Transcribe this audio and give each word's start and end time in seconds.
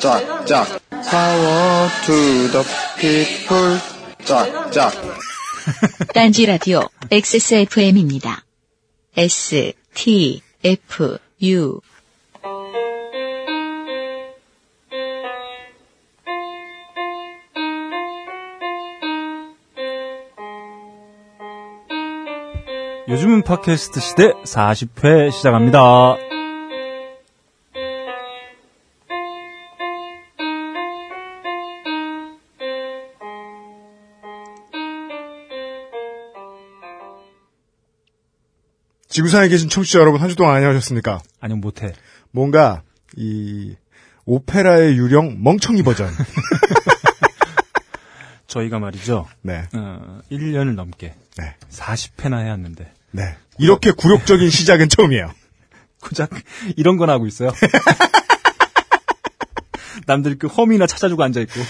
짝짝 0.00 0.80
Power 1.10 1.88
to 2.06 2.14
the 2.50 2.64
people 2.98 3.78
짝짝 4.24 4.92
딴지 6.14 6.46
라디오 6.46 6.88
XSFM입니다. 7.10 8.44
S, 9.16 9.72
T, 9.92 10.40
F, 10.64 11.18
U. 11.42 11.80
요즘은 23.08 23.42
팟캐스트 23.42 24.00
시대 24.00 24.32
40회 24.44 25.32
시작합니다. 25.32 26.29
지구상에 39.20 39.48
계신 39.48 39.68
청취자 39.68 39.98
여러분 39.98 40.20
한 40.20 40.30
주 40.30 40.36
동안 40.36 40.56
안녕하셨습니까? 40.56 41.20
아니요, 41.40 41.56
못해. 41.58 41.92
뭔가 42.30 42.82
이 43.16 43.74
오페라의 44.24 44.96
유령 44.96 45.42
멍청이 45.42 45.82
버전. 45.82 46.08
저희가 48.46 48.78
말이죠. 48.78 49.26
네. 49.42 49.64
어, 49.74 50.20
1년을 50.30 50.74
넘게 50.74 51.14
네. 51.36 51.54
40회나 51.70 52.44
해왔는데 52.44 52.92
네. 53.12 53.36
이렇게 53.58 53.92
굴욕적인 53.92 54.48
시작은 54.50 54.88
처음이에요. 54.88 55.30
고작 56.00 56.30
이런 56.76 56.96
건 56.96 57.10
하고 57.10 57.26
있어요. 57.26 57.50
남들 60.06 60.38
그 60.38 60.46
험이나 60.46 60.86
찾아주고 60.86 61.22
앉아 61.22 61.40
있고. 61.42 61.60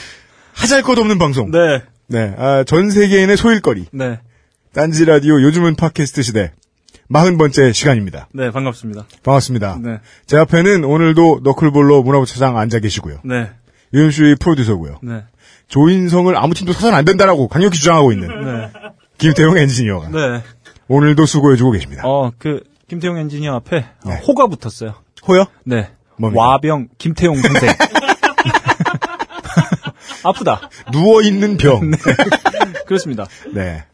하잘 0.54 0.82
것 0.82 0.98
없는 0.98 1.18
방송. 1.18 1.50
네, 1.50 1.82
네. 2.06 2.34
아, 2.38 2.64
전 2.64 2.90
세계인의 2.90 3.36
소일거리. 3.36 3.86
네, 3.92 4.20
딴지 4.72 5.04
라디오 5.04 5.42
요즘은 5.42 5.74
팟캐스트 5.76 6.22
시대. 6.22 6.52
40번째 7.12 7.72
시간입니다. 7.74 8.28
네, 8.32 8.50
반갑습니다. 8.50 9.06
반갑습니다. 9.22 9.78
네, 9.82 9.98
제 10.26 10.36
앞에는 10.38 10.84
오늘도 10.84 11.40
너클볼러 11.42 12.02
문화부 12.02 12.26
차장 12.26 12.56
앉아 12.56 12.78
계시고요. 12.78 13.18
네, 13.24 13.50
유현수의 13.92 14.36
프로듀서고요. 14.36 15.00
네, 15.02 15.24
조인성을 15.68 16.36
아무 16.36 16.54
팀도 16.54 16.72
사선 16.72 16.94
안 16.94 17.04
된다라고 17.04 17.48
강력히 17.48 17.78
주장하고 17.78 18.12
있는 18.12 18.28
네, 18.28 18.70
김태용 19.18 19.58
엔지니어가 19.58 20.08
네. 20.08 20.42
오늘도 20.88 21.26
수고해주고 21.26 21.72
계십니다. 21.72 22.02
어, 22.04 22.30
그, 22.38 22.62
김태용 22.88 23.18
엔지니어 23.18 23.54
앞에 23.56 23.86
어, 24.04 24.08
네. 24.08 24.16
호가 24.26 24.46
붙었어요. 24.46 24.94
호요? 25.26 25.44
네. 25.64 25.90
뭡니까? 26.16 26.42
와병 26.42 26.88
김태용 26.98 27.36
선생. 27.36 27.70
아프다. 30.22 30.68
누워 30.92 31.22
있는 31.22 31.56
병. 31.56 31.92
그렇습니다. 32.86 33.26
네. 33.54 33.84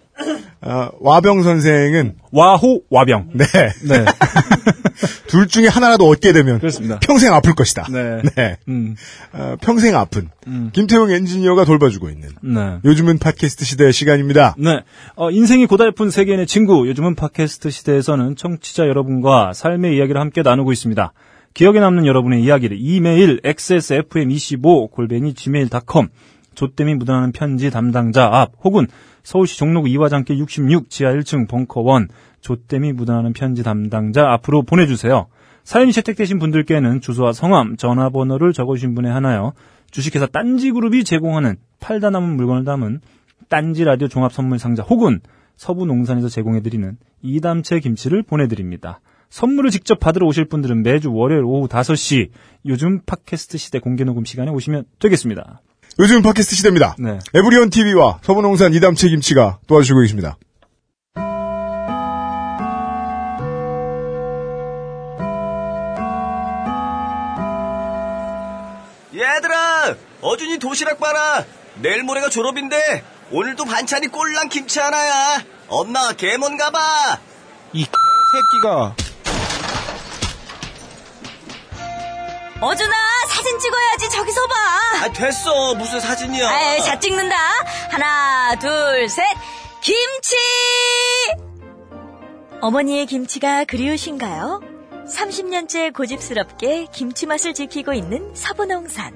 아, 0.60 0.90
와병 1.00 1.42
선생은 1.42 2.14
와호 2.32 2.82
와병. 2.90 3.30
네. 3.34 3.44
네. 3.44 4.04
둘 5.28 5.46
중에 5.46 5.68
하나라도 5.68 6.08
얻게 6.08 6.32
되면 6.32 6.58
그렇습니다. 6.58 6.98
평생 7.00 7.32
아플 7.34 7.54
것이다. 7.54 7.86
네. 7.90 8.22
네. 8.34 8.56
음. 8.68 8.96
어, 9.32 9.56
평생 9.60 9.94
아픈 9.96 10.30
음. 10.46 10.70
김태용 10.72 11.10
엔지니어가 11.10 11.64
돌봐주고 11.64 12.08
있는 12.08 12.30
네. 12.42 12.78
요즘은 12.84 13.18
팟캐스트 13.18 13.64
시대의 13.64 13.92
시간입니다. 13.92 14.54
네. 14.58 14.82
어, 15.14 15.30
인생이 15.30 15.66
고달픈 15.66 16.10
세계인의 16.10 16.46
친구, 16.46 16.88
요즘은 16.88 17.14
팟캐스트 17.14 17.70
시대에서는 17.70 18.36
청취자 18.36 18.86
여러분과 18.88 19.52
삶의 19.52 19.96
이야기를 19.96 20.20
함께 20.20 20.42
나누고 20.42 20.72
있습니다. 20.72 21.12
기억에 21.54 21.80
남는 21.80 22.06
여러분의 22.06 22.42
이야기를 22.42 22.76
이메일 22.78 23.40
xsfm25 23.42 24.90
골뱅이 24.90 25.34
gmail.com 25.34 26.08
조땜이 26.54 26.94
묻어나는 26.96 27.32
편지 27.32 27.70
담당자 27.70 28.28
앞 28.32 28.52
혹은 28.64 28.88
서울시 29.26 29.58
종로구 29.58 29.88
이화장길 29.88 30.38
66 30.38 30.88
지하 30.88 31.12
1층 31.12 31.48
벙커 31.48 31.80
1 31.98 32.06
조땜이 32.42 32.92
묻어나는 32.92 33.32
편지 33.32 33.64
담당자 33.64 34.30
앞으로 34.30 34.62
보내주세요. 34.62 35.26
사연이 35.64 35.90
채택되신 35.90 36.38
분들께는 36.38 37.00
주소와 37.00 37.32
성함, 37.32 37.76
전화번호를 37.76 38.52
적어주신 38.52 38.94
분에 38.94 39.10
하나요. 39.10 39.52
주식회사 39.90 40.26
딴지그룹이 40.26 41.02
제공하는 41.02 41.56
팔다 41.80 42.10
남은 42.10 42.36
물건을 42.36 42.64
담은 42.64 43.00
딴지 43.48 43.82
라디오 43.82 44.06
종합 44.06 44.32
선물 44.32 44.60
상자 44.60 44.84
혹은 44.84 45.18
서부 45.56 45.86
농산에서 45.86 46.28
제공해드리는 46.28 46.96
이담채 47.22 47.80
김치를 47.80 48.22
보내드립니다. 48.22 49.00
선물을 49.28 49.72
직접 49.72 49.98
받으러 49.98 50.28
오실 50.28 50.44
분들은 50.44 50.84
매주 50.84 51.12
월요일 51.12 51.42
오후 51.42 51.66
5시 51.66 52.28
요즘 52.66 53.00
팟캐스트 53.04 53.58
시대 53.58 53.80
공개 53.80 54.04
녹음 54.04 54.24
시간에 54.24 54.52
오시면 54.52 54.84
되겠습니다. 55.00 55.62
요즘은 55.98 56.22
팟캐스트 56.22 56.56
시대입니다. 56.56 56.94
네. 56.98 57.18
에브리온 57.32 57.70
TV와 57.70 58.18
서부농산 58.22 58.74
이담채 58.74 59.08
김치가 59.08 59.58
도와주시고 59.66 60.00
계십니다. 60.00 60.36
얘들아, 69.14 69.96
어준이 70.20 70.58
도시락 70.58 71.00
봐라. 71.00 71.44
내일 71.80 72.02
모레가 72.02 72.28
졸업인데 72.28 73.02
오늘도 73.30 73.64
반찬이 73.64 74.08
꼴랑 74.08 74.50
김치 74.50 74.78
하나야. 74.78 75.42
엄마 75.68 76.12
개몬가 76.12 76.70
봐. 76.70 77.18
이 77.72 77.84
새끼가 77.84 78.94
어준아 82.60 83.15
사진 83.46 83.60
찍어야지 83.60 84.10
저기서 84.10 84.40
봐. 84.48 84.54
아 85.04 85.12
됐어 85.12 85.74
무슨 85.76 86.00
사진이야. 86.00 86.48
아이, 86.48 86.82
자 86.82 86.98
찍는다. 86.98 87.36
하나 87.90 88.56
둘 88.58 89.08
셋. 89.08 89.22
김치. 89.80 90.34
어머니의 92.60 93.06
김치가 93.06 93.64
그리우신가요? 93.64 94.60
30년째 95.06 95.94
고집스럽게 95.94 96.88
김치 96.92 97.26
맛을 97.26 97.54
지키고 97.54 97.92
있는 97.92 98.34
서부농산. 98.34 99.14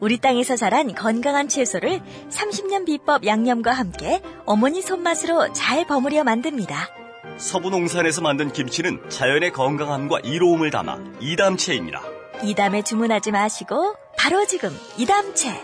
우리 0.00 0.18
땅에서 0.18 0.56
자란 0.56 0.92
건강한 0.92 1.46
채소를 1.46 2.00
30년 2.30 2.84
비법 2.84 3.24
양념과 3.26 3.72
함께 3.72 4.20
어머니 4.44 4.82
손맛으로 4.82 5.52
잘 5.52 5.86
버무려 5.86 6.24
만듭니다. 6.24 6.88
서부 7.36 7.70
농산에서 7.70 8.22
만든 8.22 8.50
김치는 8.52 9.08
자연의 9.08 9.52
건강함과 9.52 10.20
이로움을 10.24 10.72
담아 10.72 10.98
이담채입니다. 11.20 12.17
이담에 12.42 12.82
주문하지 12.82 13.32
마시고 13.32 13.94
바로 14.16 14.46
지금 14.46 14.70
이담채. 14.96 15.62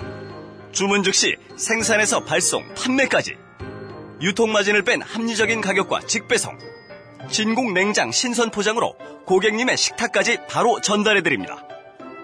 주문 0.73 1.03
즉시 1.03 1.37
생산에서 1.57 2.25
발송, 2.25 2.65
판매까지. 2.75 3.37
유통마진을 4.21 4.83
뺀 4.85 5.03
합리적인 5.03 5.61
가격과 5.61 6.01
직배송. 6.01 6.59
진공 7.31 7.75
냉장 7.75 8.11
신선 8.11 8.51
포장으로 8.51 8.95
고객님의 9.27 9.77
식탁까지 9.77 10.39
바로 10.49 10.81
전달해드립니다. 10.81 11.67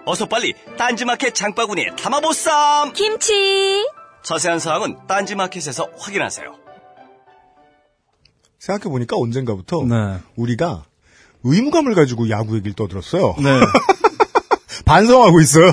어서 0.05 0.25
빨리 0.25 0.53
딴지마켓 0.77 1.33
장바구니에 1.33 1.95
담아보쌈! 1.97 2.93
김치. 2.93 3.87
자세한 4.23 4.59
사항은 4.59 5.07
딴지마켓에서 5.07 5.89
확인하세요. 5.97 6.55
생각해보니까 8.59 9.17
언젠가부터 9.17 9.83
네. 9.85 10.19
우리가 10.35 10.83
의무감을 11.43 11.95
가지고 11.95 12.29
야구 12.29 12.55
얘기를 12.55 12.73
떠들었어요. 12.73 13.35
네. 13.39 13.59
반성하고 14.91 15.39
있어요. 15.39 15.71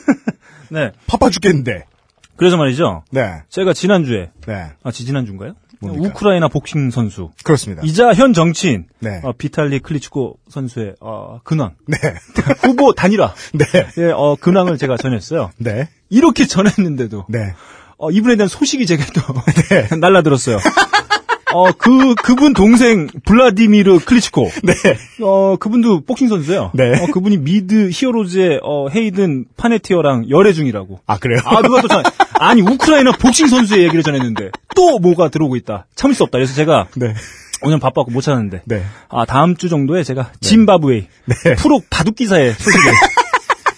네. 0.70 0.92
파파 1.06 1.28
죽겠는데. 1.28 1.84
그래서 2.36 2.56
말이죠. 2.56 3.04
네. 3.10 3.42
제가 3.50 3.72
지난주에, 3.74 4.30
네. 4.46 4.66
아, 4.82 4.90
지지난주인가요? 4.90 5.54
뭡니까? 5.80 6.08
우크라이나 6.08 6.48
복싱 6.48 6.90
선수. 6.90 7.30
그렇습니다. 7.44 7.82
이자 7.84 8.14
현 8.14 8.32
정치인. 8.32 8.86
네. 9.00 9.20
어, 9.24 9.32
비탈리 9.32 9.80
클리치코 9.80 10.38
선수의, 10.48 10.94
어, 11.00 11.40
근황. 11.44 11.74
네. 11.86 11.98
후보 12.64 12.94
단일화. 12.94 13.34
네. 13.52 13.64
예, 13.98 14.10
어, 14.10 14.36
근황을 14.40 14.78
제가 14.78 14.96
전했어요. 14.96 15.50
네. 15.58 15.88
이렇게 16.08 16.46
전했는데도 16.46 17.26
네. 17.28 17.54
어, 17.98 18.10
이분에 18.10 18.36
대한 18.36 18.48
소식이 18.48 18.86
제게 18.86 19.04
또 19.12 19.20
네. 19.68 19.88
날라들었어요. 20.00 20.58
어, 21.52 21.70
그, 21.72 22.14
그분 22.16 22.52
동생, 22.54 23.06
블라디미르 23.24 24.00
클리치코. 24.00 24.50
네. 24.64 24.74
어, 25.22 25.56
그분도 25.58 26.00
복싱 26.00 26.28
선수예요. 26.28 26.72
네. 26.74 27.00
어, 27.00 27.06
그분이 27.06 27.38
미드 27.38 27.88
Heroes의, 27.92 28.60
어, 28.62 28.88
헤이든 28.88 29.46
파네티어랑 29.56 30.28
열애 30.28 30.52
중이라고. 30.52 31.00
아, 31.06 31.18
그래요? 31.18 31.38
아, 31.44 31.62
누가 31.62 31.80
또 31.82 31.88
전, 31.88 32.02
아니, 32.34 32.62
우크라이나 32.62 33.12
복싱 33.12 33.46
선수의 33.46 33.84
얘기를 33.84 34.02
전했는데, 34.02 34.50
또 34.74 34.98
뭐가 34.98 35.28
들어오고 35.28 35.56
있다. 35.56 35.86
참을 35.94 36.14
수 36.14 36.24
없다. 36.24 36.38
그래서 36.38 36.54
제가, 36.54 36.88
네. 36.96 37.14
오늘 37.62 37.78
바빠갖고 37.78 38.10
못 38.10 38.20
찾았는데, 38.22 38.62
네. 38.64 38.82
아, 39.08 39.24
다음 39.24 39.56
주 39.56 39.68
정도에 39.68 40.02
제가, 40.02 40.32
짐바브웨이, 40.40 41.06
네. 41.26 41.54
프로 41.54 41.80
바둑기사의 41.90 42.54
소식을 42.54 42.92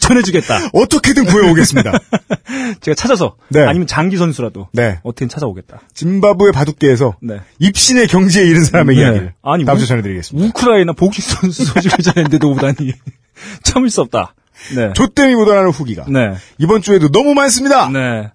전해주겠다. 0.08 0.70
어떻게든 0.72 1.24
구해오겠습니다. 1.26 1.92
제가 2.80 2.94
찾아서, 2.94 3.36
네. 3.48 3.64
아니면 3.64 3.86
장기 3.86 4.16
선수라도, 4.16 4.68
네. 4.72 4.98
어떻게든 5.02 5.28
찾아오겠다. 5.28 5.80
짐바브웨 5.94 6.52
바둑계에서 6.52 7.16
네. 7.22 7.40
입신의 7.58 8.08
경지에 8.08 8.44
이른 8.44 8.64
사람의 8.64 8.96
네. 8.96 9.02
이야기를 9.02 9.34
아니, 9.42 9.64
다음 9.64 9.76
우- 9.76 9.78
주에 9.78 9.86
전해드리겠습니다. 9.86 10.48
우크라이나 10.48 10.92
복싱 10.94 11.22
선수 11.24 11.64
소식을 11.64 11.98
전했는데도 12.02 12.50
오다니 12.52 12.92
참을 13.62 13.90
수 13.90 14.00
없다. 14.00 14.34
네. 14.74 14.92
조땜이 14.94 15.34
묻어나는 15.36 15.70
후기가 15.70 16.04
네. 16.08 16.34
이번 16.58 16.82
주에도 16.82 17.08
너무 17.10 17.34
많습니다. 17.34 17.88
네. 17.90 18.30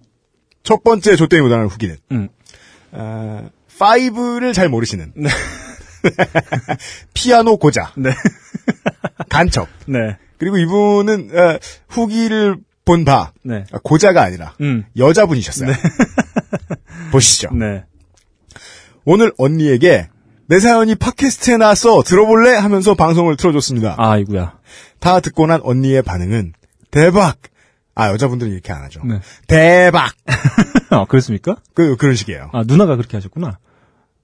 첫 0.63 0.81
번째 0.83 1.15
조땜이 1.17 1.41
묻어나는 1.41 1.69
후기는 1.69 1.97
음. 2.13 2.29
어, 2.93 3.49
5를 3.77 4.53
잘 4.53 4.69
모르시는 4.69 5.11
네. 5.15 5.29
피아노 7.13 7.57
고자 7.57 7.91
네. 7.97 8.11
간첩 9.29 9.67
네. 9.85 10.17
그리고 10.37 10.57
이분은 10.57 11.29
어, 11.37 11.57
후기를 11.89 12.57
본 12.85 13.05
바 13.05 13.31
네. 13.43 13.63
고자가 13.83 14.21
아니라 14.23 14.53
음. 14.61 14.83
여자분이셨어요. 14.97 15.71
보시죠. 17.11 17.49
네. 17.53 17.85
오늘 19.05 19.31
언니에게 19.37 20.09
내 20.47 20.59
사연이 20.59 20.95
팟캐스트에 20.95 21.57
나왔어 21.57 22.03
들어볼래 22.03 22.55
하면서 22.55 22.93
방송을 22.95 23.37
틀어줬습니다. 23.37 23.95
아이구야. 23.97 24.59
다 24.99 25.19
듣고 25.21 25.45
난 25.47 25.61
언니의 25.63 26.01
반응은 26.01 26.53
대박. 26.91 27.37
아 27.95 28.09
여자분들은 28.11 28.51
이렇게 28.51 28.73
안 28.73 28.83
하죠. 28.83 29.01
네. 29.05 29.19
대박. 29.47 30.11
아, 30.89 31.05
그렇습니까? 31.07 31.57
그 31.73 31.95
그런 31.95 32.15
식이에요. 32.15 32.49
아, 32.51 32.63
누나가 32.65 32.95
그렇게 32.95 33.15
하셨구나. 33.17 33.59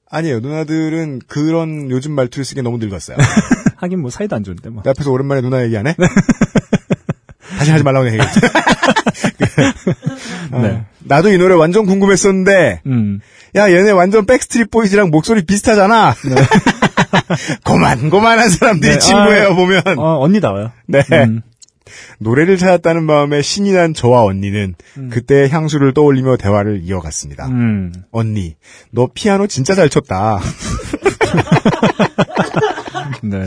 아니에요. 0.10 0.40
누나들은 0.40 1.22
그런 1.28 1.92
요즘 1.92 2.14
말투를 2.14 2.46
쓰기 2.46 2.62
너무 2.62 2.78
늙었어요. 2.78 3.18
하긴 3.78 4.02
뭐 4.02 4.10
사이도 4.10 4.36
안 4.36 4.44
좋은데 4.44 4.70
뭐. 4.70 4.84
내 4.84 4.90
앞에서 4.90 5.12
오랜만에 5.12 5.42
누나 5.42 5.64
얘기하네. 5.64 5.96
다시 7.58 7.72
하지 7.72 7.84
말라고 7.84 8.08
얘기했지. 8.08 8.40
어, 10.52 10.62
네. 10.62 10.86
나도 11.00 11.32
이 11.32 11.38
노래 11.38 11.56
완전 11.56 11.86
궁금했었는데 11.86 12.82
음. 12.86 13.20
야 13.56 13.72
얘네 13.72 13.92
완전 13.92 14.26
Backstreet 14.26 14.70
Boys랑 14.70 15.10
목소리 15.10 15.46
비슷하잖아. 15.46 16.16
고만 17.66 18.10
고만한 18.10 18.50
사람들이 18.50 18.94
네, 18.94 19.00
친구예요 19.00 19.50
아, 19.50 19.56
보면. 19.56 19.82
어, 19.98 20.20
언니다워요. 20.20 20.72
네. 20.88 21.04
음. 21.12 21.42
노래를 22.20 22.58
찾았다는 22.58 23.04
마음에 23.04 23.42
신이 23.42 23.72
난 23.72 23.94
저와 23.94 24.24
언니는 24.24 24.76
그때의 25.10 25.50
향수를 25.50 25.94
떠올리며 25.94 26.38
대화를 26.38 26.82
이어갔습니다. 26.84 27.48
음. 27.48 27.94
언니, 28.12 28.56
너 28.92 29.10
피아노 29.14 29.48
진짜 29.48 29.76
잘 29.76 29.90
쳤다. 29.90 30.40
네. 33.24 33.46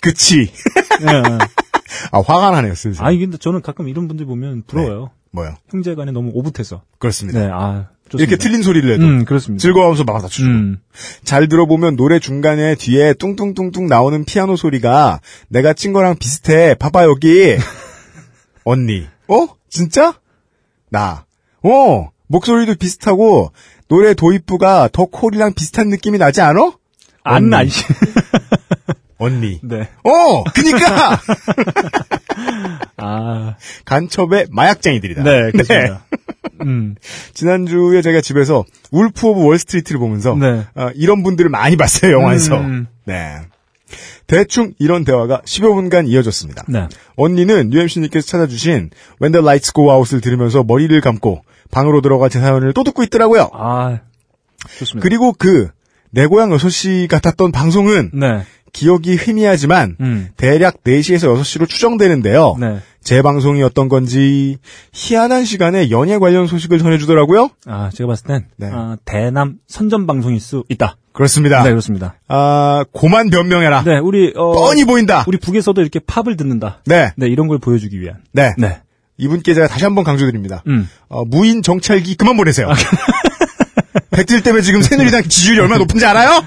그치? 0.00 0.50
예, 1.02 1.06
예. 1.06 1.22
아, 2.12 2.20
화가 2.20 2.50
나네요, 2.50 2.74
슬슬. 2.74 3.04
아니, 3.04 3.18
근데 3.18 3.36
저는 3.36 3.62
가끔 3.62 3.88
이런 3.88 4.08
분들 4.08 4.26
보면 4.26 4.64
부러워요. 4.66 5.10
뭐요? 5.32 5.54
형제 5.68 5.94
간에 5.94 6.12
너무 6.12 6.30
오붓해서. 6.34 6.82
그렇습니다. 6.98 7.40
네, 7.40 7.50
아. 7.52 7.88
좋습니다. 8.10 8.28
이렇게 8.28 8.36
틀린 8.36 8.62
소리를 8.62 8.92
해도 8.92 9.04
음, 9.04 9.24
그렇습니다. 9.24 9.62
즐거워하면서 9.62 10.04
막 10.04 10.14
맞춰주고. 10.14 10.48
음. 10.48 10.78
잘 11.24 11.48
들어보면 11.48 11.96
노래 11.96 12.18
중간에 12.18 12.74
뒤에 12.74 13.14
뚱뚱뚱뚱 13.14 13.86
나오는 13.86 14.24
피아노 14.24 14.56
소리가 14.56 15.20
내가 15.48 15.72
친 15.72 15.92
거랑 15.92 16.16
비슷해. 16.16 16.74
봐봐, 16.74 17.04
여기. 17.04 17.56
언니. 18.64 19.06
어? 19.28 19.46
진짜? 19.68 20.14
나. 20.90 21.24
어, 21.62 22.10
목소리도 22.26 22.74
비슷하고, 22.74 23.52
노래 23.88 24.14
도입부가 24.14 24.88
The 24.92 25.06
Call이랑 25.06 25.54
비슷한 25.54 25.88
느낌이 25.88 26.18
나지 26.18 26.40
않아? 26.40 26.72
안 27.22 27.36
언니. 27.36 27.50
나, 27.50 27.62
이 27.62 27.68
언니. 29.20 29.60
네. 29.62 29.88
어, 30.02 30.44
그니까! 30.44 31.20
아. 32.96 33.54
간첩에 33.84 34.46
마약쟁이들이다. 34.50 35.22
네, 35.22 35.50
그렇습니다. 35.52 36.04
음. 36.64 36.96
지난주에 37.34 38.02
제가 38.02 38.22
집에서 38.22 38.64
Wolf 38.90 39.28
of 39.28 39.44
Wall 39.44 39.60
Street를 39.60 40.00
보면서 40.00 40.34
네. 40.34 40.64
어, 40.74 40.88
이런 40.94 41.22
분들을 41.22 41.50
많이 41.50 41.76
봤어요, 41.76 42.12
영화에서. 42.12 42.58
음. 42.58 42.86
네. 43.04 43.36
대충 44.26 44.72
이런 44.78 45.04
대화가 45.04 45.42
10여 45.44 45.74
분간 45.74 46.06
이어졌습니다. 46.06 46.64
네. 46.68 46.88
언니는 47.16 47.72
UMC님께서 47.72 48.26
찾아주신 48.26 48.90
When 49.20 49.32
the 49.32 49.44
Lights 49.44 49.72
Go 49.74 49.90
Out을 49.90 50.20
들으면서 50.20 50.64
머리를 50.64 50.98
감고 51.00 51.42
방으로 51.70 52.00
들어가 52.00 52.28
제 52.28 52.40
사연을 52.40 52.72
또 52.72 52.84
듣고 52.84 53.02
있더라고요. 53.02 53.50
아. 53.52 54.00
좋습니다. 54.78 55.02
그리고 55.02 55.32
그 55.32 55.68
내 56.12 56.26
고향 56.26 56.50
6시 56.50 57.08
같았던 57.08 57.52
방송은 57.52 58.10
네. 58.14 58.44
기억이 58.72 59.16
희미하지만 59.16 59.96
음. 60.00 60.28
대략 60.36 60.82
4시에서 60.84 61.34
6시로 61.40 61.68
추정되는데요. 61.68 62.56
네. 62.58 62.78
제 63.02 63.22
방송이었던 63.22 63.88
건지 63.88 64.58
희한한 64.92 65.44
시간에 65.44 65.90
연예 65.90 66.18
관련 66.18 66.46
소식을 66.46 66.78
전해주더라고요. 66.78 67.50
아, 67.66 67.90
제가 67.92 68.08
봤을 68.08 68.26
땐, 68.26 68.46
네. 68.56 68.68
아, 68.72 68.96
대남 69.04 69.56
선전 69.66 70.06
방송일 70.06 70.38
수 70.40 70.64
있다. 70.68 70.96
그렇습니다. 71.12 71.62
네, 71.62 71.70
그렇습니다. 71.70 72.14
아, 72.28 72.84
고만 72.92 73.30
변명해라. 73.30 73.82
네, 73.84 73.98
우리, 73.98 74.32
어, 74.36 74.52
뻔히 74.52 74.84
보인다. 74.84 75.24
우리 75.26 75.38
북에서도 75.38 75.80
이렇게 75.80 75.98
팝을 75.98 76.36
듣는다. 76.36 76.82
네, 76.86 77.12
네, 77.16 77.26
이런 77.26 77.48
걸 77.48 77.58
보여주기 77.58 78.00
위한. 78.00 78.18
네. 78.32 78.52
네. 78.58 78.80
이분께 79.16 79.54
제가 79.54 79.66
다시 79.66 79.84
한번 79.84 80.04
강조드립니다. 80.04 80.62
음. 80.66 80.88
어, 81.08 81.24
무인 81.24 81.62
정찰기 81.62 82.14
그만 82.16 82.36
보내세요. 82.36 82.68
백질 84.10 84.42
때문에 84.42 84.62
지금 84.62 84.82
새누리당 84.82 85.22
지지율이 85.24 85.60
얼마나 85.60 85.78
높은지 85.78 86.04
알아요? 86.06 86.44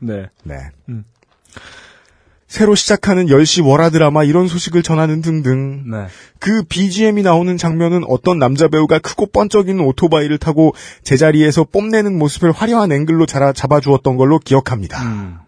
네. 0.00 0.26
네. 0.44 0.56
음. 0.88 1.04
새로 2.48 2.74
시작하는 2.74 3.26
10시 3.26 3.66
월화 3.66 3.90
드라마 3.90 4.24
이런 4.24 4.46
소식을 4.48 4.82
전하는 4.82 5.20
등등. 5.20 5.90
네. 5.90 6.06
그 6.38 6.62
BGM이 6.62 7.22
나오는 7.22 7.56
장면은 7.56 8.02
어떤 8.08 8.38
남자 8.38 8.68
배우가 8.68 8.98
크고 8.98 9.26
번쩍이는 9.26 9.80
오토바이를 9.80 10.38
타고 10.38 10.74
제자리에서 11.02 11.64
뽐내는 11.64 12.16
모습을 12.16 12.52
화려한 12.52 12.92
앵글로 12.92 13.26
잡아, 13.26 13.52
잡아주었던 13.52 14.16
걸로 14.16 14.38
기억합니다. 14.38 15.02
음. 15.02 15.38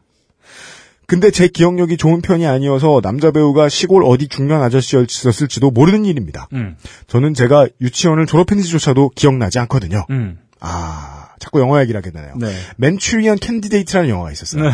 근데 1.07 1.31
제 1.31 1.49
기억력이 1.49 1.97
좋은 1.97 2.21
편이 2.21 2.47
아니어서 2.47 3.01
남자 3.01 3.31
배우가 3.31 3.71
시골 3.71 4.05
어디 4.05 4.29
중년 4.29 4.61
아저씨였을지도 4.63 5.71
모르는 5.71 6.05
일입니다. 6.05 6.49
음. 6.53 6.77
저는 7.07 7.33
제가 7.33 7.67
유치원을 7.81 8.27
졸업했는지조차도 8.27 9.13
기억나지 9.15 9.59
않거든요. 9.61 10.05
음. 10.11 10.39
아, 10.61 11.29
자꾸 11.39 11.61
영화 11.61 11.81
얘기를 11.83 11.99
하게 11.99 12.11
되네요. 12.11 12.35
네. 12.37 12.53
Manchurian 12.77 13.39
Candidate라는 13.39 14.09
영화가 14.09 14.33
있었어요. 14.33 14.71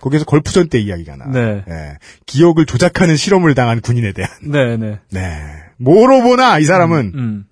거기에서 0.00 0.24
걸프전 0.24 0.68
때 0.68 0.78
이야기가 0.78 1.16
나. 1.16 1.26
네. 1.26 1.64
예. 1.68 1.98
기억을 2.26 2.66
조작하는 2.66 3.16
실험을 3.16 3.54
당한 3.54 3.80
군인에 3.80 4.12
대한. 4.12 4.30
네, 4.42 4.76
네. 4.76 4.98
네. 5.10 5.42
뭐로 5.78 6.22
보나 6.22 6.58
이 6.58 6.64
사람은 6.64 7.12
음. 7.14 7.44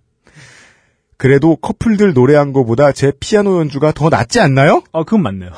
그래도 1.16 1.56
커플들 1.56 2.12
노래한 2.12 2.52
거보다 2.52 2.92
제 2.92 3.12
피아노 3.18 3.58
연주가 3.60 3.92
더 3.92 4.08
낫지 4.08 4.40
않나요? 4.40 4.82
아, 4.92 5.04
그건 5.04 5.22
맞네요. 5.22 5.50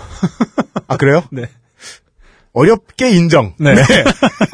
아 0.89 0.97
그래요? 0.97 1.23
네. 1.33 1.49
어렵게 2.53 3.11
인정. 3.11 3.55
네. 3.59 3.75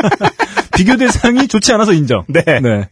비교 0.76 0.96
대상이 0.96 1.48
좋지 1.48 1.72
않아서 1.72 1.92
인정. 1.92 2.24
네. 2.28 2.42
네. 2.42 2.88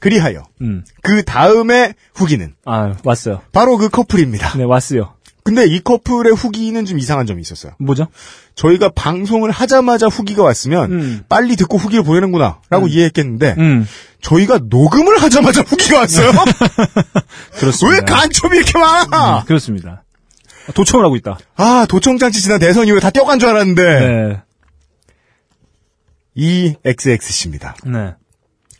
그리하여 0.00 0.42
음. 0.62 0.84
그 1.02 1.22
다음에 1.22 1.94
후기는 2.14 2.54
아, 2.64 2.94
왔어요. 3.04 3.42
바로 3.52 3.76
그 3.76 3.88
커플입니다. 3.88 4.56
네, 4.56 4.64
왔어요. 4.64 5.14
근데 5.42 5.66
이 5.66 5.80
커플의 5.80 6.34
후기는 6.34 6.84
좀 6.84 6.98
이상한 6.98 7.26
점이 7.26 7.40
있었어요. 7.40 7.72
뭐죠? 7.78 8.08
저희가 8.54 8.90
방송을 8.90 9.50
하자마자 9.50 10.06
후기가 10.06 10.42
왔으면 10.42 10.92
음. 10.92 11.24
빨리 11.28 11.56
듣고 11.56 11.78
후기를 11.78 12.04
보내는구나라고 12.04 12.88
이해했겠는데 12.88 13.54
음. 13.58 13.86
저희가 14.20 14.60
녹음을 14.64 15.22
하자마자 15.22 15.62
후기가 15.62 15.98
왔어요. 15.98 16.30
그렇습니다. 17.58 17.98
왜 17.98 18.04
간첩이 18.04 18.56
이렇게 18.56 18.78
많아? 18.78 19.40
음, 19.40 19.44
그렇습니다. 19.46 20.04
도청을 20.74 21.04
하고 21.04 21.16
있다. 21.16 21.38
아 21.56 21.86
도청 21.88 22.18
장치 22.18 22.40
지난 22.42 22.60
대선 22.60 22.86
이후에 22.86 23.00
다 23.00 23.10
뛰어간 23.10 23.38
줄 23.38 23.48
알았는데 23.48 23.82
네. 23.82 24.42
EXX씨입니다. 26.34 27.76
네. 27.86 28.14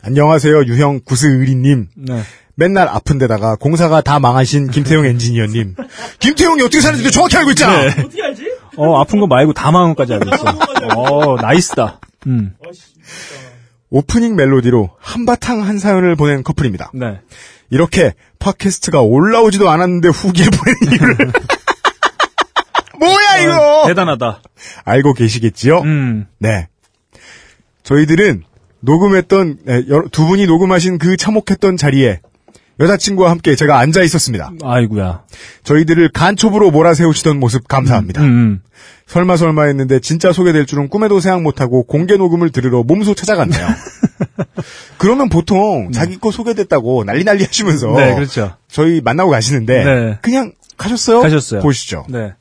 안녕하세요 0.03 0.65
유형 0.65 1.01
구스의리님. 1.05 1.89
네. 1.97 2.23
맨날 2.55 2.89
아픈 2.89 3.19
데다가 3.19 3.57
공사가 3.57 4.01
다 4.01 4.19
망하신 4.19 4.71
김태용 4.71 5.07
엔지니어님. 5.07 5.77
김태용이 6.21 6.63
어떻게 6.63 6.81
사는지 6.81 7.11
정확히 7.11 7.37
알고 7.37 7.51
있잖아. 7.51 7.83
네. 7.83 7.95
어, 8.77 9.01
아픈 9.01 9.21
거 9.21 9.27
말고 9.27 9.53
다 9.53 9.71
망한 9.71 9.95
것까지 9.95 10.15
알고 10.15 10.31
있어. 10.35 10.45
어, 10.97 11.37
나이스다. 11.41 12.01
음. 12.27 12.55
오프닝 13.91 14.37
멜로디로 14.37 14.91
한바탕 14.99 15.63
한 15.63 15.79
사연을 15.79 16.17
보낸 16.17 16.43
커플입니다. 16.43 16.91
네. 16.95 17.21
이렇게 17.71 18.15
팟캐스트가 18.39 19.01
올라오지도 19.01 19.69
않았는데 19.71 20.09
후기를 20.09 20.51
보낸 20.57 20.75
이유를 20.93 21.33
뭐야 22.99 23.39
이거? 23.43 23.81
어, 23.83 23.87
대단하다. 23.87 24.43
알고 24.85 25.15
계시겠지요? 25.15 25.81
음. 25.81 26.27
네. 26.39 26.69
저희들은 27.85 28.45
녹음했던 28.81 29.59
에, 29.69 29.83
여러- 29.89 30.09
두 30.09 30.27
분이 30.27 30.47
녹음하신 30.47 30.99
그 30.99 31.17
참혹했던 31.17 31.77
자리에 31.77 32.21
여자친구와 32.79 33.31
함께 33.31 33.55
제가 33.57 33.79
앉아 33.79 34.03
있었습니다. 34.03 34.53
아이구야. 34.63 35.23
저희들을 35.65 36.11
간첩으로 36.13 36.71
몰아세우시던 36.71 37.39
모습 37.39 37.69
감사합니다. 37.69 38.23
음, 38.23 38.27
음. 38.27 38.61
설마 39.07 39.37
설마 39.37 39.65
했는데 39.65 39.99
진짜 40.01 40.33
소개될 40.33 40.65
줄은 40.65 40.89
꿈에도 40.89 41.21
생각 41.21 41.43
못하고 41.43 41.83
공개 41.83 42.17
녹음을 42.17 42.51
들으러 42.51 42.83
몸소 42.83 43.15
찾아갔네요. 43.15 43.67
그러면 44.97 45.29
보통 45.29 45.91
자기 45.93 46.17
거 46.19 46.31
소개됐다고 46.31 47.05
난리 47.05 47.25
난리 47.25 47.45
하시면서 47.45 47.89
네, 47.93 48.15
그렇죠. 48.15 48.57
저희 48.71 49.01
만나고 49.03 49.31
가시는데 49.31 49.85
네. 49.85 50.19
그냥 50.23 50.53
가셨어요? 50.79 51.21
가셨어요. 51.21 51.61
보시죠. 51.61 52.07
네. 52.09 52.33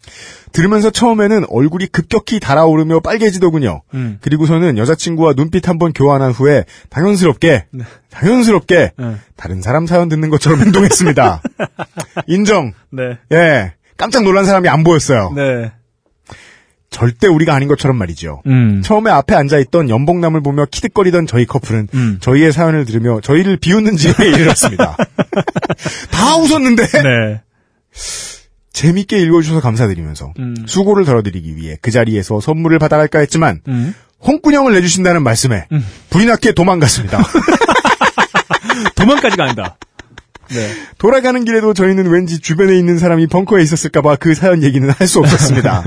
들으면서 0.52 0.90
처음에는 0.90 1.46
얼굴이 1.50 1.88
급격히 1.88 2.40
달아오르며 2.40 3.00
빨개지더군요. 3.02 3.82
음. 3.94 4.18
그리고서는 4.22 4.78
여자친구와 4.78 5.34
눈빛 5.34 5.68
한번 5.68 5.94
교환한 5.94 6.32
후에 6.32 6.66
당연스럽게, 6.90 7.66
당연스럽게 8.10 8.92
네. 8.98 9.16
다른 9.36 9.62
사람 9.62 9.86
사연 9.86 10.10
듣는 10.10 10.30
것처럼 10.30 10.62
행동했습니다. 10.62 11.42
인정. 12.28 12.74
네. 12.92 13.18
예. 13.32 13.74
깜짝 13.98 14.24
놀란 14.24 14.46
사람이 14.46 14.70
안 14.70 14.84
보였어요. 14.84 15.34
네. 15.36 15.72
절대 16.90 17.28
우리가 17.28 17.54
아닌 17.54 17.68
것처럼 17.68 17.98
말이죠. 17.98 18.42
음. 18.48 18.82
처음에 18.84 19.12
앞에 19.12 19.36
앉아있던 19.36 19.90
연봉남을 19.90 20.42
보며 20.42 20.66
키득거리던 20.66 21.28
저희 21.28 21.46
커플은 21.46 21.88
음. 21.94 22.18
저희의 22.20 22.52
사연을 22.52 22.86
들으며 22.86 23.22
저희를 23.22 23.58
비웃는 23.58 23.96
지에 23.96 24.14
이르렀습니다. 24.20 24.98
다 26.10 26.38
웃었는데 26.38 26.86
네. 26.88 27.42
재밌게 28.74 29.20
읽어주셔서 29.20 29.62
감사드리면서 29.62 30.34
음. 30.40 30.56
수고를 30.68 31.06
덜어드리기 31.06 31.56
위해 31.56 31.78
그 31.82 31.92
자리에서 31.92 32.40
선물을 32.40 32.78
받아갈까 32.80 33.20
했지만 33.20 33.62
음. 33.68 33.94
홍군형을 34.26 34.74
내주신다는 34.74 35.24
말씀에 35.24 35.68
불이 36.10 36.26
났게 36.26 36.52
도망갔습니다. 36.52 37.20
도망까지가 38.96 39.44
아니다. 39.46 39.78
네. 40.50 40.74
돌아가는 40.98 41.46
길에도 41.46 41.74
저희는 41.74 42.08
왠지 42.08 42.40
주변에 42.40 42.78
있는 42.78 42.98
사람이 42.98 43.28
벙커에 43.28 43.62
있었을까봐 43.62 44.16
그 44.18 44.34
사연 44.34 44.64
얘기는 44.64 44.90
할 44.90 45.08
수 45.08 45.20
없었습니다. 45.20 45.84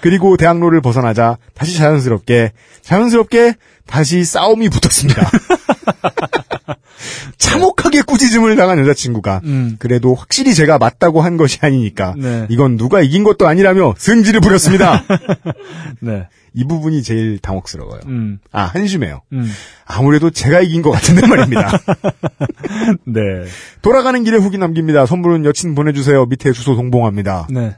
그리고 0.00 0.36
대학로를 0.36 0.80
벗어나자 0.80 1.36
다시 1.54 1.76
자연스럽게 1.76 2.52
자연스럽게 2.82 3.54
다시 3.86 4.24
싸움이 4.24 4.68
붙었습니다. 4.68 5.30
참혹하게 7.38 8.02
꾸짖음을 8.02 8.56
당한 8.56 8.78
여자친구가 8.78 9.40
음. 9.44 9.76
그래도 9.78 10.14
확실히 10.14 10.54
제가 10.54 10.78
맞다고 10.78 11.20
한 11.20 11.36
것이 11.36 11.58
아니니까 11.60 12.14
네. 12.16 12.46
이건 12.48 12.76
누가 12.76 13.00
이긴 13.00 13.24
것도 13.24 13.46
아니라며 13.46 13.94
승질을 13.98 14.40
부렸습니다. 14.40 15.04
네. 16.00 16.28
이 16.52 16.64
부분이 16.64 17.02
제일 17.02 17.38
당혹스러워요. 17.38 18.00
음. 18.06 18.38
아 18.50 18.62
한심해요. 18.62 19.22
음. 19.32 19.48
아무래도 19.84 20.30
제가 20.30 20.60
이긴 20.60 20.82
것 20.82 20.90
같은데 20.90 21.26
말입니다. 21.26 21.78
네. 23.06 23.20
돌아가는 23.82 24.22
길에 24.24 24.36
후기 24.36 24.58
남깁니다. 24.58 25.06
선물은 25.06 25.44
여친 25.44 25.74
보내주세요. 25.74 26.26
밑에 26.26 26.52
주소 26.52 26.74
동봉합니다. 26.74 27.48
네. 27.50 27.76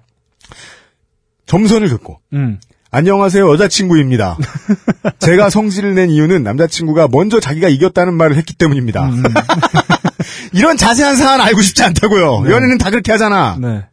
점선을 1.47 1.89
긋고 1.89 2.21
음. 2.33 2.59
안녕하세요 2.95 3.51
여자친구입니다. 3.53 4.37
제가 5.19 5.49
성질을 5.49 5.95
낸 5.95 6.11
이유는 6.11 6.43
남자친구가 6.43 7.09
먼저 7.11 7.41
자기가 7.41 7.69
이겼다는 7.71 8.13
말을 8.15 8.37
했기 8.37 8.53
때문입니다. 8.55 9.11
이런 10.53 10.77
자세한 10.77 11.17
사안 11.17 11.41
알고 11.41 11.63
싶지 11.63 11.83
않다고요. 11.85 12.51
연애는 12.53 12.77
다 12.77 12.91
그렇게 12.91 13.11
하잖아. 13.11 13.57
네. 13.59 13.87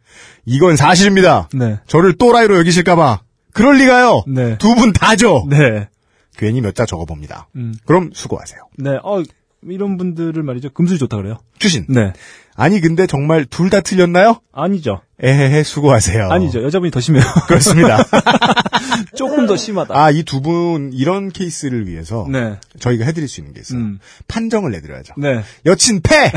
이건 0.44 0.76
사실입니다. 0.76 1.48
네. 1.54 1.78
저를 1.86 2.12
또라이로 2.18 2.58
여기실까봐. 2.58 3.20
그럴 3.54 3.78
리가요. 3.78 4.24
네. 4.28 4.58
두 4.58 4.74
분 4.74 4.92
다죠. 4.92 5.46
네. 5.48 5.88
괜히 6.36 6.60
몇 6.60 6.74
자 6.74 6.84
적어봅니다. 6.84 7.48
음. 7.56 7.74
그럼 7.86 8.10
수고하세요. 8.12 8.60
네. 8.76 8.98
어, 9.02 9.22
이런 9.66 9.96
분들을 9.96 10.42
말이죠. 10.42 10.70
금술이 10.74 10.98
좋다 10.98 11.16
그래요. 11.16 11.38
추신. 11.58 11.86
네. 11.88 12.12
아니 12.60 12.80
근데 12.80 13.06
정말 13.06 13.44
둘 13.46 13.70
다 13.70 13.80
틀렸나요? 13.80 14.40
아니죠. 14.52 15.00
에헤헤 15.22 15.62
수고하세요. 15.62 16.28
아니죠. 16.30 16.62
여자분이 16.62 16.90
더 16.90 17.00
심해요. 17.00 17.22
그렇습니다. 17.48 17.98
조금 19.16 19.46
더 19.46 19.56
심하다. 19.56 19.94
아 19.94 20.10
이 20.10 20.24
두 20.24 20.40
분 20.40 20.90
이런 20.92 21.28
케이스를 21.30 21.86
위해서 21.86 22.26
네. 22.30 22.56
저희가 22.80 23.04
해드릴 23.06 23.28
수 23.28 23.40
있는 23.40 23.54
게 23.54 23.60
있어요. 23.60 23.78
음. 23.80 23.98
판정을 24.28 24.70
내드려야죠. 24.72 25.14
네. 25.18 25.42
여친 25.66 26.00
패! 26.02 26.32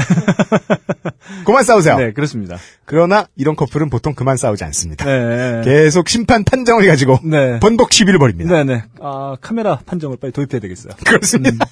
그만 1.45 1.63
싸우세요. 1.63 1.97
네, 1.97 2.11
그렇습니다. 2.13 2.57
그러나 2.85 3.25
이런 3.35 3.55
커플은 3.55 3.89
보통 3.89 4.13
그만 4.13 4.37
싸우지 4.37 4.63
않습니다. 4.65 5.05
네. 5.05 5.61
계속 5.65 6.07
심판 6.09 6.43
판정을 6.43 6.87
가지고 6.87 7.19
네. 7.23 7.59
번복 7.59 7.91
시비를 7.93 8.19
벌입니다. 8.19 8.51
네, 8.51 8.63
네. 8.63 8.83
아, 9.01 9.35
카메라 9.41 9.77
판정을 9.85 10.17
빨리 10.21 10.31
도입해야 10.33 10.59
되겠어요. 10.61 10.93
그렇습니다. 11.05 11.65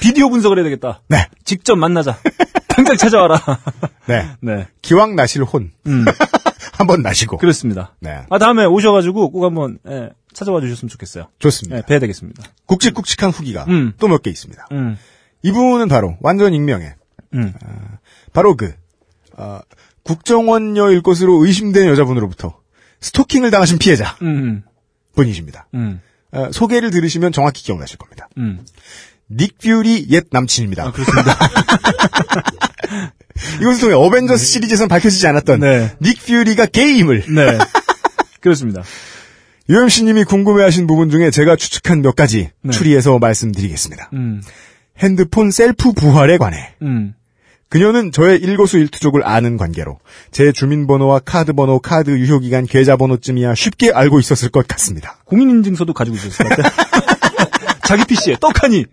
비디오 0.00 0.30
분석을 0.30 0.58
해야 0.58 0.64
되겠다. 0.64 1.02
네. 1.08 1.28
직접 1.44 1.76
만나자. 1.76 2.18
당장 2.68 2.96
찾아와라. 2.96 3.40
네. 4.06 4.28
네. 4.40 4.68
기왕 4.82 5.16
나실 5.16 5.42
혼. 5.42 5.72
음. 5.86 6.04
한번 6.78 7.02
나시고. 7.02 7.38
그렇습니다. 7.38 7.96
네. 8.00 8.20
아, 8.30 8.38
다음에 8.38 8.64
오셔가지고 8.64 9.30
꼭 9.32 9.44
한번, 9.44 9.78
예, 9.88 10.10
찾아와 10.32 10.60
주셨으면 10.60 10.88
좋겠어요. 10.88 11.28
좋습니다. 11.40 11.78
예, 11.78 11.82
뵈야 11.82 11.98
되겠습니다. 11.98 12.42
굵직굵직한 12.66 13.30
후기가 13.30 13.64
음. 13.64 13.92
또몇 13.98 14.22
개 14.22 14.30
있습니다. 14.30 14.68
음. 14.72 14.96
이분은 15.42 15.88
바로 15.88 16.16
완전 16.20 16.54
익명의 16.54 16.94
음. 17.34 17.52
바로 18.32 18.56
그 18.56 18.72
어, 19.36 19.60
국정원녀일 20.04 21.02
것으로 21.02 21.44
의심된 21.44 21.86
여자분으로부터 21.88 22.60
스토킹을 23.00 23.50
당하신 23.50 23.78
피해자 23.78 24.16
음. 24.22 24.62
분이십니다. 25.14 25.68
음. 25.74 26.00
어, 26.30 26.50
소개를 26.52 26.90
들으시면 26.90 27.32
정확히 27.32 27.64
기억나실 27.64 27.98
겁니다. 27.98 28.28
음. 29.30 29.36
닉 29.36 29.58
퓨리 29.58 30.06
옛 30.10 30.24
남친입니다. 30.30 30.84
아, 30.84 30.92
그렇습니다. 30.92 31.36
이것을 33.60 33.80
통해 33.80 33.94
어벤져스 33.94 34.44
시리즈에선 34.44 34.88
밝혀지지 34.88 35.26
않았던 35.26 35.60
네. 35.60 35.92
닉 36.02 36.24
퓨리가 36.24 36.66
게임을 36.66 37.24
네. 37.28 37.58
그렇습니다. 38.40 38.82
유엠씨님이 39.68 40.24
궁금해하신 40.24 40.86
부분 40.86 41.10
중에 41.10 41.30
제가 41.30 41.56
추측한 41.56 42.02
몇 42.02 42.16
가지 42.16 42.50
네. 42.62 42.72
추리해서 42.72 43.18
말씀드리겠습니다. 43.18 44.10
음. 44.14 44.42
핸드폰 44.98 45.50
셀프 45.50 45.92
부활에 45.92 46.38
관해 46.38 46.74
음. 46.82 47.14
그녀는 47.68 48.12
저의 48.12 48.40
일거수일투족을 48.40 49.26
아는 49.26 49.58
관계로 49.58 49.98
제 50.30 50.52
주민번호와 50.52 51.20
카드번호, 51.20 51.80
카드 51.80 52.10
유효기간, 52.10 52.66
계좌번호쯤이야 52.66 53.54
쉽게 53.54 53.92
알고 53.92 54.18
있었을 54.20 54.48
것 54.48 54.66
같습니다. 54.66 55.18
공인인증서도 55.26 55.92
가지고 55.92 56.16
있었을 56.16 56.46
것 56.46 56.56
같아요. 56.56 56.72
자기 57.88 58.04
PC에 58.04 58.36
떡하니. 58.38 58.84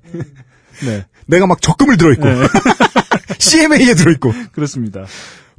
네. 0.85 1.05
내가 1.25 1.47
막 1.47 1.61
적금을 1.61 1.97
들어있고 1.97 2.23
네. 2.23 2.47
CMA에 3.37 3.93
들어있고 3.93 4.33
그렇습니다. 4.53 5.03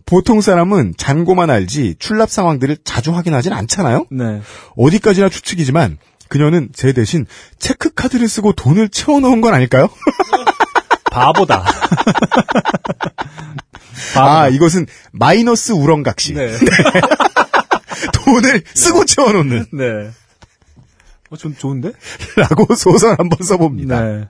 보통 0.06 0.40
사람은 0.40 0.94
잔고만 0.96 1.50
알지 1.50 1.96
출납 1.98 2.30
상황들을 2.30 2.78
자주 2.82 3.14
확인하진 3.14 3.52
않잖아요. 3.52 4.06
네. 4.10 4.40
어디까지나 4.78 5.28
추측이지만 5.28 5.98
그녀는 6.28 6.70
제 6.72 6.94
대신 6.94 7.26
체크카드를 7.58 8.26
쓰고 8.26 8.54
돈을 8.54 8.88
채워넣은 8.88 9.42
건 9.42 9.52
아닐까요? 9.52 9.90
바보다. 11.12 11.66
아 14.14 14.48
이것은 14.48 14.86
마이너스 15.12 15.72
우렁각시 15.72 16.32
네. 16.32 16.56
돈을 18.24 18.62
쓰고 18.72 19.04
채워놓는 19.04 19.66
네. 19.74 20.10
어, 21.30 21.36
좀 21.36 21.54
좋은데? 21.56 21.92
라고 22.36 22.74
소설 22.74 23.16
한번 23.18 23.38
써봅니다. 23.42 24.00
네. 24.04 24.28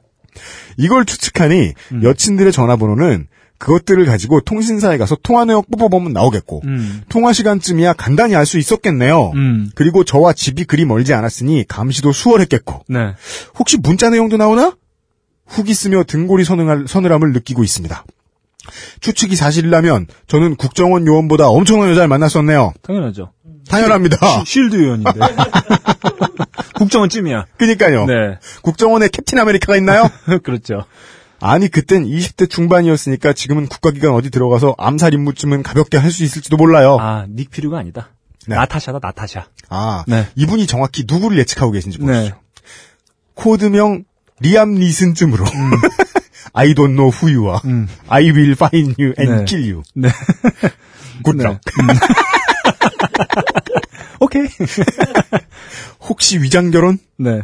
이걸 0.76 1.05
추측하니 1.05 1.73
음. 1.93 2.03
여친들의 2.03 2.53
전화번호는 2.53 3.29
그것들을 3.59 4.05
가지고 4.05 4.41
통신사에 4.43 4.99
가서 4.99 5.17
통화 5.23 5.47
내역 5.47 5.71
뽑아보면 5.71 6.12
나오겠고 6.12 6.61
음. 6.67 7.03
통화 7.09 7.33
시간쯤이야 7.33 7.95
간단히 7.95 8.37
알 8.37 8.45
수 8.45 8.59
있었겠네요. 8.59 9.31
음. 9.35 9.71
그리고 9.75 10.05
저와 10.05 10.35
집이 10.35 10.65
그리 10.65 10.85
멀지 10.85 11.15
않았으니 11.15 11.65
감시도 11.67 12.12
수월했겠고 12.12 12.85
네. 12.88 13.15
혹시 13.59 13.79
문자 13.79 14.11
내용도 14.11 14.37
나오나? 14.37 14.76
후기 15.47 15.73
쓰며 15.75 16.05
등골이 16.05 16.45
서늘할, 16.45 16.85
서늘함을 16.87 17.33
느끼고 17.33 17.65
있습니다. 17.65 18.05
추측이 19.00 19.37
사실이라면 19.37 20.07
저는 20.26 20.57
국정원 20.57 21.07
요원보다 21.07 21.47
엄청난 21.49 21.88
여자를 21.91 22.09
만났었네요. 22.09 22.75
당연하죠. 22.83 23.33
당연합니다. 23.69 24.45
쉴드 24.45 24.76
요원인데. 24.85 25.12
국정원 26.76 27.09
찜이야. 27.11 27.47
그니까요. 27.59 28.06
네. 28.06 28.38
국정원에 28.62 29.09
캡틴 29.09 29.38
아메리카가 29.38 29.76
있나요? 29.76 30.09
그렇죠. 30.45 30.85
아니 31.40 31.68
그땐 31.68 32.04
20대 32.04 32.49
중반이었으니까 32.49 33.33
지금은 33.35 33.66
국가기관 33.66 34.12
어디 34.12 34.30
들어가서 34.30 34.75
암살 34.78 35.12
임무쯤은 35.14 35.62
가볍게 35.62 35.99
할 35.99 36.11
수 36.11 36.25
있을지도 36.25 36.56
몰라요. 36.56 36.97
아, 37.00 37.26
닉 37.28 37.50
피류가 37.50 37.78
아니다. 37.78 38.09
네. 38.47 38.54
나타샤다, 38.56 39.00
나타샤. 39.02 39.47
아, 39.68 40.04
네. 40.06 40.26
이분이 40.37 40.66
정확히 40.66 41.04
누구를 41.06 41.37
예측하고 41.38 41.73
계신지 41.73 41.99
보시죠. 41.99 42.12
네. 42.21 42.33
코드명 43.35 44.04
리암 44.40 44.75
니슨쯤으로 44.76 45.45
I 46.54 46.73
don't 46.75 46.95
know 46.95 47.11
who 47.11 47.28
you 47.28 47.49
are. 47.50 47.61
음. 47.66 47.87
I 48.09 48.30
will 48.30 48.52
find 48.52 48.95
you 48.99 49.12
and 49.18 49.40
네. 49.40 49.45
kill 49.47 49.71
you. 49.73 49.83
네. 49.95 50.09
Good 51.23 51.37
네. 51.38 51.45
luck. 51.45 51.61
오케이. 54.21 54.47
혹시 56.09 56.41
위장 56.41 56.71
결혼? 56.71 56.99
네. 57.19 57.43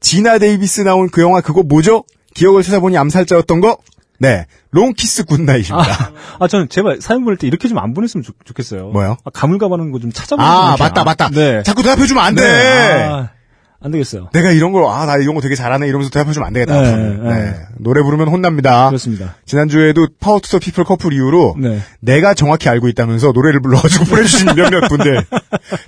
지나 0.00 0.38
데이비스 0.38 0.82
나온 0.82 1.08
그 1.10 1.22
영화 1.22 1.40
그거 1.40 1.62
뭐죠? 1.62 2.04
기억을 2.34 2.62
찾아보니 2.62 2.96
암살자였던 2.96 3.60
거? 3.60 3.78
네. 4.20 4.46
Long 4.70 4.97
Kiss 4.97 5.24
Goodnight입니다. 5.26 5.76
아, 5.78 6.12
아, 6.40 6.48
저는 6.48 6.68
제발 6.68 7.00
사연 7.00 7.24
보낼 7.24 7.36
때 7.38 7.46
이렇게 7.46 7.68
좀 7.68 7.78
안 7.78 7.94
보냈으면 7.94 8.22
좋, 8.24 8.34
좋겠어요. 8.44 8.88
뭐요? 8.90 9.16
아, 9.24 9.30
가물가물한 9.30 9.92
거 9.92 9.98
좀 10.00 10.12
찾아보는 10.12 10.44
아, 10.50 10.76
거 10.76 10.84
맞다, 10.84 11.04
맞다. 11.04 11.30
네. 11.30 11.62
자꾸 11.62 11.82
대답해주면 11.82 12.22
안 12.24 12.34
돼. 12.34 12.42
네. 12.42 13.02
아, 13.04 13.30
안 13.80 13.92
되겠어요. 13.92 14.30
내가 14.32 14.50
이런 14.50 14.72
걸, 14.72 14.84
아, 14.86 15.06
나 15.06 15.16
이런 15.18 15.36
거 15.36 15.40
되게 15.40 15.54
잘하네 15.54 15.86
이러면서 15.86 16.10
대답해주면 16.10 16.46
안 16.46 16.52
되겠다. 16.52 16.82
네. 16.82 16.96
네. 16.96 17.32
네. 17.34 17.54
노래 17.78 18.02
부르면 18.02 18.26
혼납니다. 18.26 18.88
그렇습니다. 18.88 19.36
지난주에도 19.46 20.08
Power 20.18 20.40
to 20.40 20.47
the 20.47 20.58
People 20.58 20.82
커플 20.82 21.12
이후로 21.12 21.54
네. 21.58 21.80
내가 22.00 22.34
정확히 22.34 22.68
알고 22.68 22.88
있다면서 22.88 23.30
노래를 23.32 23.60
불러가지고 23.60 24.06
보내주신 24.10 24.46
몇몇 24.56 24.88
분들 24.88 25.24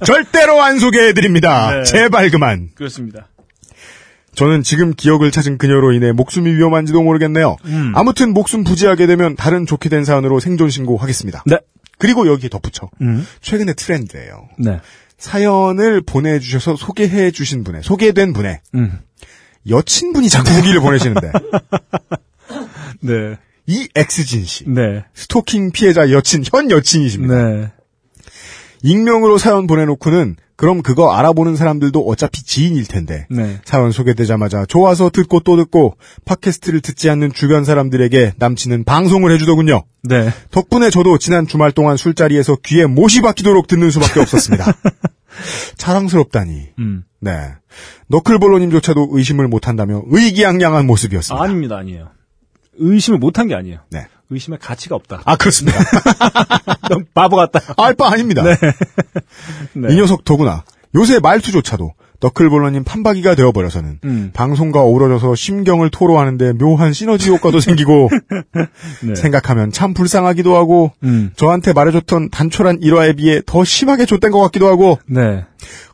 절대로 0.04 0.62
안 0.62 0.78
소개해드립니다. 0.78 1.78
네. 1.78 1.82
제발 1.82 2.30
그만. 2.30 2.68
그렇습니다. 2.76 3.26
저는 4.36 4.62
지금 4.62 4.94
기억을 4.94 5.32
찾은 5.32 5.58
그녀로 5.58 5.92
인해 5.92 6.12
목숨이 6.12 6.48
위험한지도 6.52 7.02
모르겠네요. 7.02 7.56
음. 7.64 7.92
아무튼 7.96 8.32
목숨 8.32 8.62
부지하게 8.62 9.06
되면 9.08 9.34
다른 9.34 9.66
좋게 9.66 9.88
된 9.88 10.04
사연으로 10.04 10.38
생존 10.38 10.70
신고하겠습니다. 10.70 11.42
네. 11.46 11.58
그리고 11.98 12.28
여기에 12.28 12.48
덧붙여 12.48 12.88
음. 13.02 13.26
최근의 13.42 13.74
트렌드예요. 13.74 14.48
네. 14.58 14.80
사연을 15.20 16.00
보내주셔서 16.00 16.76
소개해 16.76 17.30
주신 17.30 17.62
분의 17.62 17.82
소개된 17.84 18.32
분의 18.32 18.60
음. 18.74 18.98
여친분이 19.68 20.30
자꾸 20.30 20.50
후기를 20.50 20.80
보내시는데 20.80 21.30
네. 23.00 23.38
이 23.66 23.86
엑스진 23.94 24.44
씨 24.44 24.64
네. 24.66 25.04
스토킹 25.14 25.70
피해자 25.72 26.10
여친 26.10 26.42
현 26.50 26.70
여친이십니다. 26.70 27.34
네. 27.34 27.72
익명으로 28.82 29.36
사연 29.36 29.66
보내놓고는 29.66 30.36
그럼 30.60 30.82
그거 30.82 31.10
알아보는 31.14 31.56
사람들도 31.56 32.00
어차피 32.06 32.44
지인일 32.44 32.86
텐데 32.86 33.26
네. 33.30 33.60
사연 33.64 33.92
소개되자마자 33.92 34.66
좋아서 34.66 35.08
듣고 35.08 35.40
또 35.40 35.56
듣고 35.56 35.96
팟캐스트를 36.26 36.82
듣지 36.82 37.08
않는 37.08 37.32
주변 37.32 37.64
사람들에게 37.64 38.34
남친은 38.36 38.84
방송을 38.84 39.32
해주더군요. 39.32 39.84
네. 40.02 40.30
덕분에 40.50 40.90
저도 40.90 41.16
지난 41.16 41.46
주말 41.46 41.72
동안 41.72 41.96
술자리에서 41.96 42.56
귀에 42.62 42.84
못이 42.84 43.22
박히도록 43.22 43.68
듣는 43.68 43.90
수밖에 43.90 44.20
없었습니다. 44.20 44.66
자랑스럽다니. 45.78 46.72
음. 46.78 47.04
네. 47.20 47.54
너클볼로님조차도 48.08 49.08
의심을 49.12 49.48
못한다며 49.48 50.02
의기양양한 50.08 50.86
모습이었습니다. 50.86 51.42
아닙니다. 51.42 51.78
아니에요. 51.78 52.10
의심을 52.74 53.18
못한 53.18 53.48
게 53.48 53.54
아니에요. 53.54 53.78
네. 53.88 54.08
의심의 54.30 54.58
가치가 54.60 54.94
없다. 54.96 55.22
아, 55.24 55.36
그렇습니다. 55.36 55.78
너무 56.88 57.04
바보 57.14 57.36
같다. 57.36 57.60
알바 57.76 58.10
아닙니다. 58.12 58.42
네. 59.74 59.92
이 59.92 59.96
녀석 59.96 60.24
더구나 60.24 60.64
요새 60.94 61.18
말투조차도 61.20 61.92
너클볼러님 62.22 62.84
판박이가 62.84 63.34
되어버려서는 63.34 64.00
음. 64.04 64.30
방송과 64.34 64.82
어우러져서 64.82 65.34
심경을 65.34 65.88
토로하는데 65.90 66.52
묘한 66.54 66.92
시너지 66.92 67.30
효과도 67.30 67.60
생기고 67.60 68.10
네. 69.02 69.14
생각하면 69.14 69.72
참 69.72 69.94
불쌍하기도 69.94 70.54
하고 70.54 70.92
음. 71.02 71.30
저한테 71.36 71.72
말해줬던 71.72 72.28
단촐한 72.28 72.80
일화에 72.82 73.14
비해 73.14 73.40
더 73.46 73.64
심하게 73.64 74.04
줬던 74.04 74.32
것 74.32 74.40
같기도 74.40 74.66
하고 74.68 74.98
네. 75.06 75.46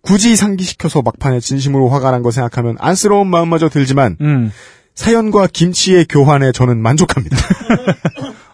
굳이 0.03 0.35
상기시켜서 0.35 1.03
막판에 1.03 1.39
진심으로 1.39 1.89
화가 1.91 2.11
난 2.11 2.23
거 2.23 2.33
생각하면 2.33 2.77
안쓰러운 2.81 3.29
마음마저 3.29 3.69
들지만 3.69 4.17
음. 4.21 4.51
사연과 4.97 5.47
김치의 5.53 6.07
교환에 6.09 6.51
저는 6.51 6.83
만족합니다. 6.83 7.37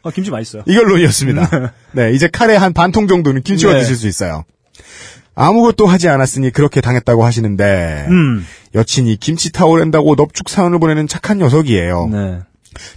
아, 0.02 0.10
김치 0.10 0.30
맛있어요. 0.30 0.64
이걸로 0.66 0.98
이었습니다. 0.98 1.72
네, 1.92 2.12
이제 2.12 2.28
카레 2.30 2.56
한 2.56 2.72
반통 2.74 3.06
정도는 3.06 3.42
김치와 3.42 3.74
네. 3.74 3.80
드실 3.80 3.96
수 3.96 4.08
있어요. 4.08 4.44
아무것도 5.34 5.86
하지 5.86 6.08
않았으니 6.08 6.50
그렇게 6.50 6.82
당했다고 6.82 7.24
하시는데 7.24 8.06
음. 8.10 8.44
여친이 8.74 9.16
김치 9.16 9.50
타오른다고 9.50 10.14
넙죽 10.14 10.50
사연을 10.50 10.78
보내는 10.78 11.08
착한 11.08 11.38
녀석이에요. 11.38 12.08
네. 12.12 12.40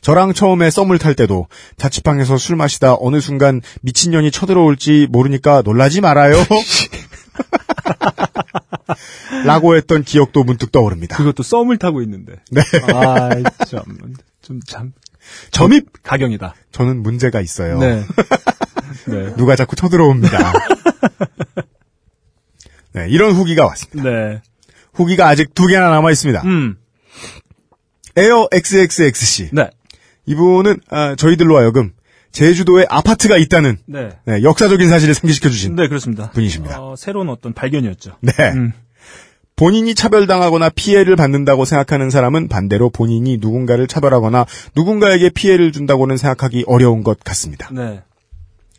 저랑 0.02 0.34
처음에 0.34 0.70
썸을 0.70 0.98
탈 1.00 1.16
때도 1.16 1.48
자취방에서 1.78 2.38
술 2.38 2.56
마시다 2.56 2.96
어느 3.00 3.20
순간 3.20 3.62
미친년이 3.82 4.32
쳐들어올지 4.32 5.08
모르니까 5.10 5.62
놀라지 5.64 6.02
말아요. 6.02 6.36
라고 9.46 9.76
했던 9.76 10.04
기억도 10.04 10.44
문득 10.44 10.72
떠오릅니다. 10.72 11.18
그것도 11.18 11.44
썸을 11.44 11.78
타고 11.78 12.02
있는데. 12.02 12.36
네. 12.52 12.62
아, 12.94 13.30
참. 13.66 13.84
좀 14.42 14.60
참. 14.68 14.94
점입 15.52 16.04
가경이다. 16.04 16.54
저는 16.72 17.02
문제가 17.02 17.42
있어요. 17.42 17.80
네. 17.80 18.04
네. 19.08 19.36
누가 19.36 19.56
자꾸 19.56 19.76
쳐들어옵니다. 19.76 20.54
네, 22.94 23.08
이런 23.10 23.34
후기가 23.34 23.66
왔습니다. 23.66 24.10
네. 24.10 24.42
후기가 24.94 25.28
아직 25.28 25.54
두 25.54 25.68
개나 25.68 25.90
남아 25.90 26.12
있습니다. 26.12 26.44
음. 26.44 26.78
에어 28.16 28.48
XXXC. 28.52 29.50
네. 29.52 29.70
이분은 30.26 30.80
아, 30.90 31.16
저희들로 31.16 31.58
하여금 31.58 31.92
제주도에 32.36 32.86
아파트가 32.90 33.38
있다는 33.38 33.78
네. 33.86 34.10
네, 34.26 34.44
역사적인 34.44 34.90
사실을 34.90 35.14
상기시켜 35.14 35.50
주신 35.50 35.76
네, 35.76 35.88
그렇습니다. 35.88 36.30
분이십니다. 36.32 36.82
어, 36.82 36.96
새로운 36.98 37.30
어떤 37.30 37.54
발견이었죠. 37.54 38.18
네. 38.22 38.34
음. 38.54 38.74
본인이 39.56 39.96
차별당하거나 39.96 40.70
피해를 40.76 41.16
받는다고 41.16 41.64
생각하는 41.64 42.10
사람은 42.10 42.50
반대로 42.50 42.90
본인이 42.90 43.38
누군가를 43.38 43.88
차별하거나 43.88 44.46
누군가에게 44.76 45.30
피해를 45.30 45.72
준다고는 45.72 46.18
생각하기 46.18 46.66
어려운 46.68 47.04
것 47.04 47.18
같습니다. 47.24 47.70
네. 47.72 48.04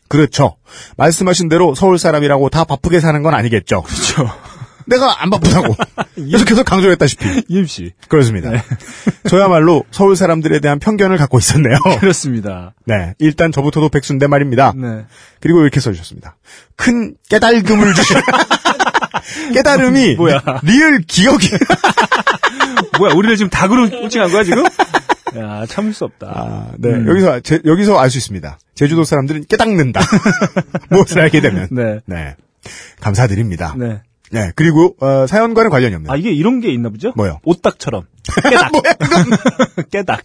그렇죠. 0.08 0.56
말씀하신 0.98 1.48
대로 1.48 1.74
서울 1.74 1.98
사람이라고 1.98 2.50
다 2.50 2.64
바쁘게 2.64 3.00
사는 3.00 3.22
건 3.22 3.32
아니겠죠. 3.32 3.82
그렇죠. 3.82 4.30
내가 4.86 5.22
안 5.22 5.30
바쁘다고 5.30 5.74
계속해서 6.14 6.62
강조했다시피 6.62 7.44
이임씨. 7.48 7.92
그렇습니다. 8.08 8.50
저야말로 9.28 9.84
서울 9.90 10.16
사람들에 10.16 10.60
대한 10.60 10.78
편견을 10.78 11.16
갖고 11.16 11.38
있었네요. 11.38 11.78
그렇습니다. 12.00 12.74
네, 12.84 13.14
일단 13.18 13.50
저부터도 13.52 13.88
백수인데 13.88 14.26
말입니다. 14.28 14.72
네. 14.76 15.04
그리고 15.40 15.62
이렇게 15.62 15.80
써주셨습니다. 15.80 16.36
큰 16.76 17.16
깨달음을 17.28 17.94
주신 17.94 18.16
깨달음이 19.54 20.14
뭐야? 20.16 20.42
리을 20.62 21.02
기억이 21.06 21.48
뭐야, 22.98 23.12
우리를 23.14 23.36
지금 23.36 23.50
닭으로 23.50 23.88
꽂칭한 23.90 24.30
거야, 24.30 24.44
지금? 24.44 24.64
야, 25.36 25.66
참을 25.66 25.92
수 25.92 26.04
없다. 26.04 26.26
아, 26.28 26.70
네 26.78 26.90
음. 26.90 27.08
여기서 27.08 27.40
제- 27.40 27.60
여기서 27.64 27.98
알 27.98 28.08
수 28.10 28.16
있습니다. 28.18 28.58
제주도 28.74 29.04
사람들은 29.04 29.44
깨닫는다. 29.48 30.00
무엇을 30.90 31.20
알게 31.20 31.40
되면 31.40 31.68
네. 31.72 32.00
네 32.06 32.36
감사드립니다. 33.00 33.74
네, 33.76 34.00
네. 34.32 34.50
그리고 34.56 34.96
어, 35.00 35.26
사연과는 35.26 35.70
관련이 35.70 35.94
없는 35.94 36.10
아, 36.10 36.16
이게 36.16 36.30
이런 36.32 36.60
게 36.60 36.72
있나 36.72 36.88
보죠? 36.88 37.12
뭐요? 37.16 37.40
오딱처럼. 37.44 38.04
깨닭. 38.50 38.72
뭐야 38.72 38.94
깨닭. 39.90 40.24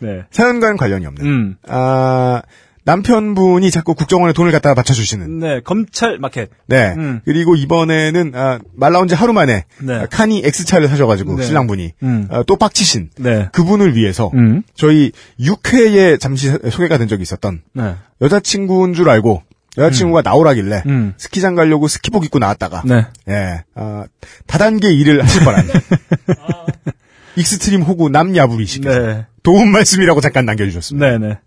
네. 0.00 0.24
사연과는 0.30 0.76
관련이 0.76 1.06
없는 1.06 1.26
음. 1.26 1.56
아 1.68 2.42
남편분이 2.86 3.72
자꾸 3.72 3.94
국정원에 3.94 4.32
돈을 4.32 4.52
갖다가 4.52 4.74
바쳐주시는 4.76 5.40
네, 5.40 5.60
검찰 5.64 6.18
마켓. 6.18 6.50
네. 6.66 6.94
음. 6.96 7.20
그리고 7.24 7.56
이번에는 7.56 8.32
아, 8.36 8.60
말 8.74 8.92
나온 8.92 9.08
지 9.08 9.16
하루 9.16 9.32
만에 9.32 9.64
네. 9.82 9.94
아, 9.94 10.06
카니 10.06 10.42
X차를 10.44 10.86
사셔가지고 10.86 11.36
네. 11.36 11.42
신랑분이 11.42 11.92
음. 12.04 12.28
아, 12.30 12.44
또 12.46 12.54
빡치신 12.54 13.10
네. 13.18 13.48
그분을 13.50 13.96
위해서 13.96 14.30
음. 14.34 14.62
저희 14.76 15.10
6회에 15.40 16.20
잠시 16.20 16.48
소개가 16.48 16.96
된 16.96 17.08
적이 17.08 17.22
있었던 17.22 17.60
네. 17.72 17.96
여자친구인 18.20 18.94
줄 18.94 19.10
알고 19.10 19.42
여자친구가 19.78 20.22
나오라길래 20.22 20.82
음. 20.86 21.14
스키장 21.16 21.54
가려고 21.54 21.88
스키복 21.88 22.24
입고 22.24 22.38
나왔다가 22.38 22.82
네. 22.84 23.06
예, 23.28 23.64
아, 23.74 24.04
다단계 24.46 24.92
일을 24.92 25.22
하실 25.22 25.44
뻔한 25.44 25.66
extreme 27.36 27.82
호구 27.82 28.08
남야부리씨께서 28.10 28.98
네. 28.98 29.26
도움 29.42 29.70
말씀이라고 29.70 30.20
잠깐 30.20 30.46
남겨주셨습니다. 30.46 31.06
네, 31.06 31.18
네. 31.18 31.38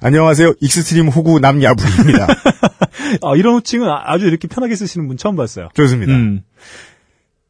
안녕하세요. 0.00 0.54
extreme 0.60 1.08
호구 1.08 1.40
남야부리입니다. 1.40 2.26
아, 3.22 3.34
이런 3.36 3.54
호칭은 3.54 3.88
아- 3.88 4.02
아주 4.12 4.26
이렇게 4.26 4.46
편하게 4.46 4.76
쓰시는 4.76 5.08
분 5.08 5.16
처음 5.16 5.36
봤어요. 5.36 5.70
좋습니다. 5.74 6.12
음. 6.12 6.42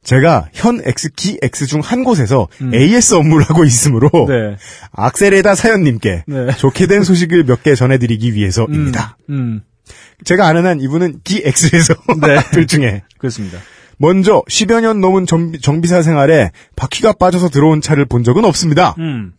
제가 0.05 0.49
현 0.53 0.81
X키 0.85 1.39
X 1.43 1.67
중 1.67 1.81
한 1.81 2.05
곳에서 2.05 2.47
AS 2.73 3.15
업무를 3.15 3.45
하고 3.45 3.65
있으므로 3.65 4.09
네. 4.29 4.57
악셀에다 4.93 5.57
사연님께 5.57 6.23
네. 6.29 6.47
좋게 6.57 6.87
된 6.87 7.03
소식을 7.03 7.43
몇 7.43 7.65
개 7.65 7.75
전해드리기 7.75 8.33
위해서입니다. 8.35 9.19
음. 9.31 9.63
제가 10.25 10.47
아는 10.47 10.67
한 10.67 10.81
이분은 10.81 11.21
기X에서 11.25 11.95
네. 12.21 12.39
둘 12.53 12.67
중에 12.67 13.03
그렇습니다. 13.19 13.59
먼저 13.99 14.43
10여 14.49 14.81
년 14.83 15.01
넘은 15.01 15.27
정비, 15.27 15.61
정비 15.61 15.89
사 15.89 16.03
생활에 16.03 16.51
바퀴가 16.77 17.15
빠져서 17.15 17.49
들어온 17.49 17.81
차를 17.81 18.05
본 18.05 18.25
적은 18.25 18.45
없습니다. 18.45 18.95
음. 18.99 19.33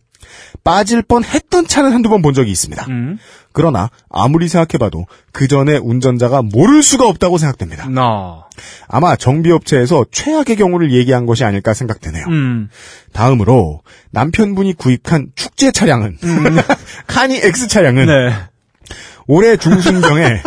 빠질 0.64 1.02
뻔 1.02 1.22
했던 1.24 1.66
차는 1.66 1.92
한두 1.92 2.08
번 2.08 2.22
본 2.22 2.34
적이 2.34 2.50
있습니다. 2.50 2.86
음. 2.88 3.18
그러나 3.52 3.88
아무리 4.10 4.48
생각해봐도 4.48 5.06
그 5.32 5.46
전에 5.46 5.76
운전자가 5.76 6.42
모를 6.42 6.82
수가 6.82 7.06
없다고 7.06 7.38
생각됩니다. 7.38 7.88
나. 7.88 8.46
아마 8.88 9.14
정비업체에서 9.16 10.06
최악의 10.10 10.56
경우를 10.56 10.92
얘기한 10.92 11.24
것이 11.26 11.44
아닐까 11.44 11.72
생각되네요. 11.72 12.26
음. 12.28 12.68
다음으로 13.12 13.82
남편분이 14.10 14.74
구입한 14.74 15.28
축제 15.36 15.70
차량은 15.70 16.18
카니 17.06 17.36
X 17.36 17.68
차량은 17.68 18.06
네. 18.06 18.34
올해 19.28 19.56
중순경에 19.56 20.42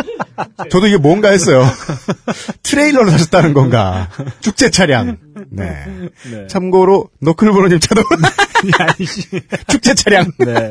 저도 0.70 0.86
이게 0.86 0.96
뭔가 0.96 1.30
했어요. 1.30 1.64
트레일러를 2.62 3.10
사셨다는 3.10 3.54
건가? 3.54 4.08
축제 4.40 4.70
차량. 4.70 5.18
네. 5.50 5.84
네. 6.30 6.46
참고로 6.48 7.10
너클브로님 7.20 7.78
차도. 7.80 8.02
축제 9.68 9.94
차량. 9.94 10.30
네. 10.38 10.70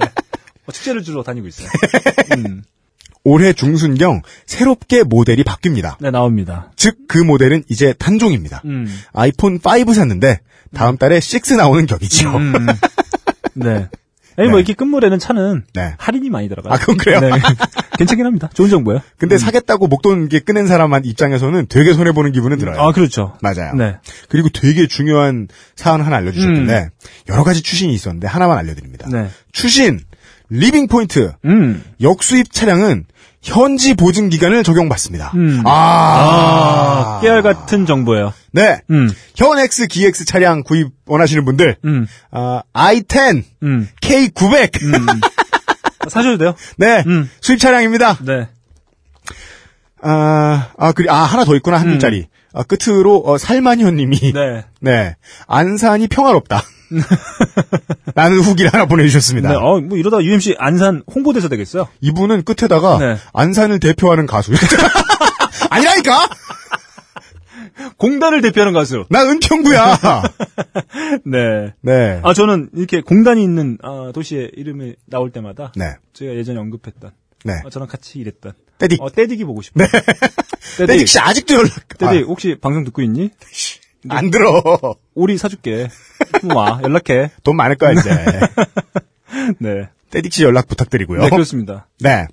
어, 0.65 0.71
축제를 0.71 1.03
주러 1.03 1.23
다니고 1.23 1.47
있어요. 1.47 1.67
음. 2.37 2.63
올해 3.23 3.53
중순경 3.53 4.23
새롭게 4.47 5.03
모델이 5.03 5.43
바뀝니다. 5.43 5.97
네, 5.99 6.09
나옵니다. 6.09 6.71
즉 6.75 6.95
그 7.07 7.17
모델은 7.19 7.63
이제 7.69 7.93
단종입니다. 7.93 8.61
음. 8.65 8.87
아이폰 9.13 9.59
5 9.63 9.93
샀는데 9.93 10.39
다음 10.73 10.97
달에 10.97 11.17
6 11.17 11.55
나오는 11.57 11.85
격이죠. 11.85 12.29
음. 12.37 12.65
네. 13.53 13.89
아니, 14.37 14.47
뭐, 14.47 14.57
네. 14.57 14.61
이렇게 14.61 14.73
끝물에는 14.73 15.19
차는 15.19 15.63
네. 15.73 15.95
할인이 15.97 16.29
많이 16.29 16.49
들어가요. 16.49 16.73
아, 16.73 16.77
그건 16.77 16.97
그래요? 16.97 17.19
네. 17.19 17.29
괜찮긴 17.97 18.25
합니다. 18.25 18.49
좋은 18.53 18.69
정보예요. 18.69 19.01
근데 19.17 19.37
사겠다고 19.37 19.87
목돈 19.87 20.21
이렇게 20.21 20.39
꺼낸 20.39 20.67
사람 20.67 20.91
입장에서는 21.03 21.67
되게 21.69 21.93
손해 21.93 22.11
보는 22.11 22.31
기분은 22.31 22.57
들어요. 22.57 22.79
아, 22.79 22.91
그렇죠. 22.91 23.37
맞아요. 23.41 23.73
네. 23.75 23.97
그리고 24.29 24.49
되게 24.49 24.87
중요한 24.87 25.47
사안 25.75 26.01
하나 26.01 26.17
알려주셨는데 26.17 26.89
여러 27.29 27.43
가지 27.43 27.61
추신이 27.61 27.93
있었는데 27.93 28.27
하나만 28.27 28.57
알려드립니다. 28.57 29.07
네. 29.09 29.29
추신 29.51 29.99
living 30.49 30.87
point 30.87 31.33
음. 31.45 31.83
역수입 32.01 32.51
차량은 32.51 33.05
현지 33.41 33.95
보증 33.95 34.29
기간을 34.29 34.63
적용받습니다. 34.63 35.31
음. 35.35 35.63
아, 35.65 35.71
아, 35.71 37.19
깨알 37.21 37.41
같은 37.41 37.85
정보예요. 37.85 38.33
네. 38.51 38.81
음. 38.91 39.09
현 39.35 39.57
X, 39.57 39.87
GX 39.87 40.25
차량 40.25 40.63
구입 40.63 40.89
원하시는 41.07 41.43
분들 41.45 41.77
음. 41.85 42.05
아, 42.31 42.61
i10, 42.73 43.43
음. 43.63 43.89
K900 44.01 45.21
사셔도 46.09 46.37
돼요. 46.37 46.55
네 46.77 47.03
음. 47.07 47.29
수입 47.41 47.59
차량입니다. 47.59 48.17
네. 48.21 48.47
아, 50.03 50.69
아, 50.77 50.91
그리, 50.91 51.09
아, 51.09 51.15
하나 51.15 51.45
더 51.45 51.55
있구나, 51.55 51.77
한 51.77 51.87
음. 51.87 51.91
줄짜리. 51.91 52.27
아, 52.53 52.63
끝으로, 52.63 53.21
어, 53.25 53.37
살만현님이. 53.37 54.33
네. 54.33 54.65
네. 54.81 55.15
안산이 55.47 56.07
평화롭다. 56.07 56.63
라는 58.15 58.39
후기를 58.39 58.73
하나 58.73 58.85
보내주셨습니다. 58.85 59.49
네. 59.49 59.55
어, 59.55 59.79
뭐 59.79 59.97
이러다 59.97 60.21
UMC 60.23 60.55
안산 60.59 61.03
홍보대사 61.13 61.47
되겠어요. 61.47 61.87
이분은 62.01 62.43
끝에다가, 62.43 62.97
네. 62.99 63.17
안산을 63.33 63.79
대표하는 63.79 64.25
가수. 64.25 64.51
아니라니까? 65.69 66.29
공단을 67.97 68.41
대표하는 68.41 68.73
가수. 68.73 69.05
나 69.09 69.23
은평구야! 69.23 69.97
네. 71.25 71.73
네. 71.81 72.19
아, 72.23 72.33
저는 72.33 72.69
이렇게 72.75 73.01
공단이 73.01 73.41
있는 73.43 73.77
아, 73.81 74.11
도시의 74.13 74.51
이름이 74.55 74.95
나올 75.07 75.31
때마다 75.31 75.71
네. 75.75 75.95
제가 76.13 76.33
예전에 76.35 76.59
언급했던 76.59 77.11
네. 77.45 77.53
어, 77.65 77.69
저랑 77.69 77.87
같이 77.87 78.19
일했던 78.19 78.53
떼딕. 78.77 79.01
어, 79.01 79.07
떼딕이 79.09 79.45
보고 79.45 79.61
싶어요. 79.61 79.87
떼딕. 79.87 80.87
떼딕 80.87 81.07
씨 81.07 81.19
아직도 81.19 81.53
연락, 81.55 81.87
떼딕 81.87 82.25
혹시 82.27 82.55
방송 82.59 82.83
듣고 82.83 83.01
있니? 83.01 83.29
아, 84.09 84.17
안 84.17 84.31
들어. 84.31 84.61
오리 85.13 85.37
사줄게. 85.37 85.87
좀 86.41 86.65
와 86.65 86.81
연락해. 86.83 87.31
돈 87.43 87.55
많을 87.55 87.75
거야, 87.75 87.91
이제. 87.91 88.09
네. 89.59 89.89
떼딕 90.11 90.31
씨 90.33 90.43
연락 90.43 90.67
부탁드리고요. 90.67 91.21
네 91.21 91.29
그렇습니다. 91.29 91.87
네. 91.99 92.27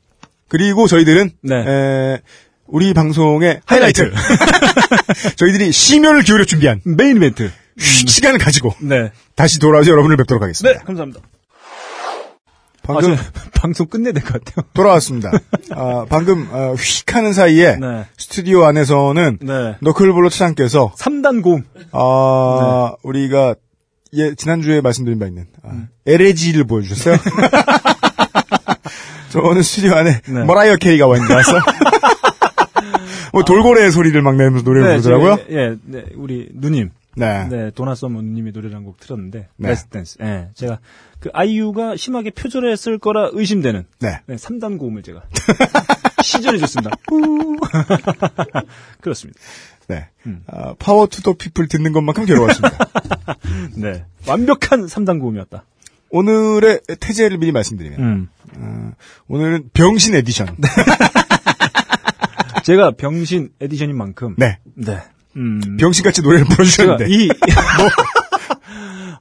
그리고 0.48 0.86
저희들은, 0.88 1.30
네. 1.42 1.54
에, 1.56 2.20
우리 2.66 2.92
방송의 2.94 3.60
하이라이트. 3.66 4.12
저희들이 5.36 5.72
심혈을 5.72 6.22
기울여 6.22 6.44
준비한 6.44 6.80
메인 6.84 7.16
이벤트. 7.16 7.50
시간을 7.78 8.38
가지고 8.38 8.74
네. 8.80 9.12
다시 9.36 9.60
돌아와서 9.60 9.90
여러분을 9.90 10.16
뵙도록 10.16 10.42
하겠습니다. 10.42 10.78
네 10.80 10.84
감사합니다. 10.84 11.20
방금 12.88 13.12
아, 13.12 13.16
저 13.16 13.22
방송 13.60 13.86
끝내야 13.86 14.12
될 14.12 14.22
것 14.24 14.42
같아요. 14.42 14.66
돌아왔습니다. 14.74 15.30
아, 15.70 16.06
방금 16.08 16.48
어, 16.50 16.74
휙 16.74 17.14
하는 17.14 17.32
사이에 17.32 17.76
네. 17.76 18.06
스튜디오 18.16 18.64
안에서는 18.64 19.38
네. 19.42 19.76
너클볼로 19.80 20.28
차장께서 20.30 20.92
3단 20.98 21.42
고음. 21.42 21.64
아, 21.92 22.90
네. 22.92 22.96
우리가 23.02 23.54
예, 24.14 24.34
지난주에 24.34 24.80
말씀드린 24.80 25.18
바 25.18 25.26
있는 25.26 25.46
아, 25.62 25.68
음. 25.70 25.88
LAG를 26.06 26.64
보여주셨어요. 26.64 27.16
저는 29.30 29.62
스튜디오 29.62 29.94
안에 29.94 30.20
네. 30.26 30.44
머라이어 30.44 30.76
캐리가 30.76 31.06
와 31.06 31.16
있는 31.16 31.26
줄 31.28 31.36
알았어. 31.36 31.52
뭐 33.32 33.44
돌고래 33.44 33.90
소리를 33.90 34.20
막 34.22 34.36
내면서 34.36 34.64
노래를 34.64 34.88
부르더라고요. 35.02 35.36
저희, 35.36 35.56
예, 35.56 35.76
네, 35.84 36.04
우리 36.16 36.48
누님. 36.54 36.90
네. 37.16 37.46
네, 37.48 37.70
도나 37.74 37.94
서머 37.94 38.22
누님이 38.22 38.52
노래를 38.52 38.76
한 38.76 38.84
곡 38.84 39.00
틀었는데, 39.00 39.48
네. 39.56 39.68
Last 39.68 39.88
Dance. 39.90 40.18
예, 40.22 40.48
제가 40.54 40.78
그 41.20 41.30
아이유가 41.32 41.96
심하게 41.96 42.30
표절했을 42.30 42.98
거라 42.98 43.30
의심되는 43.32 43.84
네. 44.00 44.20
네, 44.26 44.36
3단 44.36 44.78
고음을 44.78 45.02
제가 45.02 45.22
시전해 46.22 46.58
줬습니다. 46.58 46.90
그렇습니다. 49.00 49.40
네. 49.88 50.08
음. 50.26 50.42
아, 50.46 50.74
Power 50.78 51.06
to 51.06 51.17
the 51.17 51.34
People 51.34 51.66
듣는 51.68 51.92
것만큼 51.92 52.24
괴로웠습니다. 52.26 52.78
네. 53.74 54.04
완벽한 54.26 54.86
3단 54.86 55.20
고음이었다. 55.20 55.64
오늘의 56.10 56.80
테제를 57.00 57.38
미리 57.38 57.52
말씀드리면 57.52 58.00
음. 58.00 58.28
어, 58.56 58.92
오늘은 59.28 59.70
병신 59.74 60.14
에디션. 60.14 60.56
제가 62.64 62.92
병신 62.92 63.50
edition인 63.60 63.96
만큼 63.96 64.34
네. 64.38 64.58
네. 64.74 64.98
음. 65.36 65.76
병신같이 65.78 66.22
노래를 66.22 66.44
불러주셨는데. 66.46 67.06
이 67.08 67.28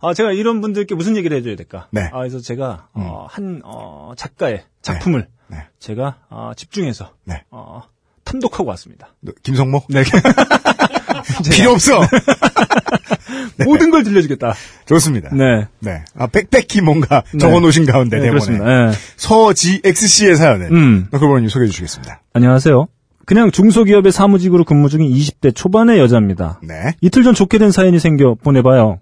아, 0.01 0.13
제가 0.13 0.31
이런 0.31 0.61
분들께 0.61 0.95
무슨 0.95 1.15
얘기를 1.17 1.37
해줘야 1.37 1.55
될까? 1.55 1.87
네. 1.91 2.09
아, 2.11 2.19
그래서 2.19 2.39
제가, 2.39 2.87
어, 2.93 3.27
한, 3.29 3.61
어, 3.63 4.13
작가의 4.15 4.63
작품을 4.81 5.27
네. 5.47 5.57
제가, 5.79 6.17
어, 6.29 6.51
집중해서, 6.55 7.11
네. 7.25 7.43
어, 7.51 7.83
탐독하고 8.23 8.69
왔습니다. 8.69 9.15
너, 9.21 9.31
김성모? 9.43 9.83
네. 9.89 10.03
필요 11.51 11.71
없어! 11.71 12.01
모든 13.65 13.89
걸 13.89 14.03
들려주겠다. 14.03 14.53
좋습니다. 14.85 15.29
네. 15.33 15.67
네. 15.79 16.03
아, 16.17 16.27
빽빽히 16.27 16.81
뭔가 16.81 17.23
네. 17.33 17.39
적어 17.39 17.59
놓으신 17.59 17.85
가운데, 17.85 18.17
네, 18.19 18.31
대본에. 18.31 18.57
네. 18.57 18.91
서GXC의 19.17 20.35
사연을. 20.35 20.71
음. 20.71 21.07
너클보님 21.11 21.49
소개해 21.49 21.69
주시겠습니다. 21.69 22.21
안녕하세요. 22.33 22.87
그냥 23.25 23.51
중소기업의 23.51 24.13
사무직으로 24.13 24.63
근무 24.63 24.87
중인 24.87 25.11
20대 25.11 25.53
초반의 25.53 25.99
여자입니다. 25.99 26.61
네. 26.63 26.93
이틀 27.01 27.23
전 27.23 27.33
좋게 27.33 27.57
된 27.57 27.71
사연이 27.71 27.99
생겨 27.99 28.35
보내봐요. 28.35 28.99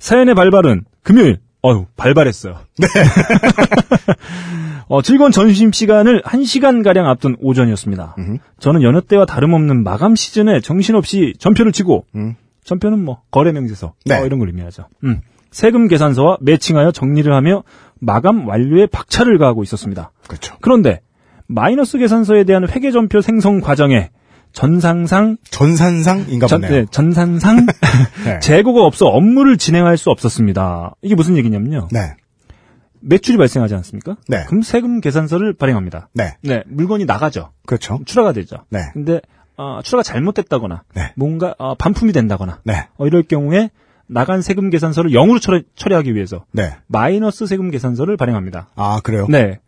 사연의 0.00 0.34
발발은 0.34 0.84
금요일. 1.02 1.38
어휴, 1.62 1.86
발발했어요. 1.96 2.56
네. 2.78 2.88
어, 4.88 5.02
즐거운 5.02 5.30
점심 5.30 5.70
시간을 5.70 6.22
1시간 6.22 6.82
가량 6.82 7.06
앞둔 7.06 7.36
오전이었습니다. 7.38 8.16
저는 8.58 8.82
여느 8.82 9.02
때와 9.02 9.26
다름없는 9.26 9.84
마감 9.84 10.16
시즌에 10.16 10.60
정신없이 10.60 11.34
전표를 11.38 11.70
치고, 11.70 12.06
음. 12.16 12.34
전표는 12.64 13.04
뭐, 13.04 13.20
거래 13.30 13.52
명세서, 13.52 13.92
네. 14.06 14.18
어, 14.18 14.24
이런 14.24 14.38
걸 14.38 14.48
의미하죠. 14.48 14.86
음. 15.04 15.20
세금 15.50 15.86
계산서와 15.86 16.38
매칭하여 16.40 16.92
정리를 16.92 17.32
하며 17.32 17.62
마감 18.00 18.48
완료에 18.48 18.86
박차를 18.86 19.38
가하고 19.38 19.62
있었습니다. 19.62 20.10
그렇죠. 20.26 20.56
그런데, 20.60 21.02
마이너스 21.46 21.98
계산서에 21.98 22.44
대한 22.44 22.68
회계 22.68 22.90
전표 22.90 23.20
생성 23.20 23.60
과정에 23.60 24.10
전상상 24.52 25.36
전산상인가 25.44 26.46
전, 26.46 26.60
보네요. 26.60 26.80
네, 26.80 26.86
전산상 26.90 27.66
네. 28.24 28.40
재고가 28.40 28.82
없어 28.82 29.06
업무를 29.06 29.56
진행할 29.56 29.96
수 29.96 30.10
없었습니다. 30.10 30.94
이게 31.02 31.14
무슨 31.14 31.36
얘기냐면요. 31.36 31.88
네. 31.92 32.14
매출이 33.00 33.38
발생하지 33.38 33.74
않습니까? 33.76 34.16
네. 34.28 34.44
그럼 34.46 34.62
세금 34.62 35.00
계산서를 35.00 35.54
발행합니다. 35.54 36.08
네. 36.12 36.36
네, 36.42 36.62
물건이 36.66 37.06
나가죠. 37.06 37.50
그렇죠. 37.66 38.00
출하가 38.04 38.32
되죠. 38.32 38.58
네. 38.68 38.80
근데 38.92 39.20
어, 39.56 39.80
출하가 39.82 40.02
잘못됐다거나 40.02 40.82
네. 40.94 41.12
뭔가 41.16 41.54
어, 41.58 41.74
반품이 41.74 42.12
된다거나 42.12 42.60
네. 42.64 42.88
어, 42.96 43.06
이럴 43.06 43.22
경우에 43.22 43.70
나간 44.06 44.42
세금 44.42 44.70
계산서를 44.70 45.12
0으로 45.12 45.40
처리, 45.40 45.62
처리하기 45.76 46.14
위해서 46.14 46.44
네. 46.50 46.76
마이너스 46.88 47.46
세금 47.46 47.70
계산서를 47.70 48.16
발행합니다. 48.16 48.68
아, 48.74 49.00
그래요? 49.02 49.26
네. 49.28 49.60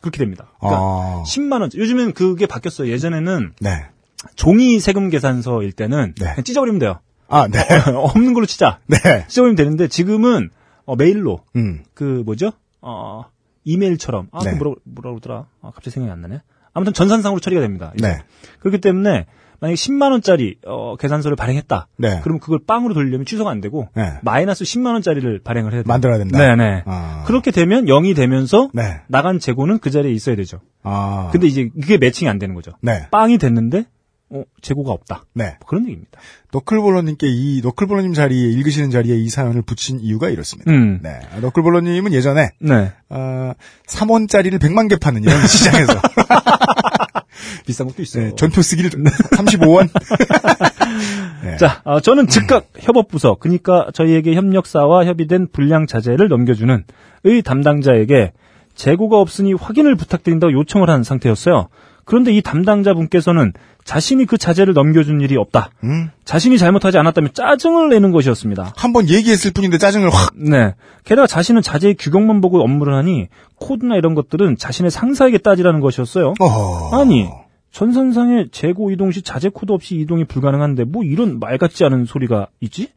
그렇게 0.00 0.18
됩니다. 0.18 0.52
그러니까 0.58 0.80
아. 0.82 1.22
10만 1.26 1.60
원. 1.60 1.70
요즘엔 1.74 2.12
그게 2.12 2.46
바뀌었어요. 2.46 2.90
예전에는 2.90 3.52
네. 3.60 3.86
종이 4.34 4.80
세금 4.80 5.10
계산서일 5.10 5.72
때는 5.72 6.14
네. 6.18 6.42
찢어버리면 6.42 6.78
돼요. 6.78 7.00
아, 7.28 7.48
네. 7.48 7.60
없는 7.94 8.34
걸로 8.34 8.46
치자. 8.46 8.78
네. 8.86 8.98
찢어버리면 9.28 9.56
되는데 9.56 9.88
지금은 9.88 10.50
어, 10.84 10.96
메일로 10.96 11.40
음. 11.56 11.82
그 11.94 12.22
뭐죠? 12.24 12.52
어 12.80 13.24
이메일처럼 13.64 14.28
아, 14.32 14.44
네. 14.44 14.52
그 14.52 14.56
뭐라 14.56 14.74
뭐라 14.84 15.10
그러더라? 15.10 15.46
아, 15.60 15.70
갑자기 15.74 15.90
생각이 15.90 16.12
안 16.12 16.20
나네. 16.20 16.40
아무튼 16.72 16.92
전산상으로 16.92 17.40
처리가 17.40 17.60
됩니다. 17.60 17.92
네. 17.98 18.18
그렇기 18.60 18.80
때문에 18.80 19.26
만약에 19.60 19.74
10만 19.74 20.10
원짜리 20.10 20.56
어, 20.66 20.96
계산서를 20.96 21.36
발행했다. 21.36 21.88
네. 21.96 22.20
그럼 22.22 22.38
그걸 22.38 22.60
빵으로 22.66 22.94
돌리려면 22.94 23.24
취소가 23.24 23.50
안 23.50 23.60
되고 23.60 23.88
네. 23.94 24.12
마이너스 24.22 24.64
10만 24.64 24.92
원짜리를 24.92 25.40
발행을 25.42 25.72
해야 25.72 25.82
돼요. 25.82 25.88
만들어야 25.88 26.18
된다. 26.18 26.38
네 26.38 26.54
네. 26.56 26.82
아. 26.86 27.24
그렇게 27.26 27.50
되면 27.50 27.86
0이 27.86 28.14
되면서 28.14 28.68
네. 28.74 29.00
나간 29.08 29.38
재고는 29.38 29.78
그 29.78 29.90
자리에 29.90 30.12
있어야 30.12 30.36
되죠. 30.36 30.60
아. 30.82 31.30
근데 31.32 31.46
이제 31.46 31.70
이게 31.76 31.96
매칭이 31.96 32.28
안 32.28 32.38
되는 32.38 32.54
거죠. 32.54 32.72
네. 32.82 33.08
빵이 33.10 33.38
됐는데 33.38 33.86
어, 34.28 34.42
재고가 34.60 34.92
없다. 34.92 35.24
네. 35.34 35.56
뭐 35.60 35.68
그런 35.68 35.84
얘기입니다. 35.84 36.18
너클볼러님께 36.52 37.26
이 37.28 37.60
너클볼러님 37.62 38.12
자리에 38.12 38.50
읽으시는 38.50 38.90
자리에 38.90 39.16
이 39.16 39.28
사연을 39.28 39.62
붙인 39.62 40.00
이유가 40.00 40.28
이렇습니다. 40.28 40.70
음. 40.72 41.00
네. 41.02 41.20
너클볼러님은 41.40 42.12
예전에 42.12 42.50
네. 42.58 42.92
어, 43.08 43.52
3원짜리를 43.86 44.58
100만 44.58 44.88
개 44.88 44.96
파는 44.96 45.22
이런 45.22 45.40
시장에서 45.46 46.00
비싼 47.66 47.86
것도 47.86 48.02
있어요. 48.02 48.24
네, 48.24 48.32
전표 48.36 48.62
쓰기를 48.62 48.90
35원. 48.90 49.88
네. 51.44 51.56
자, 51.58 51.80
어, 51.84 52.00
저는 52.00 52.28
즉각 52.28 52.68
협업부서, 52.78 53.36
그러니까 53.38 53.88
저희에게 53.92 54.34
협력사와 54.34 55.04
협의된 55.04 55.48
불량 55.52 55.86
자재를 55.86 56.28
넘겨주는 56.28 56.84
의 57.24 57.42
담당자에게 57.42 58.32
재고가 58.74 59.18
없으니 59.18 59.52
확인을 59.52 59.96
부탁드린다고 59.96 60.52
요청을 60.52 60.90
한 60.90 61.02
상태였어요. 61.02 61.68
그런데 62.04 62.32
이 62.32 62.40
담당자분께서는 62.40 63.52
자신이 63.86 64.26
그 64.26 64.36
자재를 64.36 64.74
넘겨준 64.74 65.20
일이 65.20 65.36
없다. 65.36 65.70
음. 65.84 66.10
자신이 66.24 66.58
잘못하지 66.58 66.98
않았다며 66.98 67.28
짜증을 67.28 67.88
내는 67.88 68.10
것이었습니다. 68.10 68.72
한번 68.76 69.08
얘기했을 69.08 69.52
뿐인데 69.52 69.78
짜증을 69.78 70.10
확. 70.10 70.32
네. 70.34 70.74
게다가 71.04 71.28
자신은 71.28 71.62
자재의 71.62 71.94
규격만 71.94 72.40
보고 72.40 72.60
업무를 72.60 72.94
하니 72.94 73.28
코드나 73.54 73.94
이런 73.94 74.16
것들은 74.16 74.56
자신의 74.56 74.90
상사에게 74.90 75.38
따지라는 75.38 75.78
것이었어요. 75.78 76.34
어허. 76.40 77.00
아니, 77.00 77.28
전선상에 77.70 78.46
재고 78.50 78.90
이동 78.90 79.12
시 79.12 79.22
자재 79.22 79.50
코드 79.50 79.70
없이 79.70 79.94
이동이 79.94 80.24
불가능한데 80.24 80.82
뭐 80.82 81.04
이런 81.04 81.38
말 81.38 81.56
같지 81.56 81.84
않은 81.84 82.06
소리가 82.06 82.48
있지? 82.60 82.88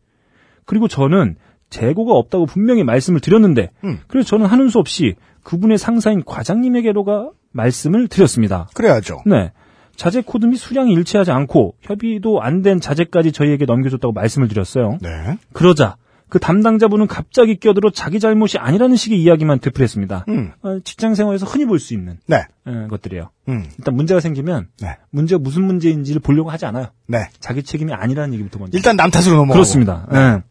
그리고 0.65 0.88
저는 0.88 1.36
재고가 1.69 2.13
없다고 2.13 2.47
분명히 2.47 2.84
말씀을 2.84 3.19
드렸는데, 3.19 3.69
음. 3.84 3.99
그래서 4.08 4.28
저는 4.30 4.47
하는 4.47 4.69
수 4.69 4.80
없이 4.80 5.13
그분의 5.43 5.78
상사인 5.78 6.23
과장님에게로가 6.25 7.30
말씀을 7.52 8.08
드렸습니다. 8.08 8.67
그래야죠. 8.73 9.21
네. 9.28 9.52
자재 10.00 10.22
코드 10.26 10.46
및 10.46 10.56
수량이 10.56 10.94
일치하지 10.94 11.32
않고 11.32 11.76
협의도 11.82 12.42
안 12.42 12.62
된 12.62 12.80
자재까지 12.80 13.34
저희에게 13.34 13.66
넘겨줬다고 13.66 14.14
말씀을 14.14 14.48
드렸어요. 14.48 14.98
네. 15.02 15.38
그러자 15.52 15.98
그 16.30 16.40
담당자분은 16.40 17.08
갑자기 17.08 17.56
끼어들어 17.56 17.90
자기 17.90 18.20
잘못이 18.22 18.60
아니라는 18.60 18.96
식의 18.96 19.22
이야기만 19.22 19.60
되풀이했습니다. 19.60 20.26
음. 20.30 20.52
어, 20.62 20.80
직장 20.86 21.16
생활에서 21.16 21.46
흔히 21.46 21.66
볼 21.66 21.80
수 21.80 21.94
있는 21.94 22.18
네. 22.28 22.46
어, 22.66 22.88
것들이에요. 22.90 23.30
음. 23.50 23.66
일단 23.78 23.94
문제가 23.96 24.22
생기면 24.22 24.68
네. 24.80 24.96
문제가 25.10 25.40
무슨 25.42 25.64
문제인지를 25.66 26.22
보려고 26.22 26.50
하지 26.50 26.66
않아요. 26.66 26.88
네. 27.08 27.28
자기 27.42 27.62
책임이 27.64 27.92
아니라는 27.92 28.34
얘기부터 28.36 28.60
먼저. 28.60 28.78
일단 28.78 28.96
남 28.96 29.12
탓으로 29.12 29.32
넘어가고. 29.36 29.54
그렇습니다. 29.54 30.08
예. 30.14 30.42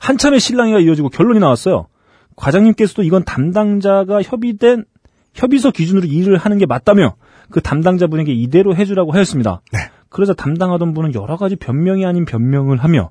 한참의 0.00 0.40
실랑이가 0.40 0.78
이어지고 0.80 1.10
결론이 1.10 1.38
나왔어요. 1.40 1.88
과장님께서도 2.36 3.02
이건 3.02 3.24
담당자가 3.24 4.22
협의된 4.22 4.84
협의서 5.34 5.70
기준으로 5.70 6.06
일을 6.06 6.38
하는 6.38 6.56
게 6.58 6.66
맞다며 6.66 7.16
그 7.50 7.60
담당자분에게 7.60 8.32
이대로 8.32 8.74
해주라고 8.74 9.12
하였습니다. 9.12 9.60
네. 9.72 9.78
그러자 10.08 10.34
담당하던 10.34 10.94
분은 10.94 11.14
여러 11.14 11.36
가지 11.36 11.56
변명이 11.56 12.04
아닌 12.04 12.24
변명을 12.24 12.78
하며 12.78 13.10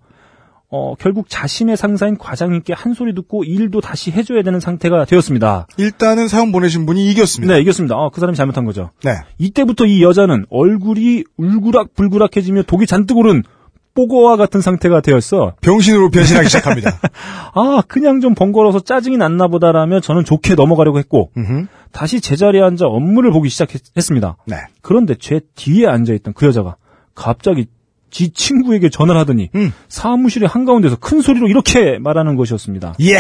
어, 0.69 0.95
결국 0.95 1.30
자신의 1.30 1.78
상사인 1.78 2.17
과장님께 2.17 2.73
한 2.73 2.93
소리 2.93 3.15
듣고 3.15 3.45
일도 3.45 3.80
다시 3.80 4.12
해줘야 4.12 4.43
되는 4.43 4.60
상태가 4.60 5.06
되었습니다. 5.06 5.67
일단은 5.78 6.28
사연 6.28 6.52
보내신 6.52 6.86
분이 6.86 7.10
이겼습니다. 7.12 7.54
네, 7.54 7.62
이겼습니다. 7.62 7.95
어, 7.95 8.10
그 8.10 8.19
사람이 8.19 8.36
잘못한 8.36 8.65
거죠. 8.65 8.91
네. 9.04 9.12
이때부터 9.38 9.86
이 9.86 10.04
여자는 10.04 10.45
얼굴이 10.50 11.23
울그락 11.38 11.93
불그락해지며 11.95 12.63
독이 12.63 12.86
잔뜩 12.86 13.17
오른 13.17 13.43
뽀거와 13.97 14.38
같은 14.38 14.62
상태가 14.62 15.01
되었어. 15.01 15.55
병신으로 15.62 16.12
변신하기 16.12 16.47
시작합니다. 16.47 16.91
아, 17.55 17.81
그냥 17.88 18.21
좀 18.21 18.36
번거로워서 18.36 18.81
짜증이 18.81 19.17
났나 19.17 19.47
보다라며 19.47 20.01
저는 20.01 20.23
좋게 20.23 20.53
넘어가려고 20.53 20.99
했고, 20.99 21.31
음흠. 21.36 21.65
다시 21.91 22.21
제자리에 22.21 22.62
앉아 22.62 22.86
업무를 22.86 23.31
보기 23.31 23.49
시작했습니다. 23.49 24.38
네. 24.45 24.57
그런데 24.83 25.15
제 25.15 25.41
뒤에 25.55 25.88
앉아있던 25.88 26.36
그 26.36 26.45
여자가 26.45 26.75
갑자기 27.15 27.65
지 28.12 28.29
친구에게 28.29 28.89
전화를 28.89 29.19
하더니 29.19 29.49
음. 29.55 29.73
사무실의 29.89 30.47
한가운데서 30.47 30.97
큰 30.97 31.21
소리로 31.21 31.47
이렇게 31.47 31.97
말하는 31.97 32.36
것이었습니다. 32.36 32.93
이야. 32.99 33.19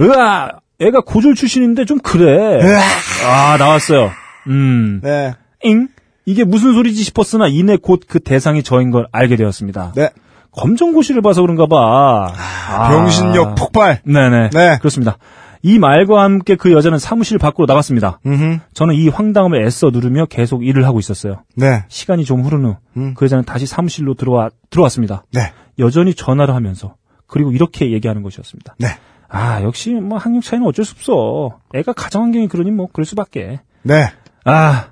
으아! 0.00 0.50
애가 0.80 1.00
고졸 1.00 1.34
출신인데 1.34 1.84
좀 1.84 1.98
그래. 1.98 2.62
으아. 2.62 2.80
아, 3.26 3.56
나왔어요. 3.58 4.10
음. 4.46 5.00
네. 5.02 5.34
잉? 5.64 5.88
이게 6.28 6.44
무슨 6.44 6.74
소리지 6.74 7.02
싶었으나 7.02 7.48
이내 7.48 7.76
곧 7.76 8.00
그 8.06 8.20
대상이 8.20 8.62
저인 8.62 8.90
걸 8.90 9.08
알게 9.12 9.36
되었습니다. 9.36 9.92
네. 9.96 10.10
검정고시를 10.52 11.22
봐서 11.22 11.40
그런가 11.40 11.66
봐. 11.66 12.32
아. 12.68 12.88
병신력 12.90 13.54
폭발. 13.54 14.02
네네. 14.04 14.50
네. 14.50 14.78
그렇습니다. 14.78 15.16
이 15.62 15.78
말과 15.78 16.22
함께 16.22 16.54
그 16.54 16.72
여자는 16.72 16.98
사무실 16.98 17.38
밖으로 17.38 17.64
나갔습니다. 17.66 18.20
음흠. 18.26 18.58
저는 18.74 18.94
이 18.94 19.08
황당함을 19.08 19.64
애써 19.64 19.88
누르며 19.90 20.26
계속 20.26 20.66
일을 20.66 20.84
하고 20.86 20.98
있었어요. 20.98 21.44
네. 21.56 21.84
시간이 21.88 22.24
좀 22.26 22.42
흐른 22.42 22.64
후, 22.64 22.76
음. 22.96 23.14
그 23.14 23.24
여자는 23.24 23.44
다시 23.44 23.66
사무실로 23.66 24.14
들어와, 24.14 24.50
들어왔습니다. 24.70 25.24
네. 25.32 25.52
여전히 25.78 26.14
전화를 26.14 26.54
하면서, 26.54 26.94
그리고 27.26 27.52
이렇게 27.52 27.90
얘기하는 27.92 28.22
것이었습니다. 28.22 28.76
네. 28.78 28.88
아, 29.28 29.62
역시 29.62 29.92
뭐 29.94 30.18
학력 30.18 30.42
차이는 30.42 30.66
어쩔 30.66 30.84
수 30.84 30.94
없어. 30.96 31.58
애가 31.74 31.92
가정 31.94 32.22
환경이 32.22 32.48
그러니 32.48 32.70
뭐 32.70 32.88
그럴 32.92 33.04
수밖에. 33.04 33.60
네. 33.82 34.06
아, 34.44 34.88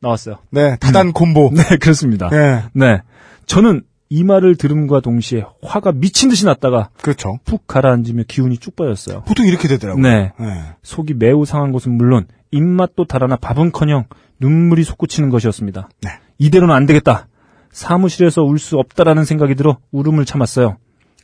나왔어요. 0.00 0.38
네. 0.50 0.76
다단 0.76 1.12
콤보. 1.12 1.52
네, 1.54 1.76
그렇습니다. 1.80 2.28
네. 2.30 2.62
네. 2.72 3.00
저는 3.46 3.82
이 4.08 4.22
말을 4.22 4.56
들음과 4.56 5.00
동시에 5.00 5.44
화가 5.62 5.92
미친 5.92 6.28
듯이 6.28 6.44
났다가 6.44 6.90
그렇죠. 7.02 7.38
푹 7.44 7.66
가라앉으며 7.66 8.24
기운이 8.28 8.58
쭉 8.58 8.76
빠졌어요. 8.76 9.22
보통 9.22 9.46
이렇게 9.46 9.66
되더라고요. 9.68 10.02
네. 10.02 10.32
네. 10.38 10.62
속이 10.82 11.14
매우 11.14 11.44
상한 11.44 11.72
것은 11.72 11.92
물론 11.96 12.26
입맛도 12.52 13.06
달아나 13.06 13.36
밥은커녕 13.36 14.04
눈물이 14.38 14.84
솟구치는 14.84 15.30
것이었습니다. 15.30 15.88
네. 16.02 16.10
이대로는 16.38 16.74
안 16.74 16.86
되겠다. 16.86 17.26
사무실에서 17.72 18.42
울 18.42 18.58
수 18.58 18.76
없다라는 18.78 19.24
생각이 19.24 19.54
들어 19.54 19.78
울음을 19.90 20.24
참았어요. 20.24 20.76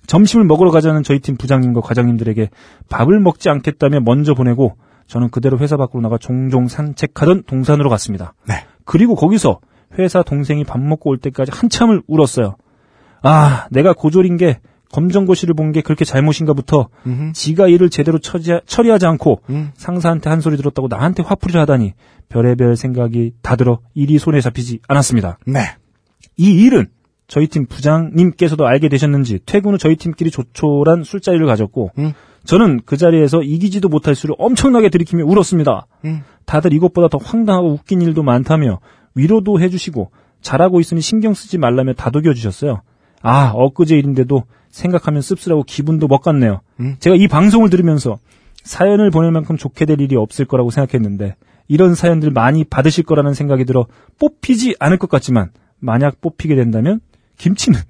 점심을 0.07 0.45
먹으러 0.45 0.71
가자는 0.73 1.03
저희 1.05 1.21
팀 1.21 1.37
부장님과 1.37 1.81
과장님들에게 1.81 2.51
밥을 2.89 3.21
먹지 3.21 3.49
않겠다며 3.49 4.01
먼저 4.01 4.35
보내고 4.35 4.77
저는 5.13 5.29
그대로 5.29 5.59
회사 5.59 5.77
밖으로 5.77 6.01
나가 6.01 6.17
종종 6.17 6.69
산책하던 6.69 7.43
동산으로 7.43 7.91
갔습니다. 7.91 8.33
네. 8.49 8.55
그리고 8.87 9.15
거기서 9.15 9.61
회사 9.99 10.23
동생이 10.23 10.65
밥 10.65 10.81
먹고 10.81 11.11
올 11.11 11.19
때까지 11.19 11.53
한참을 11.55 12.01
울었어요. 12.07 12.57
아, 13.23 13.67
내가 13.71 13.93
고졸인 13.93 14.39
게 14.39 14.61
검정고시를 14.91 15.55
본 15.55 15.73
게 15.73 15.83
그렇게 15.83 16.07
잘못인가부터 16.07 16.89
음흠. 17.07 17.33
지가 17.35 17.69
일을 17.69 17.91
제대로 17.91 18.19
처지, 18.19 18.59
처리하지 18.65 19.05
않고 19.05 19.43
음. 19.51 19.71
상사한테 19.75 20.31
한 20.31 20.41
소리 20.41 20.57
들었다고 20.57 20.89
나한테 20.89 21.23
화풀이를 21.23 21.61
하다니 21.61 21.93
별의별 22.31 22.77
생각이 22.77 23.35
다 23.43 23.57
들어 23.57 23.81
일이 23.93 24.19
손에 24.19 24.41
잡히지 24.41 24.81
않았습니다. 24.89 25.37
네. 25.47 25.61
이 26.39 26.53
일은 26.65 26.87
저희 27.29 27.49
팀 27.49 27.67
부장님께서도 27.67 28.67
알게 28.67 28.89
되셨는지 28.89 29.41
퇴근 29.45 29.75
후 29.75 29.79
저희 29.79 29.97
팀끼리 29.97 30.31
조촐한 30.31 31.05
술자리를 31.05 31.47
가졌고 31.47 31.91
음. 31.99 32.13
저는 32.45 32.81
그 32.85 32.97
자리에서 32.97 33.43
이기지도 33.43 33.89
못할 33.89 34.15
수를 34.15 34.35
엄청나게 34.39 34.89
들이키며 34.89 35.25
울었습니다. 35.25 35.87
음. 36.05 36.23
다들 36.45 36.73
이것보다 36.73 37.09
더 37.09 37.19
황당하고 37.19 37.73
웃긴 37.73 38.03
일도 38.03 38.23
많다며 38.23 38.81
위로도 39.15 39.61
해주시고 39.61 40.11
잘하고 40.41 40.81
있으니 40.81 41.01
신경 41.01 41.35
쓰지 41.35 41.59
말라며 41.59 41.95
다독여 41.95 42.35
주셨어요. 42.35 42.83
아 43.23 43.53
엊그제 43.55 43.97
일인데도 43.97 44.45
생각하면 44.71 45.23
씁쓸하고 45.23 45.63
기분도 45.63 46.09
먹같네요. 46.09 46.61
음. 46.81 46.97
제가 46.99 47.15
이 47.17 47.29
방송을 47.29 47.71
들으면서 47.71 48.19
사연을 48.65 49.11
보낼 49.11 49.31
만큼 49.31 49.57
좋게 49.57 49.85
될 49.85 50.01
일이 50.01 50.17
없을 50.17 50.45
거라고 50.45 50.71
생각했는데 50.71 51.37
이런 51.69 51.95
사연들 51.95 52.31
많이 52.31 52.65
받으실 52.65 53.05
거라는 53.05 53.35
생각이 53.35 53.65
들어 53.65 53.87
뽑히지 54.19 54.77
않을 54.79 54.99
것 54.99 55.09
같지만 55.09 55.51
만약 55.79 56.21
뽑히게 56.21 56.55
된다면 56.55 57.01
김치는 57.39 57.81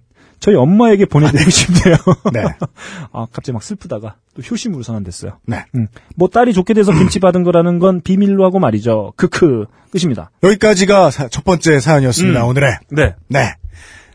저희 0.42 0.56
엄마에게 0.56 1.04
보내드리고 1.06 1.50
싶네요. 1.50 1.96
네. 2.32 2.42
아 3.12 3.26
갑자기 3.32 3.52
막 3.52 3.62
슬프다가 3.62 4.16
또 4.34 4.42
효심으로 4.42 4.82
전환됐어요. 4.82 5.38
네. 5.46 5.64
음, 5.76 5.86
뭐 6.16 6.28
딸이 6.28 6.52
좋게 6.52 6.74
돼서 6.74 6.90
김치 6.92 7.20
받은 7.20 7.44
거라는 7.44 7.78
건 7.78 8.00
비밀로 8.00 8.44
하고 8.44 8.58
말이죠. 8.58 9.12
크크 9.16 9.66
끝입니다. 9.92 10.32
여기까지가 10.42 11.10
사- 11.12 11.28
첫 11.28 11.44
번째 11.44 11.78
사연이었습니다. 11.78 12.42
음. 12.44 12.48
오늘의. 12.48 12.76
네. 12.90 13.14
네. 13.28 13.54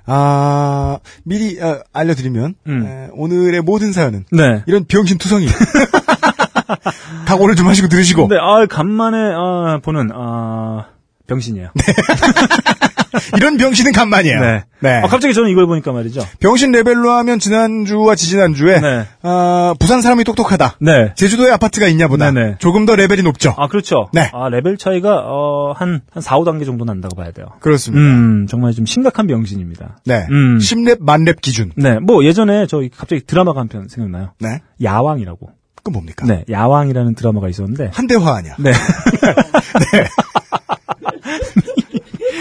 아, 0.06 1.00
미리 1.24 1.62
어, 1.62 1.82
알려드리면 1.94 2.56
음. 2.68 2.86
에, 2.86 3.08
오늘의 3.14 3.62
모든 3.62 3.94
사연은 3.94 4.26
네. 4.32 4.64
이런 4.68 4.84
병신 4.86 5.18
투성이 5.20 5.48
각오를 7.26 7.56
좀 7.56 7.68
하시고 7.68 7.88
들으시고 7.88 8.28
근데 8.28 8.36
아 8.42 8.66
간만에 8.68 9.18
아, 9.18 9.80
보는 9.82 10.10
아 10.14 10.88
병신이에요. 11.28 11.70
이런 13.36 13.58
병신은 13.58 13.92
간만이에요. 13.92 14.40
네. 14.40 14.64
네. 14.80 14.90
아, 15.04 15.08
갑자기 15.08 15.34
저는 15.34 15.50
이걸 15.50 15.66
보니까 15.66 15.92
말이죠. 15.92 16.22
병신 16.40 16.72
레벨로 16.72 17.10
하면 17.12 17.40
지난주와 17.40 18.16
지지난주에 18.16 18.80
네. 18.80 19.06
아, 19.24 19.74
부산 19.80 20.02
사람이 20.02 20.24
똑똑하다. 20.24 20.78
네. 20.82 21.14
제주도에 21.16 21.50
아파트가 21.52 21.88
있냐보다 21.88 22.32
네네. 22.32 22.56
조금 22.60 22.86
더 22.86 22.96
레벨이 22.96 23.24
높죠. 23.24 23.56
아 23.58 23.68
그렇죠. 23.68 24.10
네. 24.14 24.30
아 24.34 24.50
레벨 24.50 24.78
차이가 24.78 25.24
어 25.26 25.74
한한 25.76 26.02
4, 26.20 26.38
5단계 26.38 26.66
정도 26.66 26.86
난다고 26.86 27.16
봐야 27.16 27.32
돼요. 27.32 27.48
그렇습니다. 27.60 28.02
음 28.02 28.46
정말 28.48 28.74
좀 28.74 28.86
심각한 28.86 29.26
병신입니다. 29.28 29.98
네. 30.06 30.28
음. 30.30 30.58
10렙 30.60 30.98
만렙 31.02 31.42
기준. 31.42 31.72
네. 31.76 32.00
뭐 32.00 32.24
예전에 32.24 32.68
저 32.68 32.82
갑자기 32.96 33.26
드라마가 33.26 33.60
한 33.62 33.68
편 33.68 33.88
생각나요. 33.88 34.32
네. 34.40 34.62
야왕이라고. 34.84 35.50
그건 35.76 35.94
뭡니까? 35.94 36.26
네. 36.26 36.44
야왕이라는 36.50 37.16
드라마가 37.16 37.50
있었는데 37.50 37.90
한대화 37.94 38.36
아니야. 38.36 38.56
네. 38.60 38.72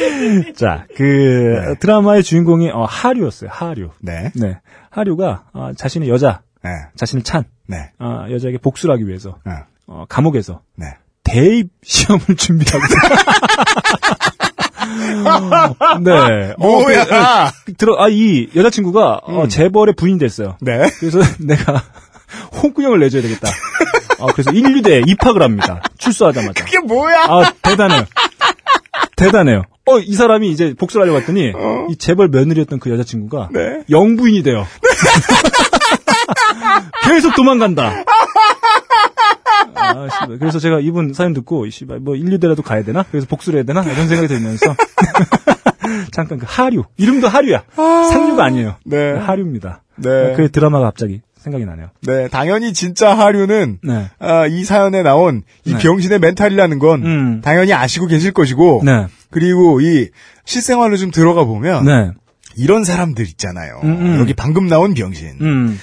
자, 0.56 0.86
그 0.96 1.74
드라마의 1.80 2.22
주인공이 2.22 2.70
어, 2.70 2.84
하류였어요. 2.84 3.50
하류. 3.52 3.90
네. 4.00 4.30
네. 4.34 4.58
하류가 4.90 5.44
어, 5.52 5.70
자신의 5.76 6.08
여자, 6.08 6.40
네. 6.62 6.70
자신을 6.96 7.24
찬 7.24 7.44
네. 7.66 7.90
어, 7.98 8.26
여자에게 8.30 8.58
복수를 8.58 8.94
하기 8.94 9.06
위해서 9.08 9.38
네. 9.44 9.52
어, 9.86 10.04
감옥에서 10.08 10.60
네. 10.76 10.86
대입 11.24 11.70
시험을 11.82 12.24
준비하고 12.36 12.84
네. 16.02 16.52
어, 16.58 16.60
뭐야? 16.66 17.04
그, 17.04 17.14
어, 17.14 17.50
들어 17.76 18.02
아 18.02 18.08
이 18.08 18.48
여자친구가 18.54 19.20
어, 19.24 19.48
재벌의 19.48 19.94
부인 19.96 20.18
됐어요. 20.18 20.56
네. 20.60 20.88
그래서 21.00 21.18
내가 21.40 21.82
홍구형을 22.62 23.00
내줘야 23.00 23.22
되겠다. 23.22 23.48
아, 24.20 24.26
그래서 24.32 24.50
인류대에 24.52 25.02
입학을 25.06 25.42
합니다. 25.42 25.82
출소하자마자. 25.98 26.64
이게 26.66 26.78
뭐야? 26.80 27.24
아, 27.24 27.52
대단해요. 27.62 28.04
대단해요. 29.16 29.62
어, 29.86 29.98
이 30.00 30.14
사람이 30.14 30.50
이제 30.50 30.74
복수를 30.74 31.04
하려고 31.04 31.20
했더니, 31.20 31.52
이 31.90 31.96
재벌 31.96 32.28
며느리였던 32.28 32.80
그 32.80 32.90
여자친구가, 32.90 33.38
어. 33.38 33.48
네. 33.52 33.84
영부인이 33.88 34.42
돼요. 34.42 34.66
계속 37.06 37.34
도망간다. 37.36 38.04
아, 39.74 40.08
씨발. 40.12 40.38
그래서 40.38 40.58
제가 40.58 40.80
이분 40.80 41.12
사연 41.12 41.34
듣고, 41.34 41.68
씨발, 41.70 42.00
뭐, 42.00 42.16
인류대라도 42.16 42.62
가야 42.62 42.82
되나? 42.82 43.04
그래서 43.10 43.28
복수를 43.28 43.58
해야 43.58 43.64
되나? 43.64 43.82
이런 43.84 44.08
생각이 44.08 44.26
들면서. 44.26 44.74
잠깐, 46.10 46.38
그 46.38 46.46
하류. 46.48 46.82
이름도 46.96 47.28
하류야. 47.28 47.62
상류가 47.76 48.44
아니에요. 48.44 48.76
네. 48.84 49.12
하류입니다. 49.12 49.82
네. 49.96 50.34
그 50.36 50.50
드라마가 50.50 50.86
갑자기 50.86 51.20
생각이 51.46 51.64
나네요. 51.64 51.90
네, 52.02 52.28
당연히 52.28 52.72
진짜 52.72 53.16
하류는 53.16 53.78
네. 53.82 54.10
아, 54.18 54.46
이 54.46 54.64
사연에 54.64 55.02
나온 55.02 55.42
이 55.64 55.74
네. 55.74 55.78
병신의 55.78 56.18
멘탈이라는 56.18 56.78
건 56.80 57.06
음. 57.06 57.40
당연히 57.40 57.72
아시고 57.72 58.08
계실 58.08 58.32
것이고 58.32 58.82
네. 58.84 59.06
그리고 59.36 59.82
이 59.82 60.08
실생활로 60.46 60.96
좀 60.96 61.10
들어가 61.10 61.44
보면 61.44 61.84
네. 61.84 62.10
이런 62.56 62.84
사람들 62.84 63.26
있잖아요. 63.28 63.80
음, 63.84 63.90
음. 63.90 64.18
여기 64.18 64.32
방금 64.32 64.66
나온 64.66 64.94
병신은 64.94 65.42
음. 65.42 65.78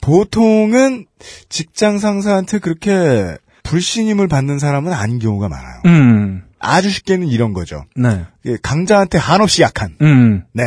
보통은 0.00 1.06
직장 1.48 1.98
상사한테 1.98 2.60
그렇게 2.60 3.36
불신임을 3.64 4.28
받는 4.28 4.60
사람은 4.60 4.92
아닌 4.92 5.18
경우가 5.18 5.48
많아요. 5.48 5.82
음. 5.86 6.44
아주 6.60 6.90
쉽게는 6.90 7.26
이런 7.26 7.54
거죠. 7.54 7.84
네. 7.96 8.24
예, 8.46 8.56
강자한테 8.62 9.18
한없이 9.18 9.62
약한, 9.62 9.96
음. 10.00 10.44
네, 10.52 10.62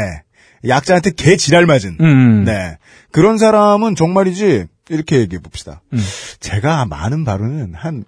약자한테 0.68 1.12
개 1.12 1.38
지랄 1.38 1.66
맞은, 1.68 1.96
음. 2.02 2.44
네 2.44 2.80
그런 3.12 3.38
사람은 3.38 3.96
정말이지 3.96 4.66
이렇게 4.90 5.20
얘기해 5.20 5.42
봅시다. 5.42 5.82
음. 5.94 6.00
제가 6.42 6.86
많은 6.86 7.24
바로는 7.24 7.76
한 7.76 8.04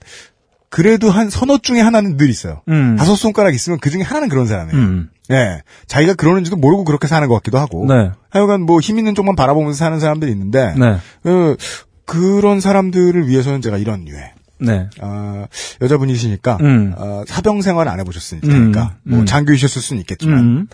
그래도 0.74 1.12
한 1.12 1.30
서너 1.30 1.60
중에 1.60 1.82
하나는 1.82 2.18
늘 2.18 2.32
있어요. 2.32 2.62
음. 2.68 2.96
다섯 2.98 3.16
손가락 3.16 3.54
있으면 3.54 3.78
그 3.80 3.92
중에 3.92 4.02
하나는 4.02 4.28
그런 4.28 4.48
사람이에요. 4.48 4.76
음. 4.76 5.10
예, 5.30 5.62
자기가 5.86 6.16
그러는지도 6.16 6.56
모르고 6.58 6.84
그렇게 6.84 7.08
사는 7.08 7.28
것 7.28 7.36
같기도 7.36 7.60
하고. 7.60 7.86
네. 7.88 8.10
하여간 8.32 8.62
뭐 8.62 8.80
힘 8.82 8.98
있는 8.98 9.14
쪽만 9.14 9.36
바라보면서 9.36 9.78
사는 9.78 10.00
사람들이 10.00 10.32
있는데 10.32 10.74
네. 10.76 10.98
그, 11.22 11.58
그런 12.06 12.60
사람들을 12.60 13.28
위해서는 13.28 13.62
제가 13.62 13.78
이런 13.78 14.06
류의 14.06 14.32
네. 14.60 14.90
아, 15.00 15.46
여자분이시니까 15.80 16.58
음. 16.62 16.94
어, 16.98 17.24
사병 17.28 17.62
생활 17.62 17.88
안 17.88 18.00
해보셨으니까 18.00 18.48
음, 18.50 18.72
뭐 19.04 19.20
음. 19.20 19.26
장교이셨을 19.28 19.80
수는 19.80 20.00
있겠지만 20.02 20.68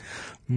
음. 0.50 0.56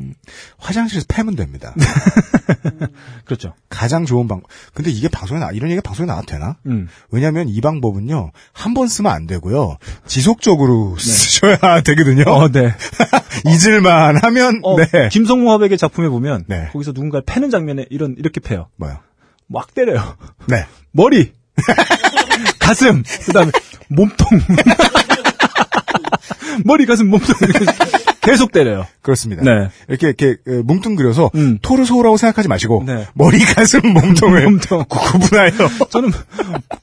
음, 0.00 0.14
화장실에서 0.58 1.04
패면 1.08 1.36
됩니다. 1.36 1.74
그렇죠. 3.24 3.54
가장 3.68 4.06
좋은 4.06 4.26
방법. 4.28 4.48
근데 4.74 4.90
이게 4.90 5.08
방송에 5.08 5.40
나 5.40 5.50
이런 5.50 5.70
얘기가 5.70 5.82
방송에 5.82 6.06
나와도 6.06 6.26
되나? 6.26 6.56
음. 6.66 6.88
왜냐하면 7.10 7.48
이 7.48 7.60
방법은요 7.60 8.32
한 8.52 8.74
번 8.74 8.86
쓰면 8.88 9.10
안 9.12 9.26
되고요 9.26 9.76
지속적으로 10.06 10.96
쓰셔야 10.98 11.58
되거든요. 11.84 12.24
네. 12.24 12.30
어, 12.30 12.48
네. 12.48 12.74
잊을만 13.46 14.16
하면 14.22 14.60
어, 14.62 14.76
네 14.76 15.08
김성모 15.10 15.50
화백의 15.52 15.76
작품에 15.76 16.08
보면 16.08 16.44
네. 16.46 16.68
거기서 16.72 16.92
누군가를 16.92 17.24
패는 17.26 17.50
장면에 17.50 17.86
이런 17.90 18.14
이렇게 18.18 18.40
패요. 18.40 18.68
뭐요? 18.76 18.98
막 19.48 19.74
때려요. 19.74 20.16
네 20.46 20.64
머리, 20.92 21.32
가슴, 22.58 23.02
그 23.24 23.32
다음에 23.32 23.50
몸통, 23.88 24.28
머리, 26.64 26.86
가슴, 26.86 27.08
몸통 27.08 27.34
계속 28.20 28.52
때려요. 28.52 28.86
그렇습니다. 29.02 29.42
네. 29.42 29.68
이렇게 29.88 30.08
이렇게 30.08 30.36
어, 30.46 30.62
뭉뚱그려서 30.64 31.30
음. 31.34 31.58
토르소라고 31.62 32.16
생각하지 32.16 32.48
마시고 32.48 32.84
네. 32.86 33.06
머리 33.14 33.38
가슴 33.40 33.80
몸통을 33.92 34.42
몸통. 34.50 34.84
구분하여 34.88 35.52
저는 35.90 36.10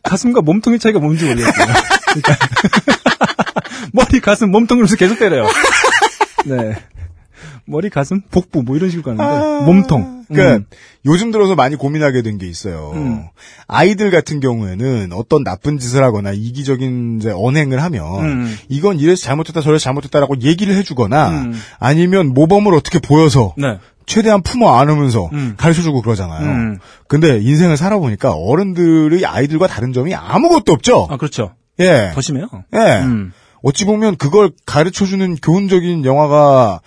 가슴과 0.03 0.41
몸통의 0.41 0.79
차이가 0.79 0.99
뭔지 0.99 1.25
모르겠어요. 1.25 1.53
그러니까 2.07 2.37
머리, 3.93 4.19
가슴, 4.19 4.51
몸통 4.51 4.77
이러면서 4.77 4.95
계속 4.95 5.19
때려요. 5.19 5.47
네. 6.45 6.75
머리, 7.67 7.89
가슴, 7.89 8.21
복부 8.31 8.63
뭐 8.63 8.75
이런 8.75 8.89
식으로 8.89 9.15
가는데 9.15 9.65
몸통. 9.65 10.25
그러니까 10.27 10.55
음. 10.57 10.65
요즘 11.05 11.31
들어서 11.31 11.55
많이 11.55 11.75
고민하게 11.75 12.21
된 12.21 12.37
게 12.37 12.47
있어요. 12.47 12.91
음. 12.95 13.25
아이들 13.67 14.11
같은 14.11 14.39
경우에는 14.39 15.11
어떤 15.13 15.43
나쁜 15.43 15.77
짓을 15.79 16.03
하거나 16.03 16.31
이기적인 16.33 17.17
이제 17.19 17.31
언행을 17.33 17.81
하면 17.81 18.03
음. 18.23 18.57
이건 18.69 18.99
이래서 18.99 19.23
잘못했다 19.23 19.61
저래서 19.61 19.83
잘못했다라고 19.83 20.41
얘기를 20.41 20.75
해주거나 20.75 21.29
음. 21.29 21.53
아니면 21.79 22.33
모범을 22.33 22.73
어떻게 22.73 22.99
보여서 22.99 23.53
네. 23.57 23.79
최대한 24.05 24.41
품어 24.41 24.77
안으면서 24.77 25.29
음. 25.33 25.55
가르쳐주고 25.57 26.01
그러잖아요. 26.01 26.45
음. 26.45 26.77
근데 27.07 27.39
인생을 27.39 27.75
살아보니까 27.77 28.33
어른들의 28.33 29.25
아이들과 29.25 29.67
다른 29.67 29.93
점이 29.93 30.13
아무것도 30.15 30.71
없죠. 30.73 31.07
아 31.09 31.17
그렇죠. 31.17 31.53
예. 31.79 32.11
더 32.13 32.21
심해요. 32.21 32.47
예. 32.73 33.01
음. 33.03 33.33
어찌 33.63 33.85
보면 33.85 34.17
그걸 34.17 34.51
가르쳐주는 34.65 35.35
교훈적인 35.37 36.05
영화가 36.05 36.79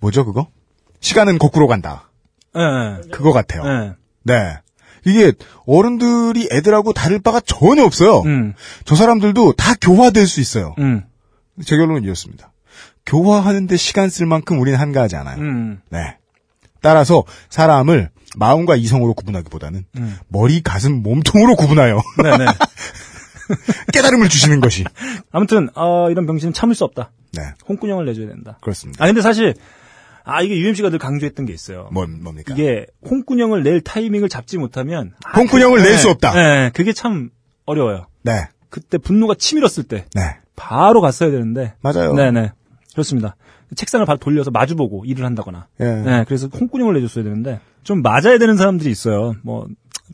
뭐죠 0.00 0.24
그거? 0.24 0.48
시간은 1.00 1.38
거꾸로 1.38 1.66
간다. 1.66 2.10
예. 2.56 3.08
그거 3.10 3.32
같아요. 3.32 3.62
예. 3.66 3.94
네. 4.22 4.58
이게 5.04 5.32
어른들이 5.66 6.48
애들하고 6.50 6.92
다를 6.92 7.20
바가 7.20 7.40
전혀 7.40 7.84
없어요. 7.84 8.22
음. 8.22 8.54
저 8.84 8.96
사람들도 8.96 9.52
다 9.52 9.74
교화될 9.80 10.26
수 10.26 10.40
있어요. 10.40 10.74
음. 10.78 11.04
제 11.64 11.76
결론은 11.76 12.02
이렇습니다. 12.02 12.52
교화하는데 13.06 13.76
시간 13.76 14.10
쓸 14.10 14.26
만큼 14.26 14.58
우리는 14.58 14.78
한가하지 14.78 15.16
않아요. 15.16 15.38
음. 15.38 15.80
네. 15.90 16.18
따라서 16.82 17.24
사람을 17.48 18.10
마음과 18.36 18.76
이성으로 18.76 19.14
구분하기보다는 19.14 19.84
음. 19.96 20.16
머리, 20.28 20.60
가슴, 20.60 21.02
몸통으로 21.02 21.54
구분하여 21.56 22.02
네, 22.22 22.36
네. 22.36 22.44
깨달음을 23.92 24.28
주시는 24.28 24.60
것이. 24.60 24.84
아무튼 25.30 25.68
어, 25.76 26.10
이런 26.10 26.26
병신은 26.26 26.52
참을 26.52 26.74
수 26.74 26.84
없다. 26.84 27.12
네. 27.32 27.42
홍군형을 27.68 28.06
내줘야 28.06 28.26
된다. 28.26 28.58
그렇습니다. 28.60 29.04
아 29.04 29.06
근데 29.06 29.22
사실 29.22 29.54
아 30.28 30.42
이게 30.42 30.58
UMC가 30.58 30.90
늘 30.90 30.98
강조했던 30.98 31.46
게 31.46 31.52
있어요. 31.52 31.88
뭐, 31.92 32.04
뭡니까? 32.06 32.52
이게 32.52 32.86
홍군형을 33.08 33.62
낼 33.62 33.80
타이밍을 33.80 34.28
잡지 34.28 34.58
못하면 34.58 35.12
아, 35.24 35.38
홍군형을 35.38 35.78
그- 35.80 35.88
낼수 35.88 36.10
없다. 36.10 36.34
네, 36.34 36.70
그게 36.74 36.92
참 36.92 37.30
어려워요. 37.64 38.06
네. 38.22 38.48
그때 38.68 38.98
분노가 38.98 39.34
치밀었을 39.34 39.84
때 39.84 40.04
네. 40.14 40.22
바로 40.56 41.00
갔어야 41.00 41.30
되는데. 41.30 41.74
맞아요. 41.80 42.12
네네 42.14 42.50
그렇습니다. 42.92 43.36
책상을 43.74 44.04
바로 44.04 44.18
돌려서 44.18 44.50
마주보고 44.50 45.04
일을 45.06 45.24
한다거나. 45.24 45.68
예. 45.80 45.84
네, 45.84 46.24
그래서 46.26 46.48
홍군형을 46.48 46.94
내줬어야 46.94 47.22
되는데 47.24 47.60
좀 47.84 48.02
맞아야 48.02 48.38
되는 48.38 48.56
사람들이 48.56 48.90
있어요. 48.90 49.34
뭐 49.42 49.66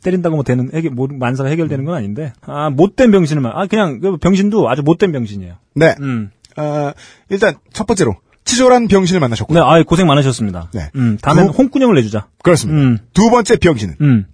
때린다고 0.03 0.35
뭐 0.35 0.43
되는 0.43 0.69
해결 0.73 0.91
뭐 0.91 1.07
만사가 1.09 1.49
해결되는 1.49 1.85
건 1.85 1.95
아닌데 1.95 2.33
아 2.41 2.69
못된 2.69 3.09
병신을 3.11 3.41
말. 3.41 3.51
아 3.55 3.65
그냥 3.65 3.99
그 3.99 4.17
병신도 4.17 4.69
아주 4.69 4.83
못된 4.83 5.11
병신이에요. 5.11 5.55
네. 5.75 5.95
음. 6.01 6.29
어, 6.55 6.91
일단 7.29 7.55
첫 7.73 7.87
번째로 7.87 8.15
치졸한 8.53 8.87
병신을 8.87 9.19
만나셨고. 9.19 9.53
네, 9.53 9.59
아 9.59 9.81
고생 9.83 10.07
많으셨습니다. 10.07 10.69
네. 10.73 10.89
음, 10.95 11.17
다음에는 11.21 11.51
두- 11.51 11.57
홍군형을 11.57 11.95
내주자. 11.95 12.27
그렇습니다. 12.43 12.79
음. 12.81 12.97
두 13.13 13.29
번째 13.29 13.55
병신은 13.57 13.95
음. 14.01 14.25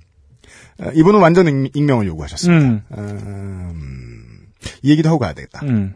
어, 0.81 0.91
이분은 0.93 1.19
완전 1.19 1.65
익- 1.65 1.75
익명을 1.75 2.05
요구하셨습니다. 2.07 2.65
음. 2.65 2.81
음, 2.97 4.47
이 4.83 4.91
얘기도 4.91 5.09
하고 5.09 5.19
가야 5.19 5.33
되겠다. 5.33 5.61
음. 5.63 5.93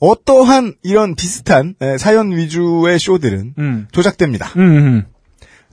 어떠한 0.00 0.74
이런 0.82 1.14
비슷한 1.14 1.74
에, 1.80 1.96
사연 1.96 2.32
위주의 2.36 2.98
쇼들은 2.98 3.54
음. 3.58 3.86
조작됩니다. 3.92 4.48
음. 4.56 4.60
음. 4.60 5.04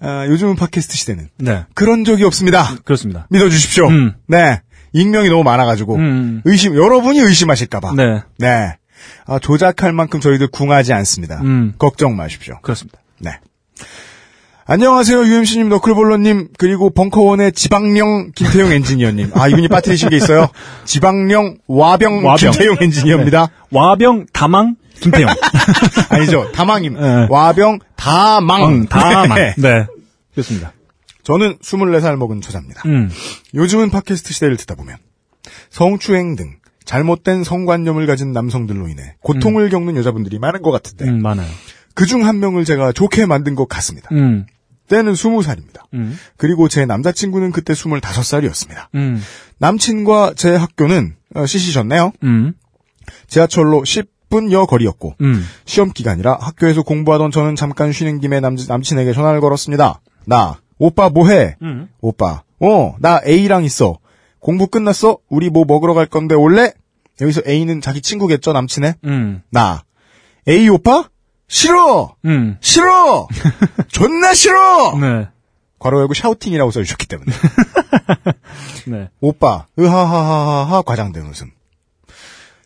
아, 0.02 0.26
요즘은 0.28 0.56
팟캐스트 0.56 0.96
시대는 0.96 1.30
네. 1.38 1.66
그런 1.74 2.04
적이 2.06 2.24
없습니다. 2.26 2.76
그렇습니다. 2.86 3.28
믿어주십시오. 3.32 3.88
음. 3.90 4.14
네. 4.28 4.62
익명이 4.94 5.30
너무 5.30 5.44
많아가지고 5.44 5.96
음. 5.96 6.42
의심 6.46 6.76
여러분이 6.76 7.20
의심하실까봐. 7.20 7.94
네. 7.96 8.22
네. 8.38 8.78
아, 9.26 9.40
조작할 9.40 9.94
만큼 9.94 10.20
저희들 10.20 10.48
궁하지 10.48 10.94
않습니다. 10.94 11.40
음. 11.42 11.74
걱정 11.78 12.16
마십시오. 12.16 12.60
그렇습니다. 12.62 13.00
네. 13.20 13.32
안녕하세요, 14.66 15.26
UMC님, 15.26 15.68
너클볼러님, 15.70 16.50
그리고 16.60 16.92
벙커원의 16.92 17.54
지방령 17.54 18.34
김태용 18.36 18.72
엔지니어님. 18.72 19.32
아, 19.34 19.48
이분이 19.48 19.68
빠뜨리신 19.68 20.10
게 20.10 20.18
있어요. 20.18 20.48
지방령 20.86 21.58
와병, 21.66 22.24
와병. 22.24 22.52
김태용 22.52 22.78
엔지니어입니다. 22.80 23.50
와병 23.72 24.28
다망 24.32 24.76
김태용. 25.00 25.30
아니죠. 26.10 26.52
다망임. 26.52 26.94
네. 26.94 27.28
와병 27.30 27.80
다망. 27.96 28.64
응, 28.64 28.86
다망. 28.86 29.36
네. 29.36 29.56
네. 29.58 29.86
그렇습니다. 30.34 30.74
저는 31.24 31.58
24살 31.60 32.16
먹은 32.18 32.42
처자입니다. 32.42 32.84
음. 32.86 33.10
요즘은 33.54 33.90
팟캐스트 33.90 34.34
시대를 34.34 34.58
듣다 34.58 34.76
보면 34.76 34.98
성추행 35.70 36.36
등 36.36 36.58
잘못된 36.86 37.44
성관념을 37.44 38.08
가진 38.08 38.32
남성들로 38.32 38.88
인해 38.88 39.15
고통을 39.22 39.70
겪는 39.70 39.95
여자분들이 39.97 40.39
많은 40.39 40.62
것 40.62 40.72
같은데 40.72 41.06
음, 41.06 41.22
많아요. 41.22 41.47
그중 41.93 42.26
한 42.26 42.39
명을 42.39 42.66
제가 42.66 42.91
좋게 42.93 43.26
만든 43.26 43.56
것 43.56 43.68
같습니다. 43.68 44.10
음. 44.14 44.45
때는 44.88 45.14
20살입니다. 45.14 45.82
음. 45.93 46.18
그리고 46.38 46.68
제 46.68 46.86
남자친구는 46.86 47.51
그때 47.51 47.74
25살이었습니다. 47.74 48.88
음. 48.95 49.22
남친과 49.60 50.34
제 50.36 50.56
학교는 50.56 51.16
어, 51.36 51.45
시시셨네요. 51.45 52.12
음. 52.24 52.53
지하철로 53.28 53.84
10분여 53.84 54.66
거리였고 54.68 55.16
음. 55.22 55.45
시험 55.66 55.91
기간이라 55.91 56.38
학교에서 56.39 56.82
공부하던 56.82 57.30
저는 57.32 57.56
잠깐 57.56 57.91
쉬는 57.91 58.20
김에 58.20 58.39
남, 58.39 58.56
남친에게 58.68 59.14
전화를 59.14 59.41
걸었습니다. 59.41 60.01
나 60.26 60.60
오빠 60.80 61.10
뭐해? 61.10 61.58
음. 61.62 61.88
오빠 62.01 62.41
어 62.60 62.95
나 62.99 63.22
A랑 63.26 63.64
있어. 63.66 63.99
공부 64.40 64.68
끝났어? 64.68 65.18
우리 65.30 65.50
뭐 65.50 65.66
먹으러 65.66 65.94
갈 65.94 66.06
건데 66.06 66.36
올래? 66.36 66.72
여기서 67.22 67.42
A는 67.48 67.82
자기 67.82 68.02
친구겠죠, 68.02 68.54
남친의? 68.54 68.96
음. 69.06 69.42
나. 69.50 69.84
A 70.48 70.70
오빠? 70.70 71.10
싫어! 71.48 72.16
음. 72.26 72.58
싫어! 72.62 73.28
존나 73.90 74.34
싫어! 74.34 74.98
네. 75.00 75.28
괄호 75.80 76.00
열고 76.02 76.14
샤우팅이라고 76.14 76.72
써주셨기 76.72 77.08
때문에. 77.08 77.32
네. 78.88 79.10
오빠, 79.20 79.66
으하하하하하 79.78 80.82
과장된 80.84 81.26
웃음. 81.26 81.52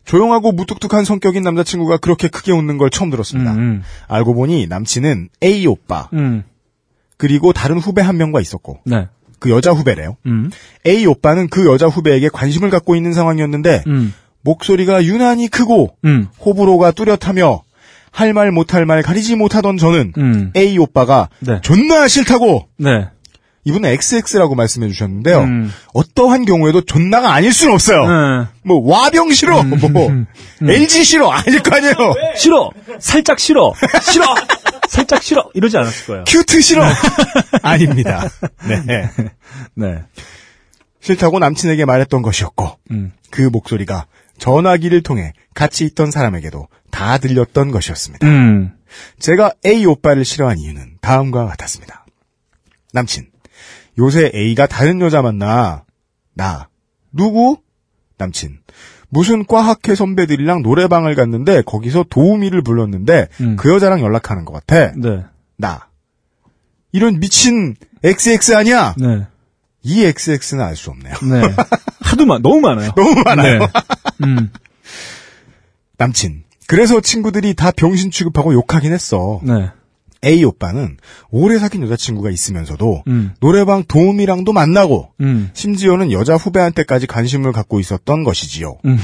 조용하고 0.06 0.52
무뚝뚝한 0.52 1.06
성격인 1.06 1.44
남자친구가 1.44 1.98
그렇게 1.98 2.28
크게 2.28 2.52
웃는 2.52 2.78
걸 2.78 2.90
처음 2.90 3.10
들었습니다. 3.10 3.54
음. 3.54 3.84
알고 4.08 4.34
보니 4.34 4.68
남친은 4.68 5.30
A 5.42 5.66
오빠, 5.66 6.10
음. 6.14 6.44
그리고 7.18 7.54
다른 7.54 7.78
후배 7.78 8.02
한 8.02 8.18
명과 8.18 8.42
있었고, 8.42 8.82
네. 8.86 9.08
그 9.44 9.50
여자 9.50 9.72
후배래요. 9.72 10.16
음. 10.26 10.50
A 10.88 11.06
오빠는 11.06 11.50
그 11.50 11.66
여자 11.68 11.88
후배에게 11.88 12.30
관심을 12.32 12.70
갖고 12.70 12.96
있는 12.96 13.12
상황이었는데, 13.12 13.84
음. 13.88 14.14
목소리가 14.41 15.04
유난히 15.04 15.50
크고, 15.50 15.98
음. 16.06 16.28
호불호가 16.46 16.91
뚜렷하며, 16.91 17.62
할 18.12 18.32
말 18.34 18.52
못할 18.54 18.86
말 18.86 19.02
가리지 19.04 19.36
못하던 19.36 19.78
저는, 19.78 20.14
음. 20.18 20.54
A 20.56 20.78
오빠가 20.78 21.28
네. 21.41 21.60
존나 21.62 22.08
싫다고, 22.08 22.70
네. 22.78 23.08
이분은 23.66 23.89
XX라고 23.89 24.56
말씀해 24.56 24.88
주셨는데요. 24.88 25.39
음. 25.39 25.74
어떠한 25.94 26.46
경우에도 26.46 26.80
존나가 26.86 27.34
아닐 27.34 27.52
수는 27.52 27.74
없어요. 27.74 28.00
네. 28.06 28.48
뭐 28.64 28.80
와병 28.89 29.32
싫어, 29.34 29.62
뭐 29.64 30.10
LG 30.66 31.04
싫어 31.04 31.30
아닐 31.32 31.62
거 31.62 31.76
아니에요. 31.76 31.94
싫어. 32.38 32.70
살짝 33.00 33.39
싫어. 33.39 33.74
싫어. 34.10 34.26
살짝 34.94 35.24
싫어. 35.24 35.50
이러지 35.56 35.76
않았을 35.76 36.06
거예요. 36.06 36.24
큐트 36.28 36.62
싫어 36.62 36.84
아닙니다. 37.64 38.30
네. 38.86 39.10
네. 39.74 40.04
싫다고 41.00 41.39
남친에게 41.39 41.86
말했던 41.86 42.22
것이었고 42.22 42.78
음. 42.91 43.12
그 43.32 43.41
목소리가 43.41 44.06
전화기를 44.38 45.02
통해 45.02 45.34
같이 45.56 45.84
있던 45.86 46.12
사람에게도 46.12 46.68
다 46.91 47.18
들렸던 47.18 47.72
것이었습니다. 47.72 48.28
음. 48.28 48.72
제가 49.18 49.54
A 49.66 49.84
오빠를 49.88 50.24
싫어한 50.24 50.60
이유는 50.60 50.98
다음과 51.02 51.48
같았습니다. 51.48 52.06
남친, 52.91 53.32
요새 53.98 54.32
A가 54.36 54.68
다른 54.68 55.02
여자 55.02 55.24
만나. 55.24 55.86
나, 56.36 56.70
누구? 57.12 57.58
남친, 58.20 58.60
무슨 59.14 59.45
과학회 59.45 59.93
선배들이랑 59.93 60.64
노래방을 60.64 61.14
갔는데 61.14 61.61
거기서 61.61 62.05
도우미를 62.09 62.64
불렀는데 62.64 63.28
음. 63.41 63.55
그 63.57 63.72
여자랑 63.72 64.01
연락하는 64.01 64.43
것 64.43 64.53
같아. 64.53 64.91
네. 64.95 65.24
나. 65.55 65.88
이런 66.91 67.20
미친 67.20 67.76
XX 68.03 68.55
아니야? 68.55 68.95
네. 68.97 69.28
이 69.84 70.03
XX는 70.03 70.64
알 70.64 70.76
수 70.76 70.89
없네요. 70.89 71.14
네. 71.30 71.41
하도 72.01 72.26
많, 72.26 72.41
너무 72.41 72.59
많아요. 72.61 72.91
너무 72.95 73.22
많아요. 73.24 73.59
네. 73.59 73.68
음. 74.24 74.49
남친. 75.97 76.43
그래서 76.68 76.99
친구들이 76.99 77.53
다 77.53 77.70
병신 77.72 78.09
취급하고 78.09 78.53
욕하긴 78.53 78.93
했어. 78.93 79.39
네. 79.43 79.70
A 80.24 80.44
오빠는 80.44 80.98
오래 81.30 81.58
사귄 81.60 81.84
여자친구가 81.84 82.30
있으면서도 82.30 83.04
음. 83.08 83.32
노래방 83.40 83.84
도우미랑도 83.84 84.54
만나고 84.54 85.10
음. 85.22 85.50
심지어는 85.54 86.12
여자 86.12 86.36
후배한테까지 86.36 87.08
관심을 87.08 87.52
갖고 87.52 87.80
있었던 87.80 88.24
것이지요. 88.24 88.78
음. 88.86 88.98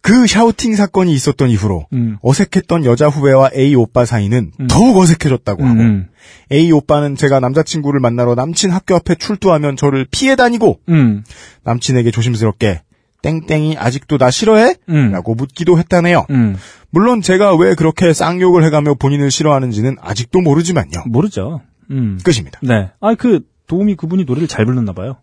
그 0.00 0.26
샤우팅 0.26 0.74
사건이 0.74 1.12
있었던 1.12 1.50
이후로 1.50 1.86
음. 1.92 2.16
어색했던 2.22 2.84
여자 2.84 3.08
후배와 3.08 3.50
A 3.54 3.74
오빠 3.74 4.04
사이는 4.04 4.52
음. 4.58 4.66
더욱 4.66 4.96
어색해졌다고 4.96 5.64
하고 5.64 5.80
음. 5.80 6.06
A 6.50 6.72
오빠는 6.72 7.16
제가 7.16 7.40
남자친구를 7.40 8.00
만나러 8.00 8.34
남친 8.34 8.70
학교 8.70 8.94
앞에 8.94 9.16
출두하면 9.16 9.76
저를 9.76 10.06
피해 10.10 10.34
다니고 10.36 10.80
음. 10.88 11.24
남친에게 11.64 12.10
조심스럽게 12.10 12.80
땡땡이 13.22 13.76
아직도 13.78 14.16
나 14.18 14.30
싫어해? 14.30 14.76
음. 14.88 15.10
라고 15.12 15.34
묻기도 15.34 15.78
했다네요. 15.78 16.26
음. 16.30 16.56
물론 16.90 17.20
제가 17.20 17.54
왜 17.56 17.74
그렇게 17.74 18.12
쌍욕을 18.12 18.64
해가며 18.64 18.94
본인을 18.94 19.30
싫어하는지는 19.30 19.96
아직도 20.00 20.40
모르지만요. 20.40 21.04
모르죠. 21.06 21.60
음. 21.90 22.18
끝입니다. 22.22 22.60
네. 22.62 22.90
아, 23.00 23.14
그, 23.14 23.40
도우미 23.66 23.96
그분이 23.96 24.24
노래를 24.24 24.48
잘 24.48 24.64
불렀나 24.64 24.92
봐요. 24.92 25.16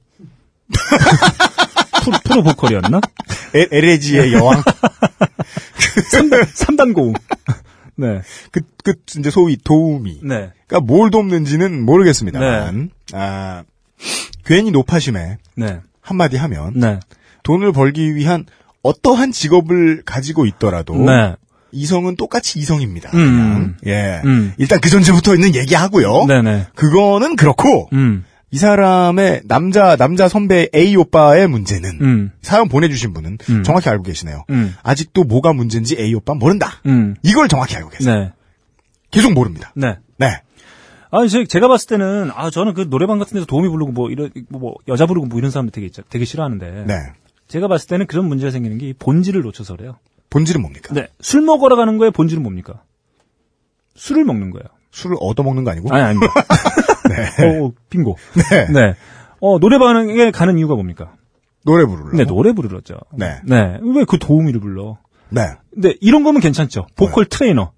프로, 2.04 2.18
프로 2.24 2.44
보컬이었나? 2.44 3.00
에- 3.56 3.68
LAG의 3.72 4.34
여왕. 4.34 4.62
3단, 6.12 6.44
3단 6.44 6.94
고음. 6.94 7.14
네. 7.96 8.22
그, 8.52 8.62
그, 8.84 8.94
이제 9.18 9.30
소위 9.32 9.58
도우미. 9.58 10.20
네. 10.24 10.52
그러니까 10.68 10.80
뭘 10.82 11.10
돕는지는 11.10 11.82
모르겠습니다만, 11.84 12.90
네. 13.12 13.18
아, 13.18 13.64
괜히 14.46 14.72
노파심에 14.72 15.38
네. 15.56 15.80
한마디 16.02 16.38
하면, 16.38 16.74
네. 16.76 17.00
돈을 17.46 17.72
벌기 17.72 18.16
위한 18.16 18.46
어떠한 18.84 19.32
직업을 19.32 20.02
가지고 20.04 20.46
있더라도, 20.46 20.96
네. 20.98 21.36
이성은 21.72 22.16
똑같이 22.16 22.60
이성입니다. 22.60 23.12
음. 23.14 23.78
예. 23.86 24.22
음. 24.26 24.54
일단 24.58 24.80
그 24.82 24.90
전제부터 24.90 25.34
있는 25.36 25.56
얘기하고요. 25.56 26.26
네네. 26.26 26.68
그거는 26.76 27.36
그렇고, 27.36 27.88
음. 27.94 28.26
이 28.52 28.58
사람의 28.58 29.42
남자, 29.46 29.96
남자 29.96 30.28
선배 30.28 30.70
A 30.74 30.96
오빠의 30.96 31.48
문제는, 31.48 31.90
음. 32.02 32.32
사연 32.42 32.68
보내주신 32.68 33.14
분은 33.14 33.38
음. 33.50 33.64
정확히 33.64 33.90
알고 33.90 34.04
계시네요. 34.04 34.44
음. 34.50 34.74
아직도 34.84 35.24
뭐가 35.24 35.54
문제인지 35.54 35.98
A 36.00 36.14
오빠 36.14 36.34
모른다. 36.34 36.82
음. 36.86 37.16
이걸 37.22 37.48
정확히 37.48 37.76
알고 37.76 37.90
계세요. 37.90 38.16
네. 38.16 38.32
계속 39.12 39.34
모릅니다. 39.34 39.72
네. 39.76 39.98
네. 40.18 40.42
아니, 41.12 41.30
제, 41.30 41.46
제가 41.46 41.68
봤을 41.68 41.88
때는, 41.88 42.32
아, 42.34 42.50
저는 42.50 42.74
그 42.74 42.90
노래방 42.90 43.20
같은 43.20 43.36
데서 43.36 43.46
도우미 43.46 43.70
부르고 43.70 43.92
뭐, 43.92 44.10
이런, 44.10 44.32
뭐, 44.50 44.60
뭐 44.60 44.76
여자 44.88 45.06
부르고 45.06 45.28
뭐 45.28 45.38
이런 45.38 45.52
사람들 45.52 45.72
되게. 45.72 45.90
되게 46.10 46.26
싫어하는데. 46.26 46.86
네. 46.88 46.96
제가 47.48 47.68
봤을 47.68 47.88
때는 47.88 48.08
그런 48.08 48.28
문제가 48.28 48.52
생기는 48.52 48.78
게이 48.78 48.94
본질을 48.94 49.42
놓쳐서 49.42 49.76
그래요. 49.76 49.98
본질은 50.30 50.62
뭡니까? 50.62 50.94
네. 50.94 51.08
술 51.22 51.42
먹으러 51.42 51.76
가는 51.76 51.98
거의 51.98 52.12
본질은 52.12 52.42
뭡니까? 52.44 52.82
술을 53.96 54.26
먹는 54.26 54.50
거예요. 54.52 54.66
술을 54.92 55.18
얻어먹는 55.20 55.64
거 55.64 55.72
아니고? 55.72 55.94
아니, 55.94 56.04
아닙니다. 56.04 56.34
네. 57.10 57.60
어, 57.60 57.72
빙고. 57.90 58.18
네. 58.52 58.68
네. 58.72 58.96
어, 59.40 59.60
노래방에 59.60 60.32
가는 60.32 60.58
이유가 60.58 60.76
뭡니까? 60.76 61.14
노래 61.66 61.86
부르러. 61.86 62.16
네, 62.18 62.26
노래 62.26 62.54
부르러죠. 62.54 62.96
네. 63.14 63.40
네. 63.46 63.78
왜 63.82 64.06
그 64.06 64.18
도우미를 64.20 64.60
불러? 64.60 64.98
네. 65.30 65.42
근데 65.74 65.96
이런 66.02 66.24
거면 66.24 66.42
괜찮죠. 66.42 66.88
보컬 66.96 67.26
트레이너. 67.26 67.72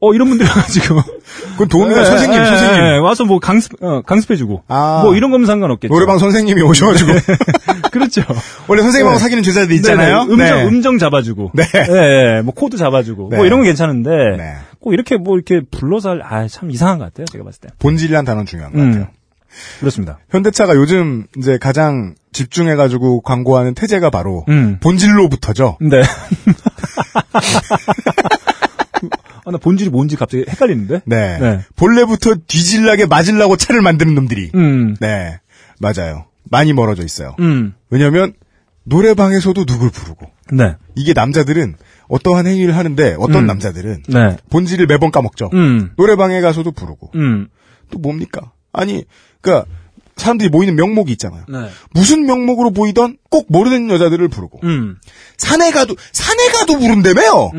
어, 0.00 0.14
이런 0.14 0.28
분들 0.28 0.46
와가지고. 0.46 1.02
그건 1.52 1.68
도우미가 1.68 2.00
네, 2.00 2.06
선생님, 2.06 2.38
네, 2.38 2.46
선생님. 2.46 2.80
네, 2.80 2.98
와서 2.98 3.24
뭐 3.24 3.38
강습, 3.38 3.82
어, 3.82 4.02
강습해주고. 4.02 4.64
아. 4.68 5.02
뭐 5.04 5.14
이런 5.14 5.30
거면 5.30 5.46
상관없겠죠. 5.46 5.92
노래방 5.92 6.18
선생님이 6.18 6.62
오셔가지고. 6.62 7.12
그렇죠. 7.92 8.22
원래 8.66 8.82
선생님하고 8.82 9.18
네. 9.18 9.22
사귀는 9.22 9.42
제자들 9.42 9.72
있잖아요. 9.76 10.24
네네, 10.24 10.32
음정, 10.32 10.56
네. 10.56 10.64
음정 10.64 10.98
잡아주고. 10.98 11.52
네. 11.54 11.64
네, 11.64 12.42
뭐 12.42 12.54
코드 12.54 12.78
잡아주고. 12.78 13.28
네. 13.30 13.36
뭐 13.36 13.46
이런 13.46 13.58
건 13.58 13.66
괜찮은데. 13.66 14.10
네. 14.38 14.54
꼭 14.80 14.94
이렇게 14.94 15.18
뭐 15.18 15.36
이렇게 15.36 15.60
불러서 15.70 16.10
할, 16.10 16.22
아, 16.22 16.48
참 16.48 16.70
이상한 16.70 16.98
것 16.98 17.04
같아요. 17.04 17.26
제가 17.26 17.44
봤을 17.44 17.60
때. 17.60 17.68
본질이란 17.78 18.24
단어는 18.24 18.46
중요한 18.46 18.72
것 18.72 18.80
음. 18.80 18.92
같아요. 18.92 19.08
그렇습니다. 19.80 20.18
현대차가 20.30 20.76
요즘 20.76 21.26
이제 21.36 21.58
가장 21.58 22.14
집중해가지고 22.32 23.22
광고하는 23.22 23.74
태제가 23.74 24.10
바로 24.10 24.44
음. 24.48 24.78
본질로부터죠. 24.80 25.78
네. 25.80 26.02
아, 29.50 29.52
나 29.52 29.58
본질이 29.58 29.90
뭔지 29.90 30.16
갑자기 30.16 30.44
헷갈리는데? 30.48 31.02
네. 31.04 31.38
네. 31.38 31.60
본래부터 31.76 32.36
뒤질나게 32.46 33.06
맞으려고 33.06 33.56
차를 33.56 33.82
만드는 33.82 34.14
놈들이. 34.14 34.50
음. 34.54 34.96
네. 35.00 35.40
맞아요. 35.80 36.26
많이 36.44 36.72
멀어져 36.72 37.04
있어요. 37.04 37.34
음. 37.40 37.74
왜냐면, 37.90 38.32
노래방에서도 38.84 39.64
누굴 39.66 39.90
부르고. 39.90 40.26
네. 40.52 40.76
이게 40.94 41.12
남자들은 41.12 41.74
어떠한 42.08 42.46
행위를 42.46 42.76
하는데, 42.76 43.16
어떤 43.18 43.44
음. 43.44 43.46
남자들은 43.46 44.04
네. 44.08 44.36
본질을 44.50 44.86
매번 44.86 45.10
까먹죠. 45.10 45.50
음. 45.52 45.90
노래방에 45.96 46.40
가서도 46.40 46.70
부르고. 46.72 47.10
음. 47.16 47.48
또 47.90 47.98
뭡니까? 47.98 48.52
아니, 48.72 49.04
그니까, 49.40 49.64
사람들이 50.16 50.48
모이는 50.48 50.76
명목이 50.76 51.12
있잖아요. 51.12 51.44
네. 51.48 51.70
무슨 51.92 52.26
명목으로 52.26 52.72
보이던 52.72 53.16
꼭 53.30 53.46
모르는 53.48 53.90
여자들을 53.90 54.28
부르고. 54.28 54.60
음. 54.64 54.96
산에 55.38 55.70
가도, 55.72 55.96
산에 56.12 56.48
가도 56.52 56.78
부른다며요! 56.78 57.50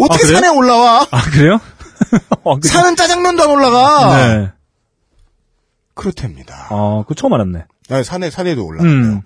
음. 0.00 0.04
어떻게 0.04 0.24
아? 0.24 0.40
산에 0.40 0.48
올라와? 0.48 1.06
아, 1.10 1.22
그래요? 1.30 1.60
어, 2.42 2.58
그, 2.58 2.66
산은 2.68 2.96
짜장면도 2.96 3.42
안 3.42 3.50
올라가! 3.50 4.16
네. 4.16 4.50
그렇답니다. 5.94 6.68
어, 6.70 7.04
그 7.06 7.14
처음 7.14 7.34
알았네. 7.34 7.64
아, 7.90 8.02
산에, 8.02 8.30
산에도 8.30 8.64
올라가요. 8.64 8.90
음. 8.90 9.20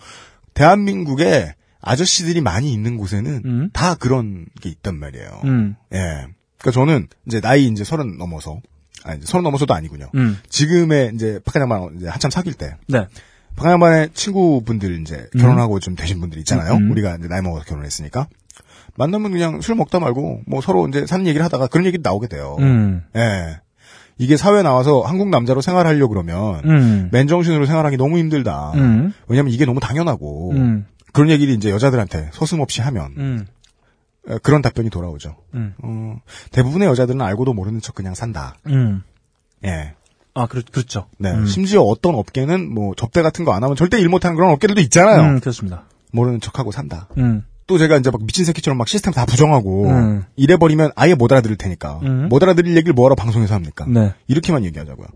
대한민국에 0.54 1.54
아저씨들이 1.80 2.40
많이 2.40 2.72
있는 2.72 2.96
곳에는 2.96 3.42
음. 3.44 3.70
다 3.72 3.94
그런 3.94 4.46
게 4.60 4.70
있단 4.70 4.98
말이에요. 4.98 5.42
음. 5.44 5.76
예. 5.92 6.26
그니까 6.58 6.70
저는 6.72 7.08
이제 7.26 7.40
나이 7.40 7.66
이제 7.66 7.84
서른 7.84 8.16
넘어서, 8.16 8.58
아니, 9.04 9.18
이제 9.18 9.26
서른 9.26 9.44
넘어서도 9.44 9.74
아니군요. 9.74 10.08
음. 10.14 10.38
지금의 10.48 11.12
이제 11.14 11.38
박한양반 11.44 11.96
이제 11.98 12.08
한참 12.08 12.30
사귈 12.30 12.54
때, 12.54 12.76
네. 12.88 13.06
박한양반의 13.56 14.10
친구분들 14.14 15.00
이제 15.02 15.28
결혼하고 15.38 15.78
좀 15.78 15.94
되신 15.94 16.20
분들 16.20 16.38
있잖아요. 16.38 16.74
음. 16.74 16.90
우리가 16.90 17.16
이제 17.16 17.28
나이 17.28 17.42
먹어서 17.42 17.64
결혼했으니까. 17.66 18.26
만나면 18.96 19.32
그냥 19.32 19.60
술 19.60 19.74
먹다 19.74 19.98
말고 20.00 20.42
뭐 20.46 20.60
서로 20.60 20.86
이제 20.88 21.06
사는 21.06 21.26
얘기를 21.26 21.44
하다가 21.44 21.66
그런 21.68 21.86
얘기 21.86 21.98
나오게 22.00 22.28
돼요. 22.28 22.56
음. 22.60 23.02
예. 23.16 23.60
이게 24.18 24.36
사회 24.36 24.62
나와서 24.62 25.00
한국 25.02 25.28
남자로 25.28 25.60
생활하려 25.60 26.06
그러면 26.06 26.60
음. 26.64 27.08
맨정신으로 27.12 27.66
생활하기 27.66 27.96
너무 27.96 28.18
힘들다. 28.18 28.72
음. 28.76 29.12
왜냐면 29.26 29.52
이게 29.52 29.64
너무 29.64 29.80
당연하고 29.80 30.52
음. 30.52 30.86
그런 31.12 31.30
얘기를 31.30 31.52
이제 31.54 31.70
여자들한테 31.70 32.30
서슴없이 32.32 32.80
하면 32.82 33.14
음. 33.18 33.46
어, 34.28 34.36
그런 34.42 34.62
답변이 34.62 34.88
돌아오죠. 34.90 35.36
음. 35.54 35.74
어, 35.82 36.16
대부분의 36.52 36.86
여자들은 36.88 37.20
알고도 37.20 37.52
모르는 37.54 37.80
척 37.80 37.94
그냥 37.96 38.14
산다. 38.14 38.54
음. 38.68 39.02
예. 39.64 39.94
아, 40.36 40.46
그렇, 40.46 40.62
그렇죠. 40.70 41.06
네. 41.18 41.30
음. 41.32 41.46
심지어 41.46 41.82
어떤 41.82 42.14
업계는 42.14 42.72
뭐 42.72 42.94
접대 42.96 43.22
같은 43.22 43.44
거 43.44 43.52
안 43.52 43.62
하면 43.64 43.76
절대 43.76 43.98
일 43.98 44.08
못하는 44.08 44.36
그런 44.36 44.50
업계들도 44.52 44.80
있잖아요. 44.82 45.22
음, 45.22 45.40
그렇습니다. 45.40 45.84
모르는 46.12 46.40
척하고 46.40 46.70
산다. 46.72 47.08
음. 47.18 47.44
또 47.66 47.78
제가 47.78 47.96
이제 47.96 48.10
막 48.10 48.24
미친 48.24 48.44
새끼처럼 48.44 48.76
막 48.76 48.88
시스템 48.88 49.12
다 49.12 49.24
부정하고 49.24 49.88
음. 49.88 50.24
이래버리면 50.36 50.92
아예 50.96 51.14
못 51.14 51.32
알아들을 51.32 51.56
테니까 51.56 52.00
음. 52.02 52.28
못 52.28 52.42
알아들을 52.42 52.76
얘기를 52.76 52.92
뭐하러 52.92 53.14
방송에서 53.14 53.54
합니까? 53.54 53.86
네. 53.88 54.12
이렇게만 54.28 54.64
얘기하자고요. 54.64 55.06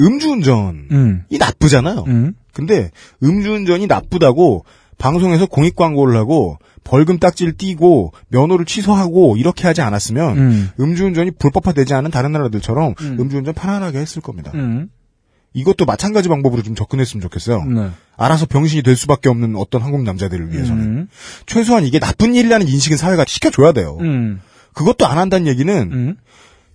음주운전이 0.00 0.78
음. 0.92 1.24
나쁘잖아요. 1.38 2.04
음. 2.06 2.34
근데 2.52 2.90
음주운전이 3.22 3.86
나쁘다고 3.86 4.64
방송에서 4.98 5.46
공익 5.46 5.76
광고를 5.76 6.16
하고 6.16 6.58
벌금 6.84 7.18
딱지를 7.18 7.56
띄고 7.56 8.12
면허를 8.28 8.64
취소하고 8.64 9.36
이렇게 9.36 9.66
하지 9.66 9.80
않았으면 9.80 10.38
음. 10.38 10.68
음주운전이 10.80 11.32
불법화되지 11.32 11.94
않은 11.94 12.10
다른 12.10 12.32
나라들처럼 12.32 12.94
음. 13.00 13.16
음. 13.20 13.28
주운전 13.28 13.54
편안하게 13.54 13.98
했을 13.98 14.22
겁니다. 14.22 14.50
음. 14.54 14.88
이것도 15.58 15.84
마찬가지 15.84 16.28
방법으로 16.28 16.62
좀 16.62 16.74
접근했으면 16.74 17.20
좋겠어요. 17.22 17.64
네. 17.64 17.90
알아서 18.16 18.46
병신이 18.46 18.82
될 18.82 18.96
수밖에 18.96 19.28
없는 19.28 19.56
어떤 19.56 19.82
한국 19.82 20.02
남자들을 20.02 20.52
위해서는 20.52 20.84
음. 20.84 21.08
최소한 21.46 21.84
이게 21.84 21.98
나쁜 21.98 22.34
일이라는 22.34 22.68
인식은 22.68 22.96
사회가 22.96 23.24
시켜줘야 23.26 23.72
돼요. 23.72 23.98
음. 24.00 24.40
그것도 24.74 25.06
안 25.06 25.18
한다는 25.18 25.46
얘기는 25.48 25.74
음. 25.92 26.16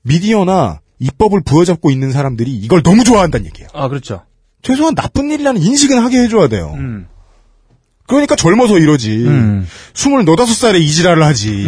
미디어나 0.01 0.81
입법을 0.99 1.41
부여잡고 1.45 1.91
있는 1.91 2.11
사람들이 2.11 2.51
이걸 2.51 2.84
너무 2.84 3.03
좋아한다는 3.03 3.45
얘기예요. 3.45 3.69
아, 3.73 3.88
그렇죠. 3.88 4.23
최소한 4.61 4.95
나쁜 4.95 5.31
일이라는 5.31 5.61
인식은 5.61 5.99
하게 5.99 6.19
해줘야 6.19 6.47
돼요. 6.47 6.73
음. 6.75 7.07
그러니까 8.05 8.36
젊어서 8.36 8.79
이러지. 8.79 9.25
음. 9.25 9.65
스물너다섯 9.93 10.55
살에 10.55 10.79
이지랄을 10.79 11.23
하지. 11.23 11.65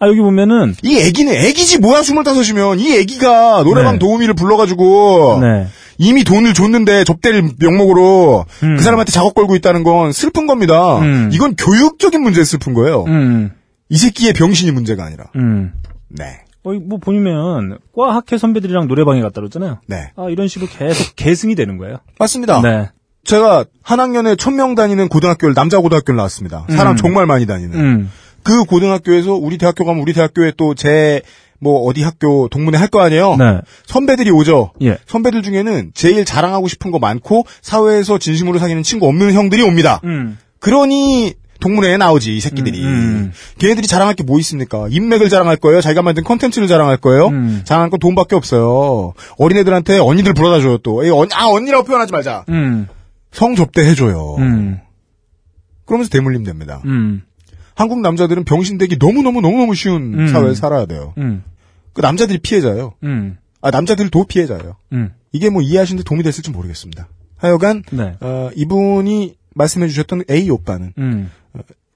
음. 0.00 0.04
아, 0.04 0.08
여기 0.08 0.20
보면은, 0.20 0.74
이 0.82 0.98
애기는 0.98 1.32
애기지 1.34 1.78
뭐야 1.80 2.02
스물다섯이면 2.02 2.78
이 2.80 2.92
애기가 2.96 3.62
노래방 3.64 3.94
네. 3.94 3.98
도우미를 3.98 4.34
불러가지고 4.34 5.38
네. 5.40 5.66
이미 5.98 6.24
돈을 6.24 6.52
줬는데 6.54 7.04
접대를 7.04 7.50
명목으로 7.58 8.44
음. 8.62 8.76
그 8.76 8.82
사람한테 8.82 9.12
작업 9.12 9.34
걸고 9.34 9.56
있다는 9.56 9.82
건 9.82 10.12
슬픈 10.12 10.46
겁니다. 10.46 10.98
음. 10.98 11.30
이건 11.32 11.56
교육적인 11.56 12.20
문제에 12.22 12.44
슬픈 12.44 12.74
거예요. 12.74 13.04
음. 13.06 13.52
이 13.88 13.96
새끼의 13.96 14.32
병신이 14.34 14.72
문제가 14.72 15.04
아니라. 15.04 15.24
음. 15.36 15.72
네. 16.08 16.40
어, 16.64 16.72
뭐, 16.72 16.98
보면, 16.98 17.78
과 17.96 18.14
학회 18.14 18.36
선배들이랑 18.38 18.88
노래방에 18.88 19.22
갔다 19.22 19.40
그랬잖아요. 19.40 19.78
네. 19.86 20.10
아, 20.16 20.26
이런 20.28 20.48
식으로 20.48 20.68
계속 20.70 21.14
계승이 21.16 21.54
되는 21.54 21.78
거예요. 21.78 21.98
맞습니다. 22.18 22.60
네. 22.60 22.90
제가 23.24 23.64
한 23.82 23.98
학년에 24.00 24.36
천 24.36 24.54
명 24.56 24.74
다니는 24.74 25.08
고등학교를 25.08 25.54
남자 25.54 25.78
고등학교를 25.78 26.16
나왔습니다. 26.16 26.66
사람 26.68 26.92
음. 26.94 26.96
정말 26.96 27.26
많이 27.26 27.46
다니는. 27.46 28.08
음. 28.46 28.64
그 28.64 28.64
고등학교에서 28.64 29.34
우리 29.34 29.58
대학교 29.58 29.84
가면 29.84 30.02
우리 30.02 30.12
대학교에 30.12 30.52
또 30.56 30.74
제 30.74 31.22
뭐 31.58 31.80
어디 31.88 32.02
학교 32.02 32.48
동문회 32.48 32.76
할 32.76 32.88
거 32.88 33.00
아니에요. 33.00 33.36
네. 33.36 33.60
선배들이 33.86 34.30
오죠. 34.30 34.72
예. 34.82 34.98
선배들 35.06 35.42
중에는 35.42 35.92
제일 35.94 36.26
자랑하고 36.26 36.68
싶은 36.68 36.90
거 36.90 36.98
많고 36.98 37.46
사회에서 37.62 38.18
진심으로 38.18 38.58
사귀는 38.58 38.82
친구 38.82 39.08
없는 39.08 39.32
형들이 39.32 39.62
옵니다. 39.62 40.02
음. 40.04 40.36
그러니 40.60 41.32
동문회에 41.60 41.96
나오지 41.96 42.36
이 42.36 42.40
새끼들이. 42.40 42.82
음, 42.84 42.86
음. 42.86 43.32
걔네들이 43.58 43.86
자랑할 43.86 44.14
게 44.14 44.22
뭐 44.22 44.38
있습니까? 44.40 44.86
인맥을 44.90 45.30
자랑할 45.30 45.56
거예요. 45.56 45.80
자기가 45.80 46.02
만든 46.02 46.24
컨텐츠를 46.24 46.68
자랑할 46.68 46.98
거예요. 46.98 47.28
음. 47.28 47.62
자랑할 47.64 47.88
건 47.88 47.98
돈밖에 48.00 48.36
없어요. 48.36 49.14
어린애들한테 49.38 49.98
언니들 49.98 50.34
불러다 50.34 50.60
줘요 50.60 50.76
또. 50.78 50.98
언, 51.18 51.28
아 51.32 51.46
언니라고 51.46 51.84
표현하지 51.84 52.12
말자. 52.12 52.44
음. 52.50 52.86
성 53.32 53.54
접대 53.56 53.80
해줘요. 53.80 54.36
음. 54.40 54.78
그러면서 55.86 56.10
대물림 56.10 56.44
됩니다. 56.44 56.82
음. 57.76 57.80
한국 57.80 58.00
남자들은 58.00 58.44
병신되기 58.44 58.96
너무너무 58.98 59.40
너무너무 59.40 59.74
쉬운 59.74 60.18
음. 60.18 60.26
사회에 60.28 60.54
살아야 60.54 60.86
돼요. 60.86 61.12
음. 61.18 61.44
그 61.92 62.00
남자들이 62.00 62.38
피해자예요. 62.38 62.94
음. 63.04 63.36
아 63.60 63.70
남자들도 63.70 64.24
피해자예요. 64.24 64.76
음. 64.92 65.12
이게 65.32 65.50
뭐 65.50 65.62
이해하시는데 65.62 66.04
도움이 66.04 66.22
됐을지 66.22 66.50
모르겠습니다. 66.50 67.08
하여간 67.36 67.82
네. 67.90 68.16
어, 68.20 68.50
이분이 68.56 69.36
말씀해 69.54 69.88
주셨던 69.88 70.24
A 70.30 70.48
오빠는 70.50 70.94
음. 70.98 71.30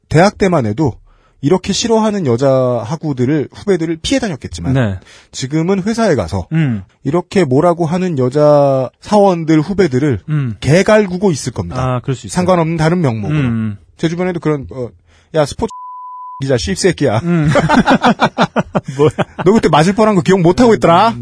대학 0.09 0.37
때만 0.39 0.67
해도 0.67 0.95
이렇게 1.43 1.73
싫어하는 1.73 2.27
여자 2.27 2.51
학우들을 2.85 3.49
후배들을 3.53 3.99
피해 4.03 4.21
다녔겠지만 4.21 4.75
네. 4.75 4.99
지금은 5.33 5.83
회사에 5.83 6.15
가서 6.15 6.47
음. 6.53 6.83
이렇게 7.03 7.45
뭐라고 7.45 7.87
하는 7.87 8.19
여자 8.19 8.91
사원들 9.01 9.61
후배들을 9.61 10.21
음. 10.29 10.57
개갈구고 10.61 11.31
있을 11.31 11.53
겁니다. 11.53 11.83
아, 11.83 12.01
그럴 12.01 12.15
수 12.15 12.27
있어요. 12.27 12.35
상관없는 12.35 12.77
다른 12.77 13.01
명목으로. 13.01 13.39
음. 13.39 13.79
제 13.97 14.09
주변에도 14.09 14.41
그런 14.41 14.67
어, 14.71 14.89
야 15.35 15.45
스포츠 15.47 15.71
기자 16.43 16.57
씹새끼야. 16.57 17.19
음. 17.19 17.51
뭐야? 18.97 19.11
너 19.45 19.53
그때 19.53 19.69
맞을 19.69 19.93
뻔한 19.95 20.15
거 20.15 20.23
기억 20.23 20.41
못 20.41 20.61
하고 20.61 20.73
있더라. 20.75 21.15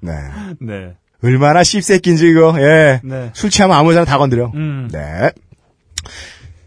네. 0.00 0.12
네. 0.60 0.94
얼마나 1.22 1.64
씹새끼인지 1.64 2.28
이거. 2.28 2.54
예. 2.58 3.00
네. 3.02 3.30
술 3.34 3.48
취하면 3.50 3.76
아무 3.76 3.92
데나 3.92 4.04
다 4.04 4.18
건드려. 4.18 4.52
음. 4.54 4.88
네. 4.92 5.30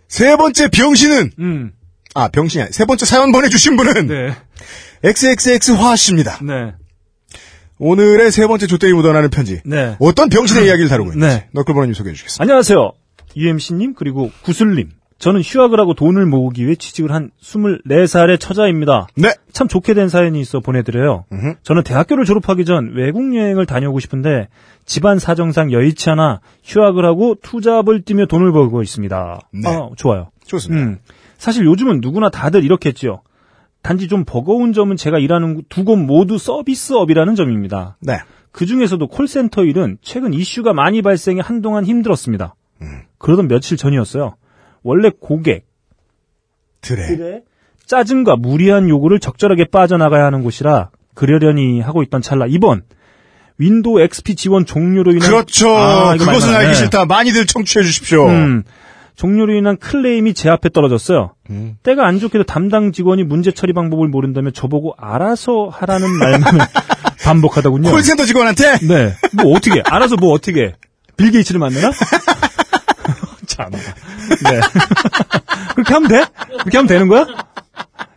세 0.08 0.36
번째 0.36 0.70
병신은 0.70 1.32
음. 1.40 1.72
아 2.16 2.28
병신이 2.30 2.64
아니 2.64 2.72
세 2.74 2.86
번째 2.86 3.06
사연 3.06 3.32
보내주신 3.32 3.78
분은 3.78 4.08
네. 4.08 4.36
XXX 5.04 5.74
화씨입니다. 5.74 6.40
네. 6.44 6.74
오늘의 7.78 8.32
세 8.32 8.48
번째 8.48 8.66
조대이 8.68 8.92
묻어나는 8.92 9.30
편지. 9.30 9.62
네. 9.64 9.96
어떤 10.00 10.30
병신의 10.30 10.66
이야기를 10.66 10.90
다루고 10.90 11.14
있는지 11.14 11.36
네. 11.36 11.48
너클버너님 11.54 11.94
소개해 11.94 12.14
주시겠습니다. 12.16 12.44
안녕하세요. 12.44 12.92
UMC님, 13.38 13.94
그리고 13.94 14.32
구슬님. 14.42 14.90
저는 15.20 15.42
휴학을 15.42 15.80
하고 15.80 15.94
돈을 15.94 16.26
모으기 16.26 16.66
위해 16.66 16.76
취직을 16.76 17.12
한 17.12 17.30
24살의 17.42 18.40
처자입니다. 18.40 19.08
네. 19.16 19.34
참 19.52 19.68
좋게 19.68 19.94
된 19.94 20.08
사연이 20.08 20.40
있어 20.40 20.62
보내드려요. 20.62 21.26
음흠. 21.32 21.56
저는 21.64 21.84
대학교를 21.84 22.24
졸업하기 22.26 22.64
전 22.66 22.94
외국 22.96 23.36
여행을 23.36 23.66
다녀오고 23.66 24.00
싶은데 24.00 24.48
집안 24.86 25.20
사정상 25.20 25.72
여의치 25.74 26.10
않아 26.10 26.40
휴학을 26.64 27.04
하고 27.06 27.36
투잡을 27.42 28.02
뛰며 28.04 28.26
돈을 28.28 28.52
벌고 28.54 28.82
있습니다. 28.82 29.40
네. 29.54 29.70
아, 29.70 29.90
좋아요. 29.98 30.30
좋습니다. 30.46 30.84
음. 30.86 30.98
사실 31.38 31.66
요즘은 31.66 32.00
누구나 32.02 32.30
다들 32.30 32.64
이렇게 32.64 32.90
했지요. 32.90 33.22
단지 33.82 34.08
좀 34.08 34.24
버거운 34.26 34.72
점은 34.74 34.96
제가 34.98 35.20
일하는 35.20 35.64
두 35.70 35.84
곳 35.84 35.98
모두 35.98 36.38
서비스업이라는 36.38 37.36
점입니다. 37.36 37.98
네. 38.02 38.18
그 38.52 38.66
중에서도 38.66 39.06
콜센터 39.08 39.64
일은 39.66 39.98
최근 40.02 40.34
이슈가 40.34 40.74
많이 40.74 41.02
발생해 41.02 41.42
한동안 41.44 41.86
힘들었습니다. 41.86 42.56
음. 42.82 43.02
그러던 43.18 43.48
며칠 43.48 43.78
전이었어요. 43.78 44.36
원래 44.84 45.10
고객. 45.20 45.66
들의 46.82 47.42
짜증과 47.86 48.38
무리한 48.38 48.88
요구를 48.88 49.20
적절하게 49.20 49.66
빠져나가야 49.66 50.26
하는 50.26 50.44
곳이라 50.44 50.92
그러려니 51.16 51.82
하고 51.82 52.04
있던 52.04 52.22
찰나 52.22 52.46
이번 52.48 52.84
윈도우 53.58 54.00
XP 54.00 54.36
지원 54.36 54.66
종료로 54.66 55.12
인한 55.12 55.30
그렇죠. 55.30 55.76
아, 55.76 56.16
그것은 56.16 56.50
알기 56.54 56.66
나네. 56.68 56.74
싫다. 56.76 57.06
많이들 57.06 57.46
청취해 57.46 57.84
주십시오. 57.84 58.28
음, 58.30 58.64
종료로 59.16 59.54
인한 59.54 59.76
클레임이 59.78 60.34
제 60.34 60.50
앞에 60.50 60.70
떨어졌어요. 60.70 61.34
음. 61.50 61.76
때가 61.84 62.08
안 62.08 62.20
좋게도 62.20 62.46
담당 62.46 62.94
직원이 62.94 63.26
문제 63.26 63.52
처리 63.52 63.74
방법을 63.74 64.08
모른다며 64.08 64.52
저보고 64.52 64.94
알아서 64.98 65.68
하라는 65.74 66.10
말만을 66.10 66.62
반복하더군요. 67.26 67.92
콜센터 67.92 68.24
직원한테 68.24 68.78
네. 68.88 69.14
뭐 69.34 69.52
어떻게? 69.58 69.82
알아서 69.86 70.16
뭐 70.16 70.32
어떻게? 70.32 70.76
빌 71.18 71.32
게이츠를 71.32 71.60
만나나? 71.60 71.92
참. 73.46 73.70
네. 74.30 74.60
그렇게 75.76 75.94
하면 75.94 76.10
돼? 76.10 76.24
그렇게 76.60 76.78
하면 76.78 76.88
되는 76.88 77.08
거야? 77.08 77.26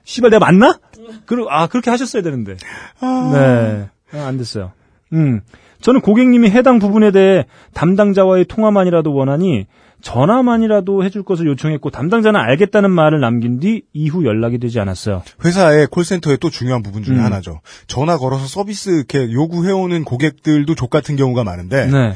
씨발 0.04 0.30
내가 0.30 0.44
맞나? 0.44 0.78
그, 1.26 1.46
아, 1.48 1.66
그렇게 1.66 1.90
하셨어야 1.90 2.22
되는데. 2.22 2.56
네. 3.00 3.88
아, 4.12 4.26
안 4.26 4.38
됐어요. 4.38 4.72
음. 5.12 5.40
저는 5.80 6.00
고객님이 6.00 6.50
해당 6.50 6.78
부분에 6.78 7.10
대해 7.10 7.46
담당자와의 7.74 8.44
통화만이라도 8.46 9.12
원하니 9.12 9.66
전화만이라도 10.00 11.04
해줄 11.04 11.22
것을 11.22 11.46
요청했고 11.46 11.90
담당자는 11.90 12.38
알겠다는 12.38 12.90
말을 12.90 13.20
남긴 13.20 13.60
뒤 13.60 13.82
이후 13.92 14.24
연락이 14.24 14.58
되지 14.58 14.80
않았어요. 14.80 15.22
회사의 15.44 15.86
콜센터의 15.88 16.38
또 16.38 16.50
중요한 16.50 16.82
부분 16.82 17.02
중에 17.02 17.16
음. 17.16 17.24
하나죠. 17.24 17.60
전화 17.86 18.18
걸어서 18.18 18.46
서비스 18.46 18.90
이렇게 18.90 19.32
요구해오는 19.32 20.04
고객들도 20.04 20.74
족 20.74 20.90
같은 20.90 21.16
경우가 21.16 21.44
많은데 21.44 21.86
네. 21.86 22.14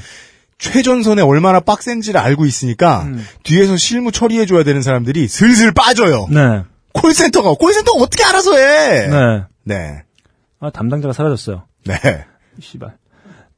최전선에 0.58 1.22
얼마나 1.22 1.60
빡센지를 1.60 2.18
알고 2.20 2.46
있으니까 2.46 3.02
음. 3.02 3.24
뒤에서 3.42 3.76
실무 3.76 4.10
처리해줘야 4.12 4.64
되는 4.64 4.80
사람들이 4.82 5.28
슬슬 5.28 5.72
빠져요. 5.72 6.26
네. 6.30 6.62
콜센터가 6.94 7.54
콜센터가 7.54 8.02
어떻게 8.02 8.24
알아서 8.24 8.56
해? 8.56 9.06
네. 9.08 9.42
네. 9.64 10.02
아, 10.60 10.70
담당자가 10.70 11.12
사라졌어요. 11.12 11.64
네. 11.84 11.94
씨발. 12.60 12.94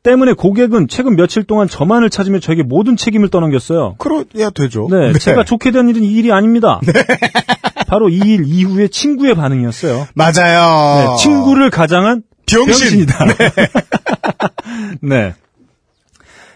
때문에 0.03 0.33
고객은 0.33 0.89
최근 0.89 1.17
며칠 1.17 1.45
동안 1.45 1.69
저만을 1.69 2.11
찾으며 2.11 2.41
저에게 2.41 2.63
모든 2.63 2.97
책임을 2.97 3.29
떠넘겼어요. 3.31 3.97
그러야 3.99 4.51
되죠. 4.51 4.89
네, 4.91 5.13
제가 5.13 5.45
좋게 5.45 5.71
된 5.73 5.89
일은 5.89 6.03
이 6.03 6.13
일이 6.13 6.33
아닙니다. 6.33 6.81
바로 7.89 8.09
이 8.09 8.19
일 8.19 8.45
이후에 8.47 8.89
친구의 8.89 9.35
반응이었어요. 9.35 10.07
맞아요. 10.15 10.99
네, 11.17 11.23
친구를 11.23 11.71
가장한 11.71 12.23
병신. 12.47 13.07
병신이다. 13.07 13.25
네. 15.03 15.35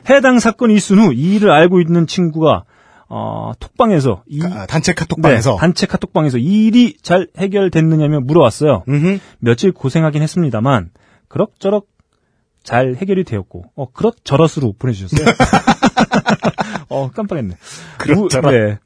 해당 0.08 0.38
사건 0.38 0.70
이순 0.70 0.98
후 0.98 1.12
이 1.12 1.36
일을 1.36 1.50
알고 1.50 1.80
있는 1.80 2.06
친구가 2.06 2.64
어, 3.08 3.52
톡방에서 3.60 4.22
이 4.26 4.42
아, 4.42 4.64
단체 4.66 4.94
카톡방에서. 4.94 5.50
네, 5.52 5.56
단체 5.58 5.86
카톡방에서 5.86 6.38
이 6.38 6.66
일이 6.66 6.96
잘 7.02 7.28
해결됐느냐며 7.36 8.20
물어왔어요. 8.20 8.84
음흠. 8.88 9.18
며칠 9.38 9.72
고생하긴 9.72 10.22
했습니다만 10.22 10.90
그럭저럭 11.28 11.86
잘 12.62 12.94
해결이 12.94 13.24
되었고 13.24 13.64
어 13.74 13.90
그럭저럭으로 13.92 14.74
보내주셨어요. 14.78 15.26
어 16.88 17.10
깜빡했네. 17.10 17.56
그럭저럭. 17.98 18.52
우, 18.52 18.56
네. 18.56 18.78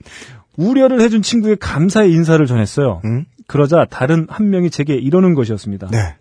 우려를 0.57 1.01
해준 1.01 1.23
친구의 1.23 1.57
감사의 1.57 2.11
인사를 2.13 2.45
전했어요. 2.47 3.03
음? 3.05 3.27
그러자 3.47 3.87
다른 3.89 4.27
한 4.31 4.51
명이 4.51 4.71
제게 4.71 4.95
이러는 4.95 5.35
것이었습니다. 5.35 5.89
네. 5.93 6.17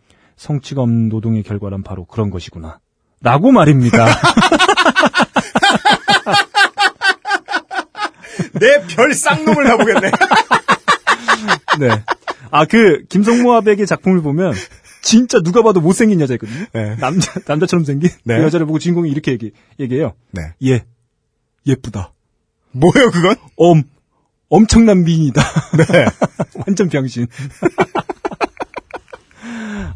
없는 0.75 1.09
노동의 1.09 1.43
결과란 1.43 1.81
바로 1.83 2.05
그런 2.05 2.29
것이구나. 2.29 2.79
라고 3.21 3.51
말입니다. 3.51 4.05
내 8.65 8.95
별 8.95 9.13
쌍놈을 9.13 9.67
해보겠네. 9.71 10.11
네. 11.79 11.89
아, 12.51 12.65
그, 12.65 13.03
김성모 13.09 13.53
아백의 13.53 13.85
작품을 13.85 14.21
보면, 14.21 14.53
진짜 15.01 15.39
누가 15.41 15.61
봐도 15.61 15.81
못생긴 15.81 16.19
여자있거든요. 16.21 16.65
네. 16.73 16.95
남자, 16.99 17.33
남자처럼 17.45 17.85
생긴 17.85 18.09
네. 18.23 18.37
그 18.37 18.43
여자를 18.43 18.65
보고 18.65 18.79
주인공이 18.79 19.09
이렇게 19.09 19.31
얘기, 19.33 19.51
얘기해요. 19.79 20.13
네. 20.31 20.41
얘, 20.65 20.83
예쁘다. 21.67 22.13
뭐예요, 22.71 23.11
그건? 23.11 23.35
엄, 23.57 23.83
엄청난 24.49 25.03
미인이다. 25.03 25.41
네. 25.77 26.05
완전 26.65 26.89
병신. 26.89 27.27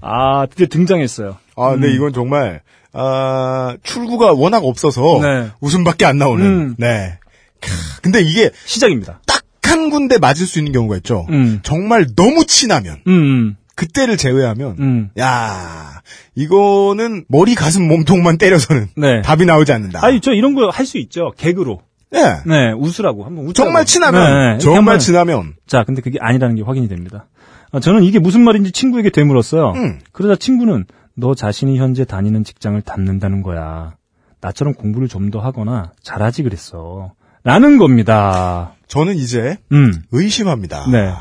아, 0.02 0.46
드디어 0.48 0.68
등장했어요. 0.68 1.38
아, 1.56 1.72
근데 1.72 1.92
이건 1.94 2.14
정말, 2.14 2.62
아, 2.94 3.78
출구가 3.84 4.34
워낙 4.34 4.64
없어서 4.64 5.20
네. 5.22 5.50
웃음밖에 5.60 6.06
안 6.06 6.18
나오는. 6.18 6.46
음. 6.46 6.76
네. 6.78 7.18
캬, 7.62 8.02
근데 8.02 8.22
이게 8.22 8.52
시작입니다. 8.66 9.22
딱 9.26 9.40
한 9.70 9.92
군데 9.92 10.18
맞을 10.18 10.48
수 10.48 10.58
있는 10.58 10.72
경우가 10.72 10.98
있죠. 10.98 11.28
음. 11.30 11.60
정말 11.62 12.08
너무 12.16 12.44
친하면, 12.48 12.98
음, 13.06 13.56
그때를 13.76 14.18
제외하면, 14.18 14.76
음. 14.80 15.10
야 15.20 16.02
이거는 16.34 17.26
머리, 17.28 17.54
가슴, 17.54 17.88
몸통만 17.88 18.40
때려서는 18.40 18.88
네. 18.98 19.22
답이 19.22 19.46
나오지 19.46 19.72
않는다. 19.72 20.04
아니, 20.04 20.22
저 20.22 20.32
이런 20.34 20.56
거 20.56 20.70
할 20.72 20.88
수 20.88 20.98
있죠. 20.98 21.34
개그로. 21.38 21.82
네. 22.10 22.20
네, 22.48 22.72
웃으라고. 22.72 23.26
한번 23.26 23.46
웃자고. 23.46 23.68
정말 23.68 23.86
친하면, 23.86 24.24
네, 24.24 24.46
이렇게 24.54 24.64
정말 24.64 24.98
친하면, 24.98 25.54
자, 25.68 25.84
근데 25.84 26.02
그게 26.02 26.18
아니라는 26.20 26.56
게 26.56 26.64
확인이 26.64 26.88
됩니다. 26.88 27.28
아, 27.72 27.80
저는 27.80 28.02
이게 28.04 28.18
무슨 28.18 28.42
말인지 28.44 28.72
친구에게 28.72 29.12
되물었어요. 29.12 29.74
음. 29.76 30.00
그러자 30.12 30.36
친구는 30.36 30.86
너 31.16 31.36
자신이 31.36 31.78
현재 31.78 32.06
다니는 32.06 32.44
직장을 32.44 32.82
담는다는 32.82 33.44
거야. 33.44 33.94
나처럼 34.42 34.74
공부를 34.74 35.08
좀 35.08 35.30
더 35.30 35.40
하거나 35.42 35.92
잘하지 36.02 36.42
그랬어. 36.42 37.14
라는 37.44 37.78
겁니다. 37.78 38.74
저는 38.88 39.16
이제 39.16 39.58
음, 39.72 39.94
의심합니다. 40.12 40.90
네. 40.92 41.14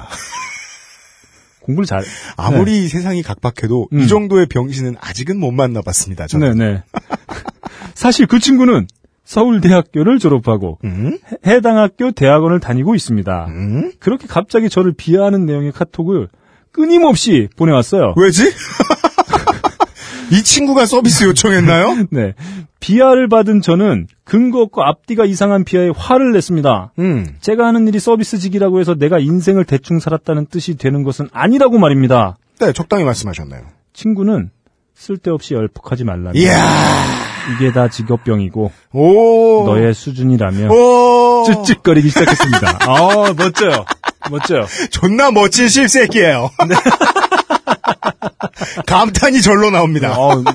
공부를 1.60 1.86
잘. 1.86 2.02
아무리 2.36 2.88
세상이 2.88 3.22
각박해도 3.22 3.88
음. 3.92 4.00
이 4.00 4.08
정도의 4.08 4.46
병신은 4.46 4.96
아직은 5.00 5.38
못 5.38 5.52
만나봤습니다. 5.52 6.26
저는. 6.26 6.58
네, 6.58 6.64
네. 6.72 6.82
사실 7.94 8.26
그 8.26 8.38
친구는 8.38 8.86
서울대학교를 9.24 10.18
졸업하고 10.18 10.78
음? 10.84 11.18
해- 11.46 11.56
해당 11.56 11.76
학교 11.76 12.10
대학원을 12.12 12.60
다니고 12.60 12.94
있습니다. 12.94 13.46
음? 13.48 13.92
그렇게 14.00 14.26
갑자기 14.26 14.70
저를 14.70 14.94
비하하는 14.96 15.44
내용의 15.44 15.72
카톡을 15.72 16.28
끊임없이 16.72 17.48
보내왔어요. 17.56 18.14
왜지? 18.16 18.44
이 20.30 20.42
친구가 20.42 20.86
서비스 20.86 21.24
요청했나요? 21.24 22.06
네. 22.10 22.34
비하를 22.80 23.28
받은 23.28 23.60
저는 23.60 24.06
근거 24.24 24.60
없고 24.60 24.82
앞뒤가 24.82 25.24
이상한 25.24 25.64
비하에 25.64 25.90
화를 25.96 26.32
냈습니다. 26.32 26.92
음. 26.98 27.26
제가 27.40 27.66
하는 27.66 27.88
일이 27.88 27.98
서비스직이라고 27.98 28.80
해서 28.80 28.94
내가 28.94 29.18
인생을 29.18 29.64
대충 29.64 29.98
살았다는 29.98 30.46
뜻이 30.46 30.76
되는 30.76 31.02
것은 31.02 31.28
아니라고 31.32 31.78
말입니다. 31.78 32.36
네, 32.60 32.72
적당히 32.72 33.04
말씀하셨나요. 33.04 33.62
친구는 33.92 34.50
쓸데없이 34.94 35.54
열폭하지 35.54 36.04
말라. 36.04 36.32
이야, 36.34 37.04
이게 37.54 37.72
다 37.72 37.88
직업병이고 37.88 38.72
오. 38.92 39.64
너의 39.66 39.94
수준이라며 39.94 40.68
오. 40.72 41.44
쯧쯧거리기 41.44 42.08
시작했습니다. 42.08 42.78
아 42.86 43.32
멋져요. 43.36 43.84
멋져요. 44.30 44.66
존나 44.90 45.30
멋진 45.30 45.68
실새끼예요. 45.68 46.50
네. 46.68 46.74
감탄이 48.86 49.42
절로 49.42 49.70
나옵니다. 49.70 50.18
어, 50.18 50.36
뭐, 50.36 50.52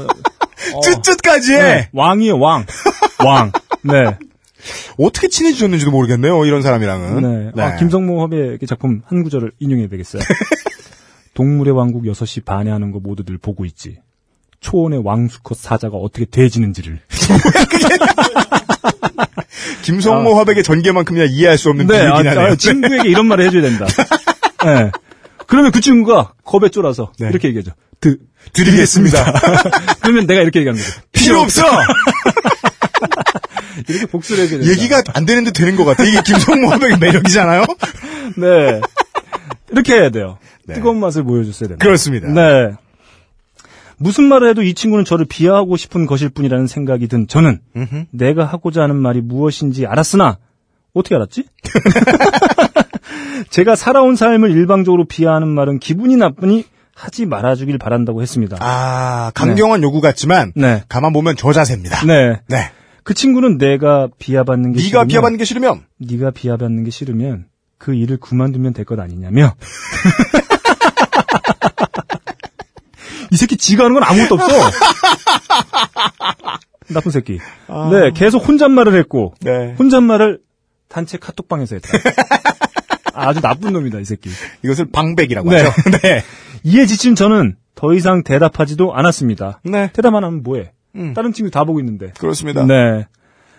쯧쯧까지 0.81 1.53
해. 1.53 1.61
네, 1.61 1.89
왕이에요 1.93 2.39
왕. 2.39 2.65
왕. 3.23 3.51
네. 3.83 4.17
어떻게 4.97 5.27
친해지셨는지도 5.27 5.91
모르겠네요. 5.91 6.45
이런 6.45 6.61
사람이랑은. 6.61 7.51
네. 7.53 7.61
아, 7.61 7.75
김성모 7.75 8.21
화백의 8.21 8.59
작품 8.67 9.01
한 9.05 9.23
구절을 9.23 9.51
인용해야 9.59 9.89
되겠어요. 9.89 10.21
동물의 11.33 11.73
왕국 11.73 12.03
6시 12.03 12.45
반에 12.45 12.71
하는 12.71 12.91
거 12.91 12.99
모두들 12.99 13.37
보고 13.37 13.65
있지. 13.65 13.99
초원의 14.59 15.01
왕수컷 15.03 15.57
사자가 15.57 15.97
어떻게 15.97 16.25
돼지는지를. 16.25 16.99
김성모 19.83 20.35
화백의 20.35 20.63
전개만큼이나 20.63 21.25
이해할 21.25 21.57
수 21.57 21.69
없는 21.69 21.87
네, 21.87 21.99
아, 21.99 22.15
비유긴 22.15 22.27
하네요. 22.27 22.51
아, 22.53 22.55
친구에게 22.55 23.09
이런 23.09 23.27
말을 23.27 23.45
해줘야 23.45 23.61
된다. 23.61 23.85
네. 24.65 24.91
그러면 25.47 25.71
그 25.71 25.81
친구가 25.81 26.33
겁에 26.43 26.69
쫄아서 26.69 27.11
네. 27.19 27.29
이렇게 27.29 27.49
얘기하죠. 27.49 27.71
드, 27.99 28.17
드리겠습니다. 28.53 29.33
그러면 30.01 30.25
내가 30.25 30.41
이렇게 30.41 30.59
얘기하는 30.59 30.81
거죠. 30.81 31.01
필요 31.11 31.41
없어! 31.41 31.63
이렇게 33.87 34.05
복수를 34.05 34.43
해줘야 34.45 34.59
된다. 34.59 34.71
얘기가 34.71 35.03
안 35.13 35.25
되는데 35.25 35.51
되는 35.51 35.75
것 35.75 35.85
같아. 35.85 36.03
이게 36.03 36.21
김성모 36.21 36.69
화백의 36.69 36.97
매력이잖아요? 36.99 37.65
네. 38.37 38.81
이렇게 39.71 39.93
해야 39.93 40.09
돼요. 40.09 40.37
네. 40.65 40.75
뜨거운 40.75 40.99
맛을 40.99 41.23
보여줬어야 41.23 41.69
된다. 41.69 41.83
그렇습니다. 41.83 42.27
네. 42.27 42.71
무슨 43.97 44.25
말을 44.25 44.49
해도 44.49 44.61
이 44.63 44.73
친구는 44.73 45.05
저를 45.05 45.25
비하하고 45.25 45.77
싶은 45.77 46.05
것일 46.05 46.29
뿐이라는 46.29 46.67
생각이 46.67 47.07
든 47.07 47.27
저는 47.27 47.59
음흠. 47.75 48.05
내가 48.11 48.45
하고자 48.45 48.81
하는 48.83 48.95
말이 48.95 49.21
무엇인지 49.21 49.85
알았으나 49.85 50.37
어떻게 50.93 51.15
알았지? 51.15 51.45
제가 53.49 53.75
살아온 53.75 54.15
삶을 54.15 54.51
일방적으로 54.51 55.05
비하하는 55.05 55.47
말은 55.47 55.79
기분이 55.79 56.15
나쁘니 56.17 56.65
하지 56.95 57.25
말아주길 57.25 57.77
바란다고 57.79 58.21
했습니다. 58.21 58.57
아, 58.59 59.31
강경한 59.33 59.81
요구 59.81 59.99
같지만, 59.99 60.51
네. 60.55 60.83
가만 60.87 61.11
보면 61.11 61.35
저 61.35 61.51
자세입니다. 61.51 62.05
네. 62.05 62.39
네. 62.47 62.71
그 63.03 63.13
친구는 63.15 63.57
내가 63.57 64.07
비하받는 64.19 64.73
게 64.73 64.77
네가 64.77 64.83
싫으면 64.83 65.07
비하받는 65.07 65.37
게 65.39 65.43
싫으면, 65.45 65.81
네가 65.97 66.31
비하받는 66.31 66.83
게 66.83 66.91
싫으면 66.91 67.45
그 67.79 67.95
일을 67.95 68.17
그만두면 68.17 68.73
될 68.73 68.85
것 68.85 68.99
아니냐며. 68.99 69.55
이 73.33 73.35
새끼 73.35 73.57
지가 73.57 73.85
하는 73.85 73.95
건 73.95 74.03
아무것도 74.03 74.35
없어. 74.35 74.53
나쁜 76.93 77.11
새끼. 77.11 77.39
네, 77.91 78.11
계속 78.13 78.47
혼잣말을 78.47 78.95
했고 78.99 79.33
네. 79.41 79.73
혼잣말을 79.79 80.37
단체 80.87 81.17
카톡방에서 81.17 81.77
했다. 81.77 81.89
아주 83.15 83.41
나쁜 83.41 83.73
놈이다, 83.73 83.99
이 83.99 84.05
새끼. 84.05 84.29
이것을 84.63 84.91
방백이라고 84.91 85.49
네. 85.49 85.63
하죠. 85.63 85.71
네. 86.03 86.21
이에 86.63 86.85
지친 86.85 87.15
저는 87.15 87.55
더 87.73 87.95
이상 87.95 88.21
대답하지도 88.21 88.93
않았습니다. 88.93 89.61
네. 89.63 89.89
대답 89.93 90.13
안 90.13 90.23
하면 90.23 90.43
뭐해? 90.43 90.71
음. 90.95 91.15
다른 91.15 91.33
친구 91.33 91.49
다 91.49 91.63
보고 91.63 91.79
있는데. 91.79 92.13
그렇습니다. 92.19 92.67
네. 92.67 93.07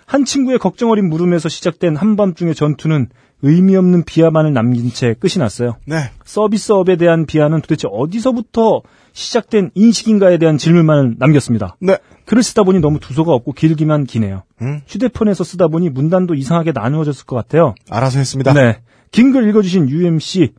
한 0.06 0.24
친구의 0.24 0.60
걱정 0.60 0.90
어린 0.90 1.08
물음에서 1.08 1.48
시작된 1.48 1.96
한밤중의 1.96 2.54
전투는 2.54 3.08
의미 3.44 3.76
없는 3.76 4.04
비하만을 4.04 4.52
남긴 4.54 4.90
채 4.90 5.14
끝이 5.14 5.34
났어요. 5.38 5.76
네. 5.86 6.10
서비스업에 6.24 6.96
대한 6.96 7.26
비하는 7.26 7.60
도대체 7.60 7.86
어디서부터 7.90 8.80
시작된 9.12 9.70
인식인가에 9.74 10.38
대한 10.38 10.56
질문만을 10.58 11.16
남겼습니다. 11.18 11.76
네. 11.80 11.98
글을 12.24 12.42
쓰다 12.42 12.62
보니 12.62 12.80
너무 12.80 12.98
두서가 13.00 13.32
없고 13.32 13.52
길기만 13.52 14.04
기네요. 14.04 14.44
음. 14.62 14.80
휴대폰에서 14.86 15.44
쓰다 15.44 15.68
보니 15.68 15.90
문단도 15.90 16.34
이상하게 16.34 16.72
나누어졌을 16.72 17.26
것 17.26 17.36
같아요. 17.36 17.74
알아서 17.90 18.18
했습니다. 18.18 18.52
네. 18.54 18.80
긴 19.10 19.30
글 19.32 19.46
읽어주신 19.48 19.90
UMC 19.90 20.54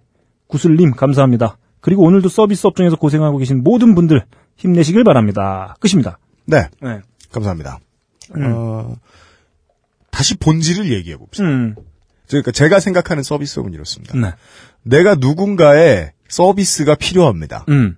구슬님 0.47 0.91
감사합니다. 0.91 1.57
그리고 1.81 2.03
오늘도 2.03 2.29
서비스 2.29 2.67
업종에서 2.67 2.95
고생하고 2.97 3.37
계신 3.39 3.63
모든 3.63 3.95
분들 3.95 4.23
힘내시길 4.57 5.03
바랍니다. 5.03 5.75
끝입니다. 5.79 6.19
네. 6.45 6.69
네. 6.81 6.99
감사합니다. 7.31 7.79
어, 8.39 8.95
다시 10.11 10.37
본질을 10.37 10.91
얘기해 10.93 11.17
봅시다. 11.17 11.47
음. 11.47 11.75
그러니까 12.27 12.51
제가 12.51 12.79
생각하는 12.79 13.23
서비스업은 13.23 13.73
이렇습니다. 13.73 14.17
네. 14.17 14.33
내가 14.83 15.15
누군가의 15.15 16.11
서비스가 16.27 16.95
필요합니다. 16.95 17.65
음. 17.69 17.95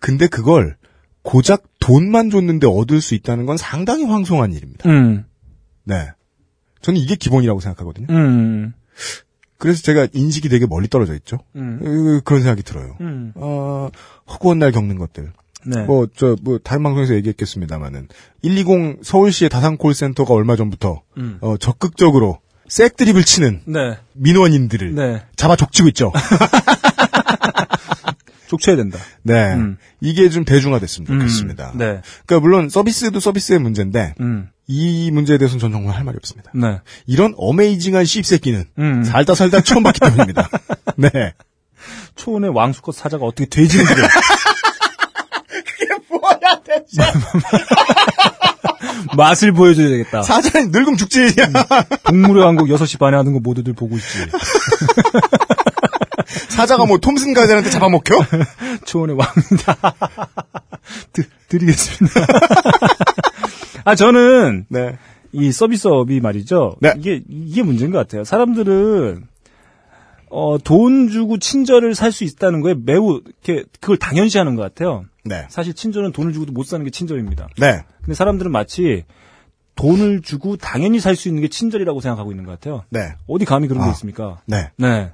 근데 0.00 0.26
그걸 0.26 0.76
고작 1.22 1.64
돈만 1.80 2.30
줬는데 2.30 2.66
얻을 2.66 3.00
수 3.00 3.14
있다는 3.14 3.46
건 3.46 3.56
상당히 3.56 4.04
황송한 4.04 4.52
일입니다. 4.52 4.88
음. 4.88 5.24
네. 5.84 6.08
저는 6.82 7.00
이게 7.00 7.14
기본이라고 7.14 7.60
생각하거든요. 7.60 8.06
음. 8.10 8.72
그래서 9.58 9.82
제가 9.82 10.08
인식이 10.12 10.48
되게 10.48 10.66
멀리 10.66 10.88
떨어져 10.88 11.14
있죠. 11.16 11.38
음. 11.56 11.80
으, 11.84 12.20
그런 12.24 12.42
생각이 12.42 12.62
들어요. 12.62 12.96
음. 13.00 13.32
어, 13.34 13.90
허구한 14.26 14.58
날 14.58 14.72
겪는 14.72 14.98
것들. 14.98 15.32
네. 15.66 15.82
뭐, 15.84 16.06
저, 16.16 16.34
뭐, 16.42 16.58
다른 16.58 16.82
방송에서 16.82 17.14
얘기했겠습니다만은, 17.16 18.08
120 18.42 19.04
서울시의 19.04 19.50
다산 19.50 19.76
콜센터가 19.76 20.32
얼마 20.32 20.56
전부터, 20.56 21.02
음. 21.18 21.36
어, 21.42 21.58
적극적으로, 21.58 22.38
색 22.70 22.96
드립을 22.96 23.24
치는 23.24 23.62
네. 23.66 23.98
민원인들을 24.14 24.94
네. 24.94 25.22
잡아 25.34 25.56
족치고 25.56 25.88
있죠. 25.88 26.12
족쳐야 28.46 28.76
된다. 28.76 28.98
네. 29.22 29.54
음. 29.54 29.76
이게 30.00 30.28
좀 30.30 30.44
대중화됐으면 30.44 31.06
좋겠습니다. 31.06 31.72
음, 31.74 31.78
네. 31.78 32.00
그러니까 32.26 32.40
물론 32.40 32.68
서비스도 32.68 33.20
서비스의 33.20 33.58
문제인데, 33.58 34.14
음. 34.20 34.48
이 34.68 35.10
문제에 35.12 35.36
대해서는 35.36 35.60
전 35.60 35.72
정말 35.72 35.96
할 35.96 36.04
말이 36.04 36.16
없습니다. 36.16 36.52
네. 36.54 36.80
이런 37.06 37.34
어메이징한 37.36 38.04
씹새끼는 38.04 38.64
음. 38.78 39.04
살다 39.04 39.34
살다 39.34 39.62
처음 39.62 39.82
봤기 39.82 39.98
때문입니다. 40.00 40.48
네. 40.96 41.34
초원의 42.14 42.50
왕수컷 42.50 42.94
사자가 42.94 43.24
어떻게 43.24 43.46
돼지인지를. 43.46 44.04
뭐야, 46.08 46.60
대체. 46.64 47.02
맛을 49.16 49.52
보여줘야 49.52 49.88
되겠다. 49.88 50.22
사자는 50.22 50.70
늙음 50.70 50.96
죽지. 50.96 51.20
음. 51.20 51.52
동물의 52.04 52.44
왕국 52.44 52.68
6시 52.68 52.98
반에 52.98 53.16
하는 53.16 53.32
거 53.32 53.40
모두들 53.40 53.72
보고 53.72 53.96
있지. 53.96 54.06
사자가 56.48 56.86
뭐 56.86 56.98
톰슨 56.98 57.34
가자한테 57.34 57.70
잡아먹혀? 57.70 58.14
초원의 58.86 59.16
왕이다. 59.16 59.76
드, 61.12 61.22
드리겠습니다. 61.48 62.20
아, 63.84 63.94
저는 63.94 64.66
네. 64.68 64.98
이 65.32 65.52
서비스업이 65.52 66.20
말이죠. 66.20 66.76
네. 66.80 66.92
이게, 66.98 67.22
이게 67.28 67.62
문제인 67.62 67.90
것 67.90 67.98
같아요. 67.98 68.24
사람들은, 68.24 69.24
어, 70.28 70.58
돈 70.62 71.08
주고 71.08 71.38
친절을 71.38 71.94
살 71.94 72.12
수 72.12 72.24
있다는 72.24 72.60
거에 72.60 72.74
매우, 72.74 73.20
이렇게, 73.44 73.64
그걸 73.80 73.96
당연시 73.96 74.38
하는 74.38 74.54
것 74.56 74.62
같아요. 74.62 75.04
네. 75.24 75.46
사실 75.48 75.74
친절은 75.74 76.12
돈을 76.12 76.32
주고도 76.32 76.52
못 76.52 76.66
사는 76.66 76.84
게 76.84 76.90
친절입니다. 76.90 77.48
네. 77.58 77.82
근데 78.10 78.16
사람들은 78.16 78.50
마치 78.50 79.04
돈을 79.76 80.22
주고 80.22 80.56
당연히 80.56 80.98
살 80.98 81.14
수 81.14 81.28
있는 81.28 81.42
게 81.42 81.48
친절이라고 81.48 82.00
생각하고 82.00 82.32
있는 82.32 82.44
것 82.44 82.50
같아요. 82.50 82.82
네. 82.90 83.12
어디 83.28 83.44
감히 83.44 83.68
그런 83.68 83.84
게 83.84 83.88
아. 83.88 83.92
있습니까? 83.92 84.40
네. 84.46 84.70
네. 84.76 85.12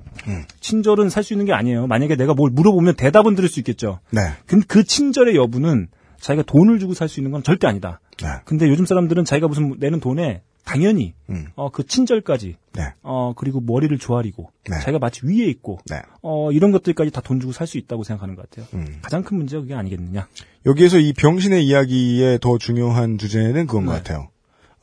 친절은 0.61 1.11
살 1.11 1.23
수 1.23 1.35
있는 1.35 1.45
게 1.45 1.53
아니에요. 1.53 1.89
만약에 1.89 2.17
내가 2.17 2.33
뭘 2.33 2.51
물어보면 2.53 2.95
대답은 2.95 3.35
들을 3.35 3.51
수 3.51 3.61
있겠죠. 3.61 4.01
네. 4.11 4.23
근데 4.47 4.65
그 4.67 4.83
친절의 4.83 5.37
여부는 5.37 5.89
자기가 6.21 6.45
돈을 6.45 6.79
주고 6.79 6.95
살 6.95 7.11
수 7.11 7.21
있는 7.21 7.33
건 7.33 7.43
절대 7.43 7.67
아니다. 7.67 8.01
네. 8.23 8.29
근데 8.47 8.67
요즘 8.67 8.87
사람들은 8.87 9.27
자기가 9.27 9.47
무슨 9.47 9.75
내는 9.79 10.01
돈에 10.01 10.41
당연히 10.67 11.15
음. 11.31 11.47
어, 11.55 11.71
그 11.71 11.87
친절까지 11.87 12.57
네. 12.75 12.83
어, 13.03 13.33
그리고 13.37 13.61
머리를 13.61 13.97
조아리고 13.99 14.51
네. 14.69 14.79
자기가 14.81 14.99
마치 14.99 15.21
위에 15.25 15.47
있고 15.47 15.79
네. 15.89 16.03
어, 16.23 16.51
이런 16.53 16.73
것들까지 16.73 17.13
다 17.13 17.21
돈 17.23 17.41
주고 17.41 17.53
살 17.53 17.67
수 17.69 17.79
있다고 17.79 18.03
생각하는 18.05 18.35
것 18.35 18.51
같아요. 18.51 18.67
음. 18.75 18.99
가장 19.01 19.23
큰 19.23 19.37
문제가 19.39 19.63
그게 19.63 19.75
아니겠느냐. 19.75 20.27
여기에서 20.67 20.99
이 20.99 21.13
병신의 21.13 21.65
이야기의 21.67 22.41
더 22.41 22.59
중요한 22.59 23.17
주제는 23.17 23.67
그건 23.67 23.87
것 23.87 23.93
네. 23.93 23.99
같아요. 23.99 24.29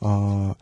어, 0.00 0.54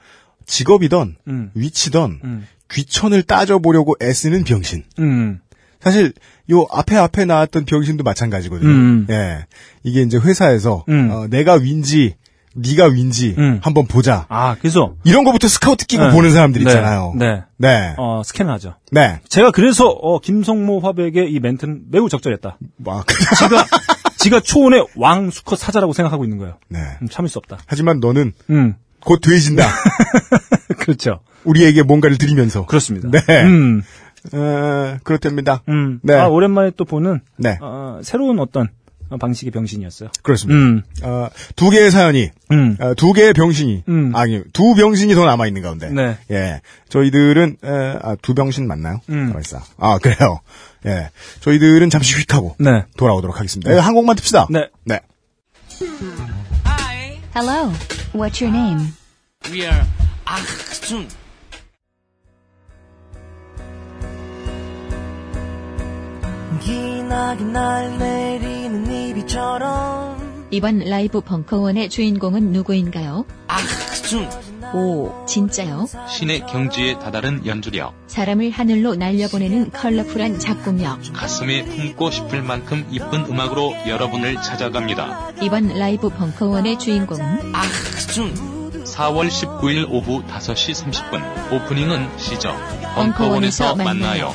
직업이던, 0.44 1.16
음. 1.28 1.50
위치던, 1.54 2.20
음. 2.24 2.46
귀천을 2.70 3.22
따져보려고 3.22 3.94
애쓰는 4.02 4.42
병신. 4.44 4.84
음. 4.98 5.40
사실, 5.80 6.12
요 6.50 6.66
앞에 6.70 6.96
앞에 6.96 7.24
나왔던 7.24 7.64
병신도 7.64 8.02
마찬가지거든요. 8.04 8.68
음. 8.68 9.06
예. 9.10 9.46
이게 9.84 10.02
이제 10.02 10.18
회사에서, 10.18 10.84
음. 10.88 11.10
어, 11.10 11.26
내가 11.28 11.54
윈지, 11.54 12.14
네가 12.54 12.86
윈지, 12.86 13.34
음. 13.38 13.60
한번 13.62 13.86
보자. 13.86 14.26
아, 14.28 14.56
그래서 14.58 14.94
이런 15.04 15.24
거부터 15.24 15.48
스카우트 15.48 15.86
끼고 15.86 16.06
네. 16.06 16.12
보는 16.12 16.30
사람들 16.30 16.62
네. 16.62 16.70
있잖아요. 16.70 17.14
네. 17.16 17.42
네. 17.56 17.94
어, 17.98 18.22
스캔을 18.24 18.52
하죠. 18.54 18.74
네. 18.90 19.20
제가 19.28 19.50
그래서 19.50 19.86
어, 19.88 20.18
김성모 20.18 20.80
화백의 20.80 21.32
이 21.32 21.40
멘트는 21.40 21.84
매우 21.90 22.08
적절했다. 22.08 22.58
막, 22.78 23.06
지가 23.38 23.64
지가 24.18 24.40
초원의 24.40 24.86
왕 24.96 25.30
수컷 25.30 25.58
사자라고 25.58 25.92
생각하고 25.92 26.24
있는 26.24 26.38
거예요. 26.38 26.58
네. 26.68 26.78
음, 27.02 27.08
참을 27.08 27.28
수 27.28 27.38
없다. 27.38 27.58
하지만 27.66 28.00
너는 28.00 28.32
음, 28.50 28.74
곧 29.00 29.20
돼진다. 29.20 29.66
그렇죠. 30.78 31.20
우리에게 31.44 31.82
뭔가를 31.82 32.18
드리면서. 32.18 32.66
그렇습니다. 32.66 33.10
네. 33.10 33.42
음, 33.42 33.82
어, 34.32 34.96
그렇답니다. 35.02 35.62
음. 35.68 35.98
네. 36.02 36.14
아, 36.14 36.28
오랜만에 36.28 36.70
또 36.76 36.84
보는 36.84 37.20
네. 37.36 37.58
어, 37.60 38.00
새로운 38.02 38.38
어떤 38.38 38.68
어, 38.68 38.68
방식의 39.18 39.50
병신이었어요. 39.50 40.10
그렇습니다. 40.22 40.58
음, 40.58 40.82
어, 41.02 41.28
두 41.56 41.70
개의 41.70 41.90
사연이, 41.90 42.30
음, 42.50 42.76
어, 42.80 42.94
두 42.94 43.12
개의 43.12 43.32
병신이, 43.32 43.84
음. 43.88 44.14
아니, 44.14 44.42
두 44.52 44.74
병신이 44.74 45.14
더 45.14 45.24
남아있는 45.24 45.62
가운데. 45.62 45.90
네. 45.90 46.18
예. 46.30 46.60
저희들은, 46.88 47.56
에, 47.64 47.68
아, 48.02 48.16
두 48.22 48.34
병신 48.34 48.66
맞나요? 48.66 49.00
음. 49.08 49.28
가만있어. 49.28 49.60
아, 49.78 49.98
그래요. 49.98 50.40
예. 50.86 51.10
저희들은 51.40 51.90
잠시 51.90 52.14
휙 52.18 52.34
하고 52.34 52.56
네, 52.58 52.84
돌아오도록 52.96 53.38
하겠습니다. 53.38 53.72
예, 53.72 53.78
한 53.78 53.94
곡만 53.94 54.16
듭시다. 54.16 54.46
네. 54.50 54.68
네. 54.84 55.00
Hello. 57.34 57.72
What's 58.12 58.42
your 58.42 58.50
name? 58.54 58.92
We 59.50 59.62
are 59.62 59.86
Achtung. 60.26 61.08
기 61.08 61.21
이비처럼 69.10 70.46
이번 70.50 70.78
라이브 70.80 71.20
벙커원의 71.20 71.88
주인공은 71.88 72.52
누구인가요? 72.52 73.24
Achtung. 73.50 74.28
오, 74.74 75.24
진짜요? 75.26 75.86
신의 76.08 76.46
경지에 76.46 76.98
다다른 76.98 77.44
연주력, 77.46 77.94
사람을 78.06 78.50
하늘로 78.50 78.94
날려보내는 78.94 79.70
컬러풀한 79.70 80.38
작곡력. 80.38 81.00
가슴에 81.12 81.64
품고 81.64 82.10
싶을 82.10 82.42
만큼 82.42 82.86
이쁜 82.90 83.26
음악으로 83.26 83.74
여러분을 83.86 84.36
찾아갑니다. 84.36 85.32
이번 85.42 85.68
라이브 85.68 86.10
벙커원의 86.10 86.78
주인공은 86.78 87.52
Achtung. 87.54 88.52
4월 88.84 89.28
19일 89.28 89.86
오후 89.90 90.22
5시 90.24 90.84
30분 90.84 91.52
오프닝은 91.52 92.18
시저 92.18 92.52
벙커원에서 92.94 93.74
벙커원에서 93.74 93.76
만나요. 93.76 94.32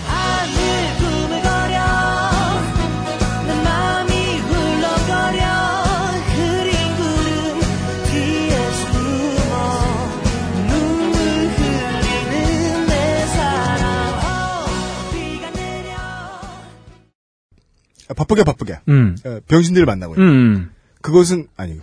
바쁘게 18.17 18.43
바쁘게. 18.43 18.79
음, 18.89 19.15
어, 19.23 19.39
병신들을 19.47 19.85
만나고요. 19.85 20.17
음, 20.17 20.71
그것은, 21.01 21.47
아니, 21.55 21.79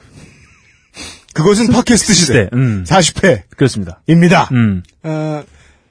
그것은 1.32 1.68
팟캐스트 1.68 2.12
시대. 2.12 2.35
네, 2.35 2.49
음, 2.53 2.85
40회입니다. 2.87 3.43
그렇습니다. 3.57 4.01
음. 4.53 4.82
음, 5.05 5.43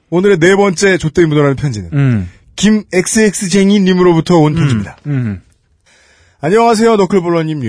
오늘의 0.09 0.37
네 0.37 0.55
번째 0.55 0.97
조땡이 0.97 1.27
묻어나는 1.27 1.55
편지는 1.55 1.89
음, 1.93 2.29
김XX쟁이님으로부터 2.55 4.37
온 4.37 4.53
편지입니다. 4.53 4.97
음, 5.07 5.41
안녕하세요, 6.39 6.97
너클볼러님. 6.97 7.61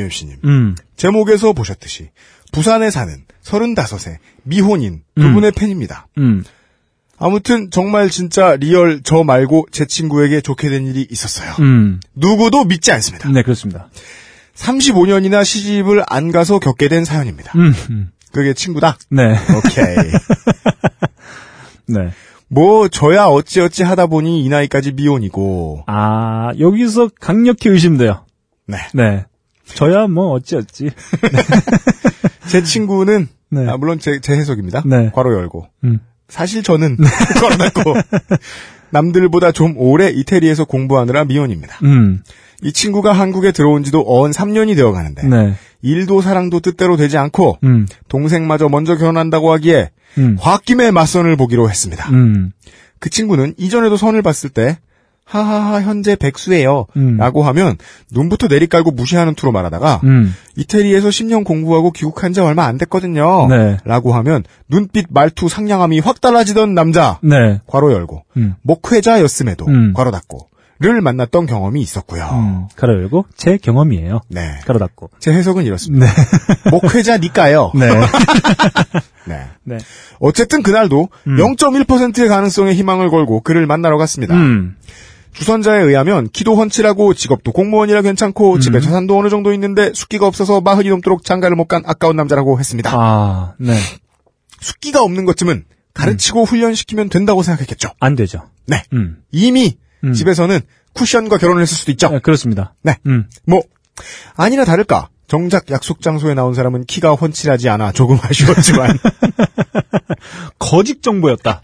음, 0.45 0.75
제목에서 0.97 1.53
보셨듯이 1.53 2.11
부산에 2.53 2.91
사는 2.91 3.25
35세 3.43 4.19
미혼인 4.43 5.03
두 5.15 5.23
음. 5.27 5.35
분의 5.35 5.53
팬입니다. 5.53 6.07
음, 6.19 6.45
아무튼 7.19 7.71
정말 7.71 8.11
진짜 8.11 8.57
real 8.57 9.01
저 9.03 9.23
말고 9.23 9.67
제 9.71 9.87
친구에게 9.87 10.41
좋게 10.41 10.69
된 10.69 10.87
일이 10.87 11.07
있었어요. 11.09 11.53
음, 11.61 12.01
누구도 12.15 12.65
믿지 12.65 12.93
않습니다. 12.93 13.29
네, 13.31 13.43
그렇습니다. 13.43 13.89
35년이나 14.55 15.45
시집을 15.45 16.05
안 16.07 16.33
가서 16.33 16.59
겪게 16.59 16.89
된 16.89 17.05
사연입니다. 17.05 17.53
음, 17.57 17.73
음, 17.91 18.11
그게 18.33 18.55
친구다? 18.55 18.99
네, 19.11 19.33
오케이. 19.33 19.97
네. 21.87 22.11
뭐 22.49 22.89
저야 22.89 23.25
어찌어찌 23.25 23.83
하다 23.83 24.07
보니 24.07 24.45
이 24.45 24.49
나이까지 24.49 24.93
미혼이고 24.93 25.85
아, 25.87 26.53
여기서 26.59 27.11
강력히 27.21 27.69
의심돼요. 27.69 28.25
네. 28.67 28.77
네. 28.93 29.25
저야 29.65 30.07
뭐 30.07 30.33
어찌어찌. 30.33 30.91
제 32.49 32.63
친구는 32.63 33.29
네. 33.51 33.69
아, 33.69 33.77
물론 33.77 33.99
제, 33.99 34.21
제 34.21 34.35
해석입니다. 34.35 34.83
네. 34.87 35.11
괄호 35.11 35.33
열고 35.35 35.67
음. 35.85 36.01
사실 36.35 36.65
저는 36.65 36.97
괄호 37.39 37.57
닫고 37.57 37.95
남들보다 38.91 39.53
좀 39.53 39.75
오래 39.77 40.09
이태리에서 40.09 40.65
공부하느라 40.65 41.25
미혼입니다. 41.27 41.79
음, 41.85 42.25
이 42.61 42.73
친구가 42.73 43.13
한국에 43.13 43.53
들어온 43.53 43.85
지도 43.85 44.01
어언 44.01 44.33
3년이 44.33 44.75
되어 44.75 44.91
가는데 44.91 45.29
네. 45.29 45.55
일도 45.83 46.23
사랑도 46.23 46.59
뜻대로 46.59 46.97
되지 46.97 47.19
않고 47.19 47.59
음, 47.63 47.87
동생마저 48.09 48.69
먼저 48.69 48.97
결혼한다고 48.97 49.53
하기에 49.53 49.91
음, 50.19 50.37
홧김에 50.37 50.91
맞선을 50.91 51.37
보기로 51.37 51.71
했습니다. 51.71 52.11
음, 52.11 52.51
그 52.99 53.11
친구는 53.11 53.55
이전에도 53.57 53.97
선을 53.97 54.23
봤을 54.23 54.51
때 54.51 54.79
하하하 55.25 55.81
현재 55.83 56.17
백수예요 56.17 56.87
음. 56.97 57.17
라고 57.17 57.43
하면 57.45 57.77
눈부터 58.13 58.47
내리깔고 58.47 58.91
무시하는 58.91 59.35
투로 59.35 59.53
말하다가 59.53 60.01
음, 60.05 60.35
이태리에서 60.57 61.09
10년 61.09 61.45
공부하고 61.45 61.91
귀국한 61.93 62.33
지 62.33 62.41
얼마 62.41 62.67
안 62.67 62.77
됐거든요 62.79 63.49
네. 63.49 63.79
라고 63.85 64.13
하면 64.15 64.45
눈빛 64.69 65.07
말투 65.11 65.49
상냥함이 65.49 66.01
확 66.01 66.21
달라지던 66.21 66.75
남자 66.75 67.19
네. 67.23 67.61
괄호 67.67 67.93
열고 67.93 68.25
음, 68.37 68.55
목회자였음에도 68.63 69.67
음. 69.67 69.93
괄호 69.95 70.11
닫고 70.11 70.49
만났던 71.01 71.47
경험이 71.47 71.81
있었고요. 71.81 72.25
음, 72.33 72.69
가로 72.77 72.95
열고 72.95 73.27
제 73.37 73.57
경험이에요. 73.57 74.21
네. 74.29 74.59
가로 74.67 74.79
닫고. 74.79 75.11
제 75.19 75.33
해석은 75.33 75.65
이렇습니다. 75.65 76.07
네. 76.07 76.13
목회자니까요. 76.71 77.73
네. 77.79 77.89
네. 79.27 79.47
네. 79.63 79.79
어쨌든 80.19 80.63
그날도 80.63 81.09
0.1%의 81.27 82.29
가능성의 82.29 82.75
희망을 82.75 83.11
걸고 83.11 83.41
그를 83.41 83.67
만나러 83.67 83.97
갔습니다. 83.99 84.35
음. 85.35 85.39
주선자에 85.39 85.83
의하면 85.83 86.29
키도 86.31 86.57
훤칠하고 86.57 87.15
직업도 87.15 87.53
공무원이라 87.53 88.03
괜찮고 88.03 88.61
집에 88.61 88.81
자산도 88.81 89.19
어느 89.19 89.29
정도 89.29 89.53
있는데 89.53 89.91
숙기가 89.95 90.27
없어서 90.27 90.61
마흔이 90.61 90.89
넘도록 90.91 91.25
장가를 91.25 91.57
못 91.57 91.67
간 91.69 91.83
아까운 91.87 92.15
남자라고 92.17 92.59
했습니다. 92.59 92.91
아, 92.95 93.55
네. 93.59 93.75
숙기가 94.61 95.03
없는 95.03 95.25
것쯤은 95.25 95.65
가르치고 95.95 96.45
훈련시키면 96.45 97.09
된다고 97.09 97.43
생각했겠죠. 97.43 97.91
안 98.01 98.15
되죠. 98.17 98.49
네. 98.67 98.83
음. 98.93 99.19
이미 99.33 99.77
음. 100.05 100.13
집에서는 100.13 100.61
쿠션과 100.93 101.39
결혼을 101.39 101.63
했을 101.63 101.77
수도 101.77 101.91
있죠. 101.93 102.11
네, 102.11 102.19
그렇습니다. 102.21 102.75
네. 102.83 102.99
음. 103.07 103.29
뭐 103.47 103.63
아니나 104.37 104.65
다를까 104.65 105.09
정작 105.27 105.71
약속 105.71 106.03
장소에 106.03 106.35
나온 106.35 106.55
사람은 106.55 106.85
키가 106.85 107.13
훤칠하지 107.15 107.69
않아 107.71 107.93
조금 107.93 108.19
아쉬웠지만 108.23 108.99
거짓 110.59 111.03
정보였다. 111.03 111.61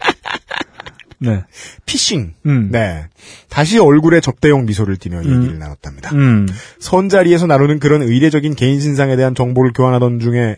네. 1.21 1.43
피싱. 1.85 2.33
음. 2.45 2.69
네. 2.71 3.05
다시 3.49 3.77
얼굴에 3.79 4.19
접대용 4.21 4.65
미소를 4.65 4.97
띠며 4.97 5.19
얘기를 5.19 5.59
나눴답니다. 5.59 6.11
음. 6.15 6.47
선자리에서 6.79 7.45
나누는 7.47 7.79
그런 7.79 8.01
의례적인 8.01 8.55
개인 8.55 8.79
신상에 8.81 9.15
대한 9.15 9.35
정보를 9.35 9.71
교환하던 9.73 10.19
중에 10.19 10.57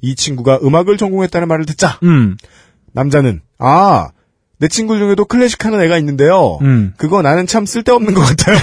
이 0.00 0.14
친구가 0.16 0.60
음악을 0.62 0.96
전공했다는 0.96 1.46
말을 1.46 1.66
듣자 1.66 1.98
음. 2.02 2.36
남자는 2.92 3.42
아, 3.58 4.08
내 4.58 4.66
친구 4.68 4.96
중에도 4.98 5.24
클래식 5.24 5.64
하는 5.66 5.80
애가 5.82 5.98
있는데요. 5.98 6.58
음. 6.62 6.94
그거 6.96 7.22
나는 7.22 7.46
참 7.46 7.66
쓸데없는 7.66 8.14
것 8.14 8.22
같아요. 8.22 8.56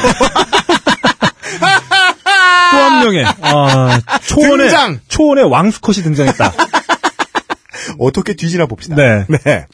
또 2.71 2.77
한 2.77 3.03
명의 3.03 3.23
아, 3.41 3.99
초원의 4.27 4.67
등장! 4.69 4.99
초원의 5.07 5.49
왕수컷이 5.49 6.03
등장했다. 6.03 6.53
어떻게 7.99 8.33
뒤지나 8.33 8.65
봅시다. 8.65 8.95
네. 8.95 9.25
네. 9.45 9.65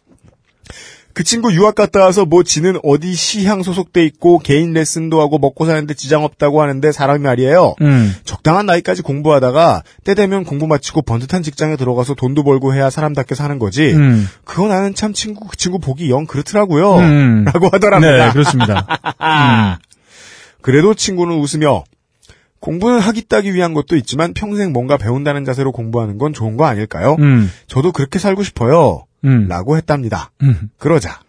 그 1.13 1.23
친구 1.23 1.53
유학 1.53 1.75
갔다 1.75 2.01
와서 2.01 2.25
뭐 2.25 2.43
지는 2.43 2.77
어디 2.83 3.13
시향 3.13 3.63
소속돼 3.63 4.05
있고 4.05 4.39
개인 4.39 4.73
레슨도 4.73 5.21
하고 5.21 5.37
먹고 5.39 5.65
사는데 5.65 5.93
지장 5.93 6.23
없다고 6.23 6.61
하는데 6.61 6.91
사람이 6.91 7.19
말이에요. 7.23 7.75
음. 7.81 8.15
적당한 8.23 8.65
나이까지 8.65 9.01
공부하다가 9.01 9.83
때 10.03 10.15
되면 10.15 10.43
공부 10.43 10.67
마치고 10.67 11.01
번듯한 11.01 11.43
직장에 11.43 11.75
들어가서 11.75 12.15
돈도 12.15 12.43
벌고 12.43 12.73
해야 12.73 12.89
사람답게 12.89 13.35
사는 13.35 13.59
거지. 13.59 13.91
음. 13.93 14.27
그거 14.43 14.67
나는 14.67 14.95
참 14.95 15.13
친구 15.13 15.47
그 15.47 15.57
친구 15.57 15.79
보기 15.79 16.09
영 16.09 16.25
그렇더라고요. 16.25 16.95
음. 16.97 17.45
라고 17.51 17.67
하더랍니다. 17.71 18.25
네, 18.27 18.31
그렇습니다. 18.31 18.87
음. 19.21 19.75
그래도 20.61 20.93
친구는 20.93 21.37
웃으며 21.37 21.83
공부는 22.59 22.99
하기 22.99 23.27
따기 23.27 23.53
위한 23.53 23.73
것도 23.73 23.95
있지만 23.97 24.33
평생 24.33 24.71
뭔가 24.71 24.95
배운다는 24.95 25.45
자세로 25.45 25.71
공부하는 25.71 26.17
건 26.17 26.31
좋은 26.31 26.57
거 26.57 26.65
아닐까요? 26.65 27.15
음. 27.19 27.51
저도 27.67 27.91
그렇게 27.91 28.19
살고 28.19 28.43
싶어요. 28.43 29.05
음. 29.25 29.47
라고 29.47 29.77
했답니다. 29.77 30.31
음. 30.41 30.69
그러자. 30.77 31.19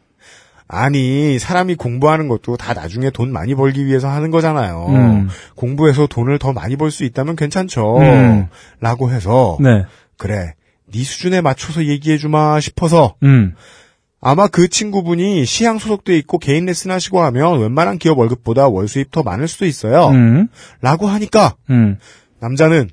아니, 0.69 1.39
사람이 1.39 1.75
공부하는 1.75 2.29
것도 2.29 2.57
다 2.57 2.73
나중에 2.73 3.11
돈 3.11 3.31
많이 3.31 3.55
벌기 3.55 3.85
위해서 3.85 4.09
하는 4.09 4.31
거잖아요. 4.31 4.87
음. 4.89 5.29
공부해서 5.55 6.07
돈을 6.07 6.39
더 6.39 6.55
많이 6.55 6.77
벌 6.77 6.91
수 6.91 7.05
있다면 7.05 7.37
괜찮죠. 7.37 7.99
음. 7.99 8.47
라고 8.81 9.11
해서, 9.11 9.59
네. 9.61 9.85
그래, 10.17 10.55
네 10.87 11.05
수준에 11.05 11.43
맞춰서 11.43 11.85
얘기해 11.85 12.17
주마 12.17 12.59
싶어서, 12.61 13.17
음. 13.23 13.55
아마 14.23 14.47
그 14.47 14.69
친구분이 14.69 15.45
시향 15.45 15.79
소속돼 15.79 16.17
있고 16.19 16.39
개인 16.39 16.65
레슨 16.65 16.91
하시고 16.91 17.21
하면 17.21 17.61
웬만한 17.61 17.99
기업 17.99 18.19
월급보다 18.19 18.69
월 18.69 18.89
수입 18.89 19.11
더 19.11 19.23
많을 19.23 19.49
수도 19.49 19.67
있어요. 19.67 20.09
음. 20.09 20.49
라고 20.81 21.07
하니까, 21.07 21.55
음. 21.69 21.99
남자는, 22.41 22.89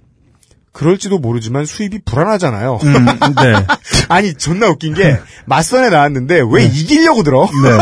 그럴지도 0.80 1.20
모르지만 1.20 1.66
수입이 1.66 2.00
불안하잖아요. 2.06 2.80
음. 2.82 3.06
네. 3.06 3.66
아니, 4.08 4.34
존나 4.34 4.70
웃긴 4.70 4.94
게, 4.94 5.20
맞선에 5.46 5.90
나왔는데, 5.90 6.42
왜 6.50 6.64
이기려고 6.64 7.24
들어? 7.24 7.50
네. 7.64 7.78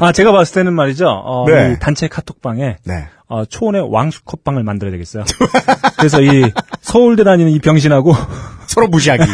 아, 0.00 0.12
제가 0.12 0.30
봤을 0.30 0.54
때는 0.54 0.72
말이죠. 0.72 1.08
어, 1.08 1.44
네. 1.48 1.72
이 1.72 1.80
단체 1.80 2.06
카톡방에 2.06 2.76
네. 2.84 3.08
어, 3.28 3.44
초원의 3.44 3.88
왕수컷방을 3.90 4.62
만들어야 4.62 4.92
되겠어요. 4.92 5.24
그래서 5.98 6.22
이 6.22 6.48
서울대 6.80 7.24
다니는 7.24 7.50
이 7.50 7.58
병신하고 7.58 8.14
서로 8.68 8.86
무시하기. 8.86 9.24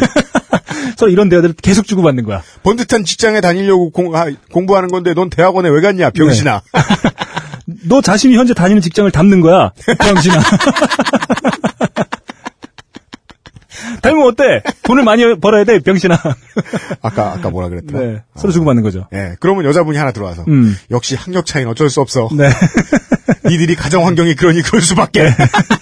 서로 0.97 1.11
이런 1.11 1.29
대화들을 1.29 1.55
계속 1.61 1.85
주고받는 1.85 2.23
거야. 2.23 2.41
번듯한 2.63 3.05
직장에 3.05 3.39
다니려고 3.39 3.91
공, 3.91 4.15
아, 4.15 4.25
공부하는 4.51 4.89
건데 4.89 5.13
넌 5.13 5.29
대학원에 5.29 5.69
왜 5.69 5.79
갔냐, 5.81 6.09
병신아. 6.09 6.61
너 7.87 8.01
자신이 8.01 8.35
현재 8.35 8.53
다니는 8.53 8.81
직장을 8.81 9.09
담는 9.11 9.41
거야. 9.41 9.71
병신아. 9.99 10.39
닮으면 14.01 14.27
어때? 14.27 14.61
돈을 14.83 15.03
많이 15.03 15.39
벌어야 15.39 15.63
돼, 15.63 15.79
병신아. 15.79 16.17
아까, 17.01 17.33
아까 17.33 17.49
뭐라 17.49 17.69
그랬더라? 17.69 17.99
네. 17.99 18.23
서로 18.35 18.51
주고받는 18.53 18.83
거죠. 18.83 19.07
예, 19.13 19.35
그러면 19.39 19.65
여자분이 19.65 19.97
하나 19.97 20.11
들어와서. 20.11 20.45
음. 20.47 20.75
역시 20.91 21.15
학력 21.15 21.45
차이는 21.45 21.69
어쩔 21.71 21.89
수 21.89 22.01
없어. 22.01 22.29
네. 22.31 22.49
니들이 23.49 23.75
가정 23.75 24.05
환경이 24.05 24.35
그러니 24.35 24.61
그럴 24.61 24.81
수밖에. 24.81 25.29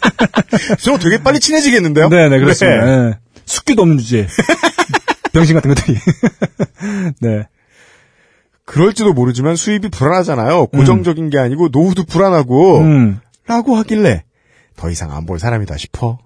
저 0.79 0.97
되게 0.97 1.21
빨리 1.21 1.39
친해지겠는데요? 1.39 2.09
네, 2.09 2.29
네, 2.29 2.39
그렇습니다. 2.39 2.85
네. 2.85 3.09
네. 3.09 3.17
숙기도 3.45 3.83
없는 3.83 3.97
주제. 3.97 4.27
병신 5.33 5.55
같은 5.55 5.73
것들이. 5.73 5.97
네. 7.21 7.47
그럴지도 8.67 9.13
모르지만 9.13 9.55
수입이 9.55 9.87
불안하잖아요. 9.89 10.67
고정적인 10.67 11.29
게 11.29 11.39
아니고 11.39 11.69
노후도 11.71 12.03
불안하고. 12.03 12.79
음. 12.79 13.19
라고 13.47 13.75
하길래 13.77 14.23
더 14.75 14.89
이상 14.89 15.11
안 15.13 15.25
볼 15.25 15.39
사람이다 15.39 15.77
싶어. 15.77 16.19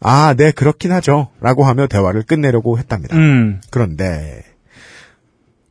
아, 0.00 0.34
네, 0.36 0.50
그렇긴 0.50 0.92
하죠. 0.92 1.28
라고 1.40 1.64
하며 1.64 1.86
대화를 1.86 2.22
끝내려고 2.22 2.78
했답니다. 2.78 3.16
음. 3.16 3.60
그런데 3.70 4.42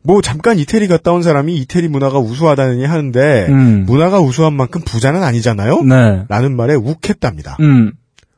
뭐 0.04 0.22
잠깐 0.22 0.60
이태리 0.60 0.88
갔다 0.88 1.12
온 1.12 1.24
사람이 1.24 1.56
이태리 1.58 1.88
문화가 1.88 2.20
우수하다느니 2.20 2.86
하는데 2.86 3.48
음. 3.50 3.86
문화가 3.88 4.20
우수한 4.20 4.54
만큼 4.54 4.82
부자는 4.86 5.24
아니잖아요. 5.24 5.82
네. 5.82 6.26
라는 6.30 6.56
말에 6.56 6.76
욱했답니다. 6.76 7.58
음. 7.60 7.92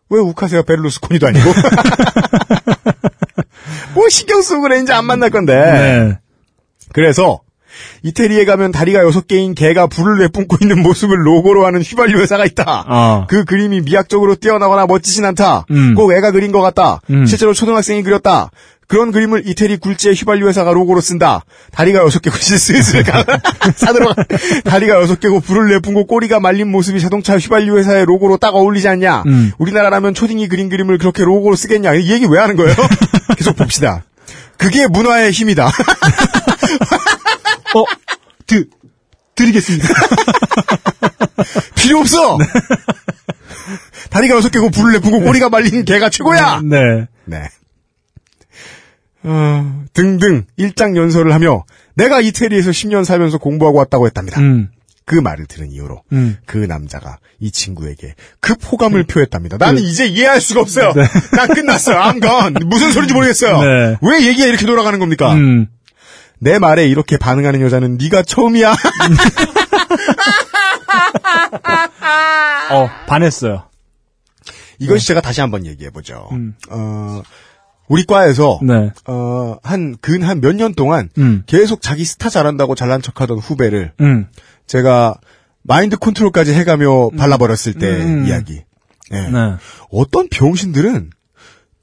왜 0.09 0.19
욱하세요? 0.21 0.63
베를루스코니도 0.63 1.27
아니고. 1.27 1.51
뭐 3.93 4.07
신경 4.09 4.41
쓰고 4.41 4.61
그래 4.61 4.79
이제 4.81 4.93
안 4.93 5.05
만날 5.05 5.29
건데. 5.29 5.53
네. 5.55 6.17
그래서 6.93 7.41
이태리에 8.03 8.45
가면 8.45 8.71
다리가 8.71 9.03
여섯 9.03 9.27
개인 9.27 9.55
개가 9.55 9.87
불을 9.87 10.19
내뿜고 10.19 10.57
있는 10.61 10.81
모습을 10.81 11.25
로고로 11.25 11.65
하는 11.65 11.81
휘발유 11.81 12.19
회사가 12.19 12.45
있다. 12.45 12.85
아. 12.87 13.25
그 13.29 13.45
그림이 13.45 13.81
미학적으로 13.81 14.35
뛰어나거나 14.35 14.85
멋지진 14.87 15.25
않다. 15.25 15.65
음. 15.71 15.95
꼭 15.95 16.13
애가 16.13 16.31
그린 16.31 16.51
것 16.51 16.61
같다. 16.61 17.01
음. 17.09 17.25
실제로 17.25 17.53
초등학생이 17.53 18.03
그렸다. 18.03 18.51
그런 18.89 19.11
그림을 19.11 19.47
이태리 19.47 19.77
굴지의 19.77 20.15
휘발유 20.15 20.47
회사가 20.47 20.73
로고로 20.73 20.99
쓴다. 20.99 21.43
다리가 21.71 21.99
여섯 21.99 22.23
개고 22.23 22.35
슬슬 22.41 23.03
가 23.03 23.23
사들어가. 23.75 24.15
다리가 24.65 24.99
여섯 24.99 25.19
개고 25.19 25.41
불을 25.41 25.69
내뿜고 25.69 26.07
꼬리가 26.07 26.39
말린 26.39 26.71
모습이 26.71 26.99
자동차 26.99 27.37
휘발유 27.37 27.77
회사의 27.77 28.05
로고로 28.05 28.37
딱 28.37 28.55
어울리지 28.55 28.87
않냐. 28.87 29.23
음. 29.27 29.51
우리나라라면 29.59 30.15
초딩이 30.15 30.47
그린 30.47 30.69
그림을 30.69 30.97
그렇게 30.97 31.23
로고로 31.23 31.55
쓰겠냐. 31.55 31.93
이 31.93 32.11
얘기 32.11 32.25
왜 32.27 32.39
하는 32.39 32.55
거예요? 32.55 32.75
계속 33.37 33.55
봅시다. 33.55 34.03
그게 34.57 34.87
문화의 34.87 35.31
힘이다. 35.31 35.71
어, 37.75 37.83
드, 38.47 38.67
드리겠습니다. 39.35 39.87
필요 41.75 41.99
없어. 41.99 42.37
다리가 44.09 44.35
여섯 44.35 44.49
개고 44.49 44.69
불을 44.69 44.93
내뿜고 44.93 45.21
꼬리가 45.21 45.49
말린 45.49 45.85
개가 45.85 46.09
최고야. 46.09 46.61
네. 46.63 47.07
네. 47.25 47.49
어, 49.23 49.83
등등 49.93 50.45
일장 50.57 50.95
연설을 50.95 51.33
하며 51.33 51.65
내가 51.93 52.21
이태리에서 52.21 52.71
10년 52.71 53.03
살면서 53.03 53.37
공부하고 53.37 53.77
왔다고 53.77 54.07
했답니다. 54.07 54.39
음. 54.39 54.69
그 55.05 55.15
말을 55.15 55.47
들은 55.47 55.71
이후로 55.71 56.03
음. 56.11 56.37
그 56.45 56.57
남자가 56.57 57.17
이 57.39 57.49
친구에게 57.51 58.13
급 58.39 58.59
호감을 58.71 59.05
표했답니다. 59.05 59.57
나는 59.57 59.81
이제 59.81 60.05
이해할 60.05 60.39
수가 60.39 60.61
없어요. 60.61 60.93
난 61.35 61.47
끝났어요. 61.47 61.97
I'm 61.97 62.21
gone. 62.21 62.65
무슨 62.67 62.91
소리인지 62.91 63.15
모르겠어요. 63.15 63.59
네. 63.61 63.97
왜 64.03 64.27
얘기가 64.27 64.45
이렇게 64.45 64.67
돌아가는 64.67 64.99
겁니까? 64.99 65.33
음. 65.33 65.67
내 66.39 66.57
말에 66.59 66.87
이렇게 66.87 67.17
반응하는 67.17 67.61
여자는 67.61 67.97
네가 67.97 68.23
처음이야. 68.23 68.73
어, 72.71 72.89
반했어요. 73.07 73.63
이것이 74.79 75.07
제가 75.07 75.21
다시 75.21 75.41
한번 75.41 75.65
얘기해 75.65 75.89
보죠. 75.89 76.27
음. 76.31 76.55
어, 76.69 77.21
우리 77.87 78.05
과에서 78.05 78.59
네. 78.61 78.91
어, 79.07 79.57
한, 79.63 79.97
근 79.99 80.21
한 80.23 80.39
몇 80.39 80.55
년 80.55 80.73
동안 80.73 81.09
음. 81.17 81.43
계속 81.47 81.81
자기 81.81 82.05
스타 82.05 82.29
잘한다고 82.29 82.75
잘난 82.75 83.01
척 83.01 83.19
하던 83.21 83.39
후배를 83.39 83.91
음. 83.99 84.27
제가 84.67 85.15
마인드 85.63 85.97
컨트롤까지 85.97 86.53
해가며 86.53 87.09
발라버렸을 87.17 87.73
때 87.73 87.89
음. 87.89 88.25
이야기. 88.27 88.63
예. 89.11 89.21
네. 89.21 89.55
어떤 89.91 90.29
병신들은 90.29 91.09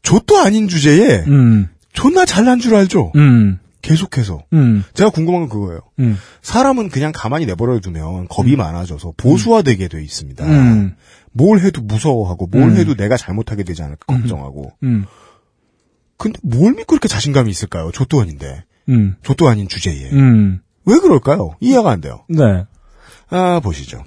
좆도 0.03 0.39
아닌 0.39 0.69
주제에 0.69 1.25
음. 1.27 1.69
존나 1.93 2.25
잘난 2.25 2.61
줄 2.61 2.75
알죠. 2.77 3.13
음. 3.17 3.59
계속해서. 3.87 4.43
음. 4.53 4.83
제가 4.95 5.11
궁금한 5.11 5.43
건 5.43 5.49
그거예요. 5.49 5.81
음. 6.01 6.19
사람은 6.43 6.89
그냥 6.89 7.13
가만히 7.15 7.47
내버려 7.47 7.79
두면 7.79 8.27
겁이 8.27 8.57
많아져서 8.57 9.15
보수화되게 9.17 9.87
돼 9.87 10.03
있습니다. 10.03 10.45
음. 10.45 10.97
뭘 11.31 11.61
해도 11.61 11.83
무서워하고 11.83 12.49
뭘 12.49 12.71
음. 12.71 12.77
해도 12.77 12.97
내가 12.97 13.17
잘못하게 13.17 13.63
되지 13.63 13.83
않을까 13.83 14.13
걱정하고. 14.13 14.73
음. 14.83 15.05
근데 16.17 16.41
뭘 16.43 16.75
믿고 16.75 16.97
이렇게 16.97 17.07
자신감이 17.07 17.49
있을까요? 17.49 17.93
아닌데. 18.21 18.65
음. 18.89 19.15
족도 19.23 19.49
아닌 19.49 19.69
주제에. 19.69 20.11
음. 20.11 20.61
왜 20.85 20.99
그럴까요? 20.99 21.55
이해가 21.61 21.89
안 21.89 22.01
돼요. 22.01 22.25
네. 22.29 22.65
아, 23.29 23.61
보시죠. 23.61 24.03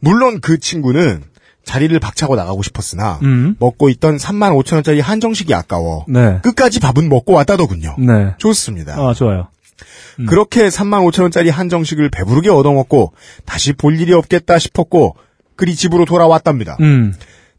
물론 0.00 0.40
그 0.40 0.58
친구는 0.58 1.22
자리를 1.68 2.00
박차고 2.00 2.34
나가고 2.34 2.62
싶었으나 2.62 3.18
음. 3.24 3.54
먹고 3.58 3.90
있던 3.90 4.16
3만 4.16 4.58
5천 4.58 4.76
원짜리 4.76 5.00
한정식이 5.00 5.52
아까워 5.52 6.06
네. 6.08 6.38
끝까지 6.42 6.80
밥은 6.80 7.10
먹고 7.10 7.34
왔다더군요. 7.34 7.96
네. 7.98 8.32
좋습니다. 8.38 8.94
아, 8.94 9.12
좋아요. 9.12 9.48
그렇게 10.26 10.68
3만 10.68 11.06
5천 11.06 11.22
원짜리 11.22 11.50
한정식을 11.50 12.08
배부르게 12.08 12.48
얻어먹고 12.48 13.12
다시 13.44 13.74
볼 13.74 14.00
일이 14.00 14.14
없겠다 14.14 14.58
싶었고 14.58 15.16
그리 15.56 15.76
집으로 15.76 16.06
돌아왔답니다. 16.06 16.78
음. 16.80 17.12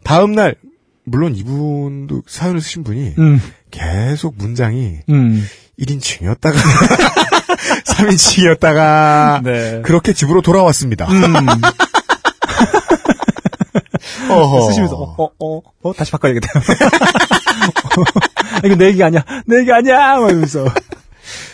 다음 0.04 0.34
날 0.34 0.56
물론 1.04 1.36
이분도 1.36 2.24
사연을 2.26 2.62
쓰신 2.62 2.84
분이 2.84 3.14
음. 3.20 3.40
계속 3.70 4.34
문장이 4.40 5.02
음. 5.10 5.46
1인칭이었다가 5.80 6.56
3인칭이었다가 7.86 9.44
네. 9.46 9.82
그렇게 9.84 10.14
집으로 10.14 10.42
돌아왔습니다. 10.42 11.08
쓰시면서 14.68 14.96
어, 14.96 15.16
어, 15.18 15.30
어, 15.40 15.62
어, 15.82 15.94
다시 15.94 16.12
바꿔야겠다. 16.12 16.48
이거 18.66 18.76
내 18.76 18.88
얘기 18.88 19.04
아니야. 19.04 19.24
내 19.46 19.60
얘기 19.60 19.72
아니야. 19.72 20.20
막 20.20 20.30
이러면서. 20.30 20.66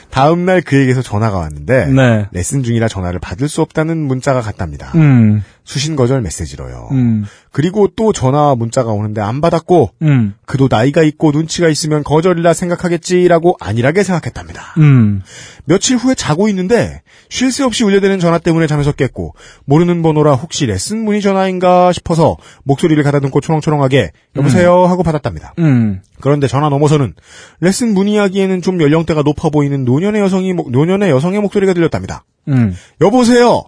다음 0.09 0.45
날 0.45 0.61
그에게서 0.61 1.01
전화가 1.01 1.37
왔는데 1.37 1.87
네. 1.87 2.25
레슨 2.31 2.63
중이라 2.63 2.87
전화를 2.87 3.19
받을 3.19 3.49
수 3.49 3.61
없다는 3.61 3.97
문자가 3.97 4.39
갔답니다. 4.39 4.91
음. 4.95 5.43
수신 5.65 5.95
거절 5.95 6.21
메시지로요. 6.21 6.89
음. 6.91 7.25
그리고 7.51 7.87
또 7.95 8.13
전화 8.13 8.53
문자가 8.55 8.91
오는데 8.91 9.19
안 9.19 9.41
받았고 9.41 9.89
음. 10.03 10.35
그도 10.45 10.67
나이가 10.69 11.01
있고 11.01 11.31
눈치가 11.31 11.67
있으면 11.69 12.03
거절이라 12.03 12.53
생각하겠지라고 12.53 13.57
안일하게 13.59 14.03
생각했답니다. 14.03 14.75
음. 14.77 15.23
며칠 15.65 15.97
후에 15.97 16.13
자고 16.13 16.47
있는데 16.49 17.01
쉴 17.29 17.51
새 17.51 17.63
없이 17.63 17.83
울려대는 17.83 18.19
전화 18.19 18.37
때문에 18.37 18.67
잠에서 18.67 18.91
깼고 18.91 19.33
모르는 19.65 20.03
번호라 20.03 20.35
혹시 20.35 20.67
레슨 20.67 21.03
문의 21.03 21.21
전화인가 21.21 21.91
싶어서 21.91 22.37
목소리를 22.63 23.01
가다듬고 23.03 23.41
초롱초롱하게 23.41 24.11
여보세요 24.35 24.85
하고 24.85 25.01
받았답니다. 25.01 25.55
음. 25.57 26.01
그런데 26.21 26.47
전화 26.47 26.69
넘어서는 26.69 27.15
레슨 27.59 27.93
문의하기에는 27.95 28.61
좀 28.61 28.79
연령대가 28.81 29.23
높아 29.23 29.49
보이는 29.49 29.83
노년의 29.83 30.21
여성이 30.21 30.53
목- 30.53 30.69
노년의 30.69 31.09
여성의 31.09 31.41
목소리가 31.41 31.73
들렸답니다. 31.73 32.23
음. 32.49 32.75
여보세요. 33.01 33.63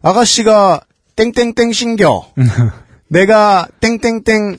아가씨가 0.00 0.82
땡땡땡 1.18 1.72
신겨. 1.72 2.24
내가 3.08 3.66
땡땡땡 3.80 4.58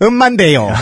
음만데요. 0.00 0.70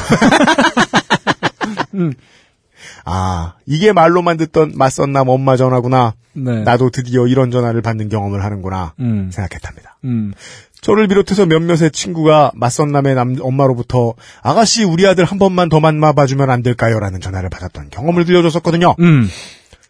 아, 3.04 3.54
이게 3.66 3.92
말로만 3.92 4.36
듣던 4.36 4.74
맞선남 4.76 5.28
엄마 5.28 5.56
전화구나. 5.56 6.14
네. 6.34 6.62
나도 6.62 6.90
드디어 6.90 7.26
이런 7.26 7.50
전화를 7.50 7.82
받는 7.82 8.08
경험을 8.08 8.44
하는구나. 8.44 8.94
음. 9.00 9.28
생각했답니다. 9.32 9.98
음. 10.04 10.32
저를 10.80 11.08
비롯해서 11.08 11.46
몇몇의 11.46 11.90
친구가 11.90 12.52
맞선남의 12.54 13.14
남, 13.16 13.36
엄마로부터 13.40 14.14
아가씨 14.42 14.84
우리 14.84 15.06
아들 15.06 15.24
한 15.24 15.38
번만 15.38 15.68
더 15.68 15.80
만나봐주면 15.80 16.48
안 16.48 16.62
될까요? 16.62 17.00
라는 17.00 17.20
전화를 17.20 17.50
받았던 17.50 17.90
경험을 17.90 18.24
들려줬었거든요. 18.24 18.94
음. 19.00 19.28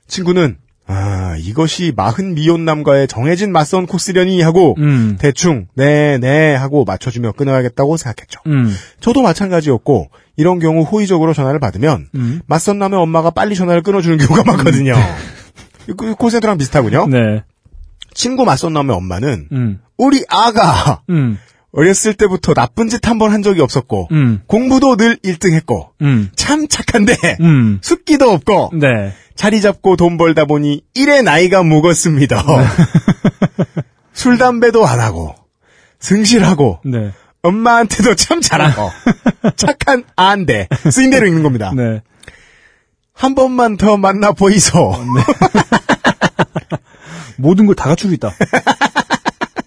친구는 0.09 0.57
아 0.93 1.37
이것이 1.39 1.93
마흔 1.97 2.35
미혼남과의 2.35 3.09
정해진 3.09 3.51
맞선 3.53 3.87
코스려니 3.87 4.43
하고 4.43 4.75
음. 4.79 5.17
대충 5.19 5.67
네네 5.75 6.55
하고 6.55 6.85
맞춰주며 6.85 7.33
끊어야겠다고 7.33 7.97
생각했죠. 7.97 8.41
음. 8.47 8.75
저도 9.01 9.23
마찬가지였고 9.23 10.11
이런 10.37 10.59
경우 10.59 10.83
호의적으로 10.83 11.33
전화를 11.33 11.61
받으면 11.61 12.09
음. 12.15 12.41
맞선 12.47 12.79
남의 12.79 12.99
엄마가 12.99 13.31
빨리 13.31 13.55
전화를 13.55 13.83
끊어주는 13.83 14.19
경우가 14.19 14.45
많거든요. 14.45 14.95
그 15.97 16.15
콜센터랑 16.15 16.59
비슷하군요. 16.59 17.07
네. 17.09 17.43
친구 18.15 18.45
맞선 18.45 18.73
남의 18.75 18.95
엄마는 18.95 19.49
음. 19.53 19.81
우리 19.97 20.25
아가 20.29 21.03
음. 21.09 21.39
어렸을 21.73 22.13
때부터 22.15 22.53
나쁜 22.53 22.89
짓 22.91 23.07
한 23.09 23.17
번 23.19 23.33
한 23.33 23.43
적이 23.43 23.63
없었고 23.63 24.09
음. 24.13 24.41
공부도 24.47 24.97
늘 24.97 25.17
1등했고 25.17 25.89
음. 26.03 26.29
참 26.37 26.69
착한데 26.69 27.15
음. 27.41 27.79
숫기도 27.81 28.31
없고 28.31 28.73
네. 28.75 29.15
자리 29.35 29.61
잡고 29.61 29.97
돈 29.97 30.17
벌다 30.17 30.45
보니 30.45 30.83
일의 30.95 31.23
나이가 31.23 31.63
묵었습니다. 31.63 32.45
술 34.13 34.39
담배도 34.39 34.87
안 34.87 35.01
하고 35.01 35.35
승실하고 36.01 36.81
네. 36.85 37.13
엄마한테도 37.43 38.15
참 38.15 38.41
잘하고 38.41 38.91
착한 39.57 40.05
아인데 40.17 40.69
쓰인 40.91 41.11
대로 41.11 41.27
읽는 41.27 41.43
겁니다. 41.43 41.73
네. 41.75 42.03
한 43.15 43.35
번만 43.35 43.77
더 43.77 43.97
만나 43.97 44.33
보이소. 44.33 44.79
모든 47.37 47.67
걸 47.67 47.75
다 47.75 47.89
갖추고 47.89 48.13
있다. 48.15 48.33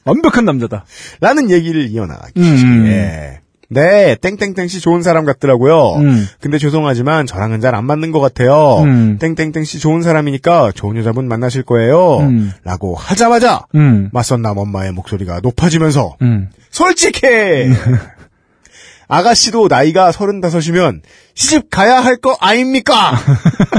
완벽한 0.06 0.46
남자다. 0.46 0.86
라는 1.20 1.50
얘기를 1.50 1.90
이어나가기. 1.90 2.40
음. 2.40 2.86
예. 2.88 3.42
네, 3.70 4.16
땡땡땡 4.22 4.68
씨 4.68 4.80
좋은 4.80 5.02
사람 5.02 5.26
같더라고요. 5.26 5.96
음. 5.96 6.28
근데 6.40 6.58
죄송하지만 6.60 7.26
저랑은 7.26 7.62
잘 7.62 7.76
안 7.76 7.86
맞는 7.86 8.12
것 8.12 8.20
같아요. 8.20 8.82
음. 8.84 9.18
땡땡땡 9.20 9.64
씨 9.66 9.80
좋은 9.80 10.02
사람이니까 10.02 10.72
좋은 10.76 10.96
여자분 10.98 11.28
만나실 11.28 11.64
거예요. 11.64 12.20
음. 12.20 12.54
라고 12.64 12.96
하자마자 12.96 13.66
음. 13.76 14.10
맞선 14.14 14.42
남 14.42 14.58
엄마의 14.58 14.92
목소리가 14.92 15.40
높아지면서 15.42 16.16
음. 16.22 16.50
솔직해! 16.72 17.70
아가씨도 19.08 19.68
나이가 19.68 20.12
서른다섯이면 20.12 21.02
시집 21.36 21.70
가야 21.70 22.00
할 22.04 22.18
거 22.18 22.36
아닙니까? 22.40 23.14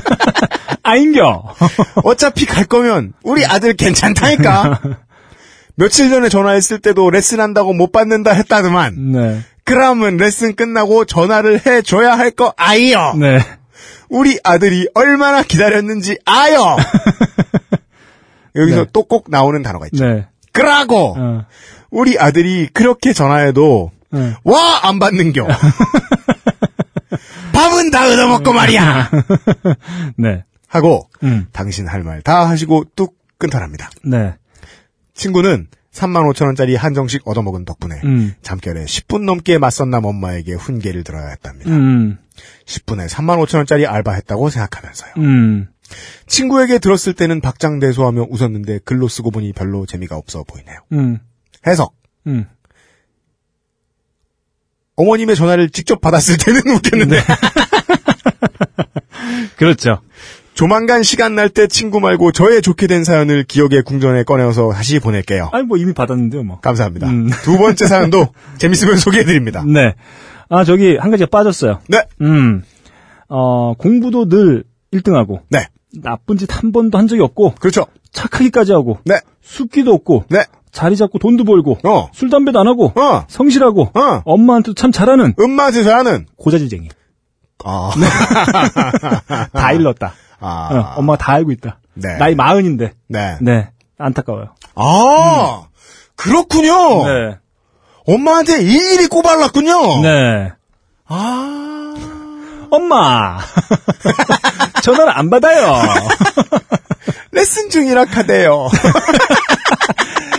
아인겨. 0.84 1.54
어차피 2.04 2.46
갈 2.46 2.64
거면 2.64 3.12
우리 3.24 3.44
아들 3.44 3.74
괜찮다니까? 3.74 4.80
며칠 5.74 6.10
전에 6.10 6.28
전화했을 6.28 6.78
때도 6.78 7.10
레슨 7.10 7.40
한다고 7.40 7.72
못 7.72 7.90
받는다 7.92 8.30
했다더만. 8.32 9.12
네. 9.12 9.40
그러면 9.66 10.16
레슨 10.16 10.54
끝나고 10.54 11.04
전화를 11.04 11.66
해줘야 11.66 12.16
할 12.16 12.30
거 12.30 12.54
아이요. 12.56 13.14
네. 13.18 13.40
우리 14.08 14.38
아들이 14.44 14.88
얼마나 14.94 15.42
기다렸는지 15.42 16.16
아요. 16.24 16.76
여기서 18.56 18.84
네. 18.84 18.90
또꼭 18.92 19.26
나오는 19.28 19.60
단어가 19.62 19.86
있죠. 19.92 20.06
네. 20.06 20.26
그라고 20.52 21.14
어. 21.18 21.44
우리 21.90 22.18
아들이 22.18 22.68
그렇게 22.72 23.12
전화해도 23.12 23.90
네. 24.12 24.34
와안 24.44 24.98
받는겨. 24.98 25.46
밥은 27.52 27.90
다 27.90 28.06
얻어먹고 28.08 28.52
말이야. 28.52 29.10
네. 30.18 30.44
하고 30.68 31.08
음. 31.22 31.46
당신 31.52 31.88
할 31.88 32.02
말 32.02 32.22
다 32.22 32.48
하시고 32.48 32.84
뚝 32.94 33.16
끊더랍니다. 33.38 33.90
네. 34.04 34.34
친구는 35.14 35.68
3만 35.96 36.30
5천 36.30 36.46
원짜리 36.46 36.76
한정식 36.76 37.26
얻어먹은 37.26 37.64
덕분에 37.64 38.00
음. 38.04 38.34
잠결에 38.42 38.84
10분 38.84 39.24
넘게 39.24 39.56
맞선남 39.56 40.04
엄마에게 40.04 40.52
훈계를 40.52 41.04
들어야 41.04 41.28
했답니다. 41.28 41.70
음. 41.70 42.18
10분에 42.66 43.08
3만 43.08 43.42
5천 43.46 43.56
원짜리 43.56 43.86
알바했다고 43.86 44.50
생각하면서요. 44.50 45.12
음. 45.18 45.68
친구에게 46.26 46.78
들었을 46.78 47.14
때는 47.14 47.40
박장대소하며 47.40 48.26
웃었는데 48.28 48.80
글로 48.84 49.08
쓰고 49.08 49.30
보니 49.30 49.54
별로 49.54 49.86
재미가 49.86 50.16
없어 50.16 50.44
보이네요. 50.44 50.80
음. 50.92 51.18
해석. 51.66 51.94
음. 52.26 52.44
어머님의 54.96 55.34
전화를 55.34 55.70
직접 55.70 56.02
받았을 56.02 56.36
때는 56.36 56.60
웃겼는데 56.76 57.16
그렇죠. 59.56 60.02
조만간 60.56 61.02
시간 61.02 61.34
날 61.34 61.50
때 61.50 61.66
친구 61.68 62.00
말고 62.00 62.32
저의 62.32 62.62
좋게 62.62 62.86
된 62.86 63.04
사연을 63.04 63.44
기억의 63.44 63.82
궁전에 63.82 64.24
꺼내어서 64.24 64.70
다시 64.72 64.98
보낼게요. 64.98 65.50
아니 65.52 65.64
뭐 65.64 65.76
이미 65.76 65.92
받았는데요, 65.92 66.42
뭐. 66.44 66.60
감사합니다. 66.60 67.08
음. 67.08 67.28
두 67.44 67.58
번째 67.58 67.86
사연도 67.86 68.28
재밌으면 68.58 68.96
소개해드립니다. 68.96 69.62
네. 69.66 69.94
아, 70.48 70.64
저기 70.64 70.96
한 70.96 71.10
가지가 71.10 71.28
빠졌어요. 71.30 71.80
네. 71.88 72.02
음. 72.22 72.62
어, 73.28 73.74
공부도 73.74 74.28
늘 74.30 74.64
1등하고 74.94 75.40
네. 75.50 75.66
나쁜 76.02 76.38
짓 76.38 76.50
한 76.50 76.72
번도 76.72 76.96
한 76.98 77.06
적이 77.06 77.22
없고 77.22 77.54
그렇죠. 77.60 77.86
착하기까지 78.12 78.72
하고 78.72 78.98
네. 79.04 79.16
숫기도 79.42 79.92
없고 79.92 80.24
네. 80.30 80.44
자리 80.72 80.96
잡고 80.96 81.18
돈도 81.18 81.44
벌고 81.44 81.78
어. 81.84 82.08
술 82.14 82.30
담배도 82.30 82.58
안 82.58 82.66
하고 82.66 82.92
어. 82.98 83.24
성실하고 83.28 83.90
어. 83.94 84.22
엄마한테도 84.24 84.74
참 84.74 84.90
잘하는 84.90 85.34
음마한테 85.38 85.84
잘하는. 85.84 86.26
고자질쟁이. 86.36 86.88
아. 87.64 87.90
다 89.52 89.72
일렀다. 89.72 90.14
아. 90.40 90.68
어, 90.72 91.00
엄마가 91.00 91.18
다 91.18 91.32
알고 91.32 91.52
있다. 91.52 91.78
네. 91.94 92.16
나이 92.18 92.34
마흔인데. 92.34 92.92
네. 93.08 93.36
네. 93.40 93.70
안타까워요. 93.98 94.54
아. 94.74 95.62
그렇군요. 96.16 97.06
네. 97.06 97.36
엄마한테 98.06 98.62
일일이 98.62 99.06
꼬발랐군요. 99.08 100.02
네. 100.02 100.52
아. 101.06 101.94
엄마! 102.70 103.38
전화를 104.82 105.16
안 105.16 105.30
받아요! 105.30 105.72
레슨 107.30 107.70
중이라 107.70 108.06
카대요. 108.06 108.66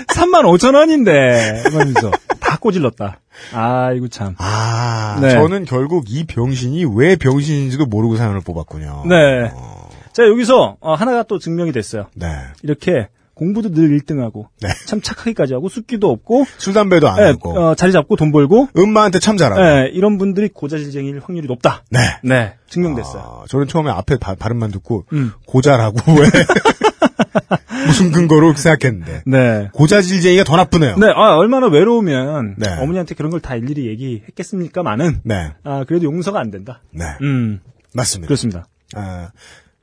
3만 0.10 0.44
5천 0.44 0.76
원인데! 0.76 1.64
이러면서 1.68 2.12
다 2.40 2.58
꼬질렀다. 2.58 3.20
아이고 3.54 4.08
참. 4.10 4.36
아, 4.40 5.18
네. 5.22 5.32
저는 5.32 5.66
결국 5.66 6.06
이 6.10 6.26
병신이 6.26 6.86
왜 6.96 7.16
병신인지도 7.16 7.86
모르고 7.86 8.18
사연을 8.18 8.42
뽑았군요. 8.42 9.04
네. 9.08 9.52
자, 10.18 10.26
여기서 10.26 10.78
어, 10.80 10.96
하나가 10.96 11.22
또 11.22 11.38
증명이 11.38 11.72
됐어요. 11.72 12.08
네. 12.16 12.26
이렇게 12.64 13.08
공부도 13.36 13.70
늘 13.72 13.96
1등하고 14.00 14.48
네. 14.64 14.70
참 14.88 15.00
착하기까지 15.00 15.54
하고 15.54 15.70
숙기도 15.70 16.10
없고 16.10 16.46
술, 16.58 16.74
담배도 16.74 17.08
안 17.08 17.20
예, 17.20 17.24
하고. 17.28 17.52
어, 17.52 17.76
자리 17.76 17.92
잡고 17.92 18.16
돈 18.16 18.32
벌고 18.32 18.70
음마한테 18.76 19.20
참 19.20 19.38
잘하고. 19.38 19.62
예, 19.62 19.92
이런 19.94 20.18
분들이 20.18 20.50
고자질쟁이일 20.50 21.20
확률이 21.24 21.46
높다. 21.48 21.84
네. 21.92 22.00
네, 22.24 22.56
증명됐어요. 22.68 23.22
아, 23.44 23.46
저는 23.48 23.68
처음에 23.68 23.92
앞에 23.92 24.18
바- 24.18 24.34
발음만 24.34 24.72
듣고 24.72 25.06
음. 25.14 25.34
고자라고 25.46 25.98
왜 26.20 26.26
무슨 27.86 28.12
근거로 28.12 28.56
생각했는데 28.56 29.22
네. 29.28 29.70
고자질쟁이가 29.72 30.44
더 30.44 30.56
나쁘네요. 30.58 30.98
네, 30.98 31.06
아, 31.16 31.36
얼마나 31.36 31.68
외로우면 31.68 32.56
네. 32.58 32.70
어머니한테 32.82 33.14
그런 33.14 33.30
걸 33.30 33.40
다 33.40 33.56
일일이 33.56 33.86
얘기했겠습니까만은 33.88 35.22
네, 35.26 35.52
아, 35.64 35.84
그래도 35.88 36.06
용서가 36.06 36.40
안 36.40 36.50
된다. 36.50 36.82
네. 36.92 37.06
음, 37.22 37.60
맞습니다. 37.94 38.28
그렇습니다. 38.28 38.66
아, 38.96 39.30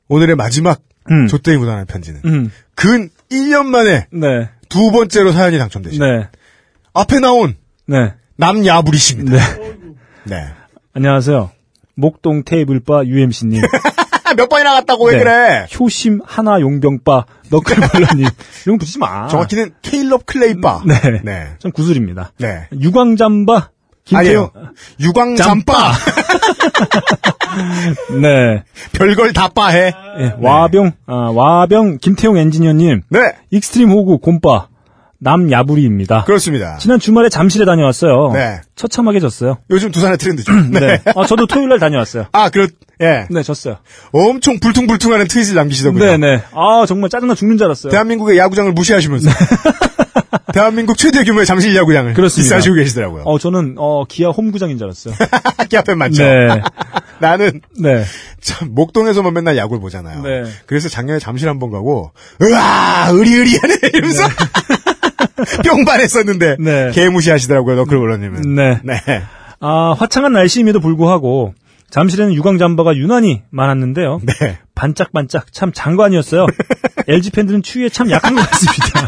오늘의 0.07 0.35
마지막 0.35 0.81
음. 1.11 1.27
조땡이 1.27 1.57
묻어나는 1.57 1.85
편지는 1.85 2.21
음, 2.25 2.51
근 2.75 3.09
1년 3.31 3.65
만에 3.65 4.07
네, 4.11 4.49
두 4.69 4.91
번째로 4.91 5.31
사연이 5.31 5.57
당첨되신 5.57 5.99
네, 5.99 6.27
앞에 6.93 7.19
나온 7.19 7.55
네, 7.85 8.13
남야부리십니다. 8.37 9.37
네. 9.37 9.75
네. 10.25 10.47
안녕하세요. 10.93 11.51
목동 11.95 12.43
테이블바 12.43 13.05
UMC님. 13.05 13.61
몇 14.35 14.49
번이나 14.49 14.73
갔다고 14.73 15.05
왜 15.05 15.13
네. 15.13 15.19
그래? 15.19 15.67
효심 15.79 16.19
하나 16.25 16.59
용병바 16.59 17.25
너클볼러님. 17.51 18.25
이런 18.65 18.77
거 18.77 18.79
붙이지 18.79 18.99
마. 18.99 19.27
정확히는 19.27 19.75
케일럽 19.81 20.25
클레이바. 20.25 20.81
네. 20.85 21.21
네. 21.23 21.47
전 21.59 21.71
구슬입니다. 21.71 22.33
네. 22.39 22.67
유광잠바 22.73 23.69
김태용. 24.05 24.49
아니에요. 24.53 24.71
유광잠바. 24.99 25.73
네. 28.21 28.63
별걸 28.93 29.33
다 29.33 29.47
빠해. 29.49 29.93
예, 30.19 30.33
와병, 30.39 30.91
아, 31.07 31.31
와병 31.33 31.97
김태용 31.99 32.37
엔지니어님. 32.37 33.01
네. 33.09 33.19
익스트림 33.51 33.89
호구 33.89 34.19
곰바 34.19 34.67
남야부리입니다. 35.19 36.25
그렇습니다. 36.25 36.77
지난 36.77 36.99
주말에 36.99 37.29
잠실에 37.29 37.65
다녀왔어요. 37.65 38.31
네. 38.33 38.61
처참하게 38.75 39.19
졌어요. 39.19 39.57
요즘 39.71 39.91
두산의 39.91 40.17
트렌드죠. 40.19 40.51
네. 40.69 41.01
아, 41.15 41.25
저도 41.25 41.47
토요일 41.47 41.69
날 41.69 41.79
다녀왔어요. 41.79 42.25
아, 42.31 42.49
그렇, 42.49 42.67
예. 43.01 43.25
네, 43.29 43.43
졌어요. 43.43 43.77
엄청 44.11 44.59
불퉁불퉁하는 44.59 45.27
트윗을 45.27 45.55
남기시더군요. 45.55 46.05
네, 46.05 46.17
네. 46.17 46.43
아, 46.53 46.85
정말 46.87 47.09
짜증나 47.09 47.33
죽는 47.33 47.57
줄 47.57 47.65
알았어요. 47.65 47.91
대한민국의 47.91 48.37
야구장을 48.37 48.71
무시하시면서. 48.73 49.31
대한민국 50.53 50.97
최대 50.97 51.23
규모의 51.23 51.45
잠실 51.45 51.75
야구장을 51.75 52.11
네. 52.11 52.15
그렇습니다. 52.15 52.55
비싸시고 52.55 52.75
계시더라고요. 52.75 53.23
어, 53.23 53.37
저는, 53.39 53.75
어, 53.77 54.05
기아 54.07 54.29
홈구장인 54.29 54.77
줄 54.77 54.85
알았어요. 54.85 55.13
학기 55.57 55.77
앞에 55.77 55.95
많죠. 55.95 56.23
네. 56.23 56.47
나는 57.19 57.61
네. 57.79 58.03
참 58.41 58.69
목동에서만 58.73 59.33
맨날 59.33 59.57
야구를 59.57 59.79
보잖아요. 59.81 60.21
네. 60.21 60.43
그래서 60.65 60.89
작년에 60.89 61.19
잠실 61.19 61.47
한 61.49 61.59
번 61.59 61.71
가고 61.71 62.11
으아 62.41 63.09
의리의리하네 63.11 63.75
이러면서 63.93 64.23
뿅반했었는데 65.63 66.57
네. 66.59 66.91
개 66.93 67.09
무시하시더라고요 67.09 67.75
너클볼러님은. 67.77 68.55
네. 68.55 68.79
네. 68.83 69.01
아, 69.61 69.95
화창한 69.97 70.33
날씨임에도 70.33 70.79
불구하고 70.79 71.53
잠실에는 71.89 72.33
유광잠바가 72.33 72.95
유난히 72.97 73.43
많았는데요. 73.51 74.19
네. 74.23 74.57
반짝반짝 74.75 75.53
참 75.53 75.71
장관이었어요. 75.73 76.45
LG 77.07 77.31
팬들은 77.31 77.61
추위에 77.63 77.89
참 77.89 78.11
약한 78.11 78.35
것 78.35 78.41
같습니다. 78.49 79.07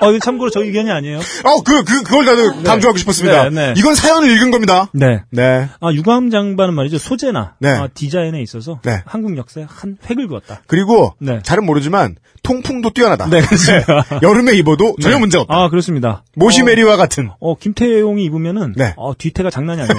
어, 0.00 0.10
이거 0.10 0.18
참고로 0.20 0.50
저 0.50 0.62
의견이 0.62 0.90
아니에요. 0.90 1.18
어, 1.18 1.62
그, 1.62 1.82
그, 1.84 2.02
그걸 2.02 2.24
나도 2.24 2.62
강조하고 2.62 2.98
싶었습니다. 2.98 3.50
네, 3.50 3.50
네. 3.50 3.74
이건 3.76 3.94
사연을 3.94 4.30
읽은 4.30 4.50
겁니다. 4.50 4.88
네. 4.92 5.22
네. 5.30 5.68
아, 5.80 5.92
유광잠바는 5.92 6.74
말이죠. 6.74 6.98
소재나 6.98 7.54
네. 7.58 7.70
아, 7.70 7.88
디자인에 7.92 8.40
있어서 8.42 8.80
네. 8.84 9.02
한국 9.06 9.36
역사에 9.36 9.66
한 9.68 9.96
획을 10.08 10.28
그었다. 10.28 10.62
그리고, 10.66 11.14
네. 11.18 11.40
잘은 11.42 11.66
모르지만, 11.66 12.16
통풍도 12.42 12.90
뛰어나다. 12.90 13.26
네, 13.26 13.40
그렇습니다. 13.40 14.04
여름에 14.22 14.52
입어도 14.54 14.94
전혀 15.00 15.16
네. 15.16 15.20
문제 15.20 15.38
없다. 15.38 15.54
아, 15.54 15.68
그렇습니다. 15.68 16.22
모시메리와 16.36 16.96
같은. 16.96 17.30
어, 17.40 17.56
김태용이 17.56 18.24
입으면은 18.24 18.74
네. 18.76 18.94
어, 18.96 19.16
뒤태가 19.16 19.50
장난이 19.50 19.82
아니에요. 19.82 19.98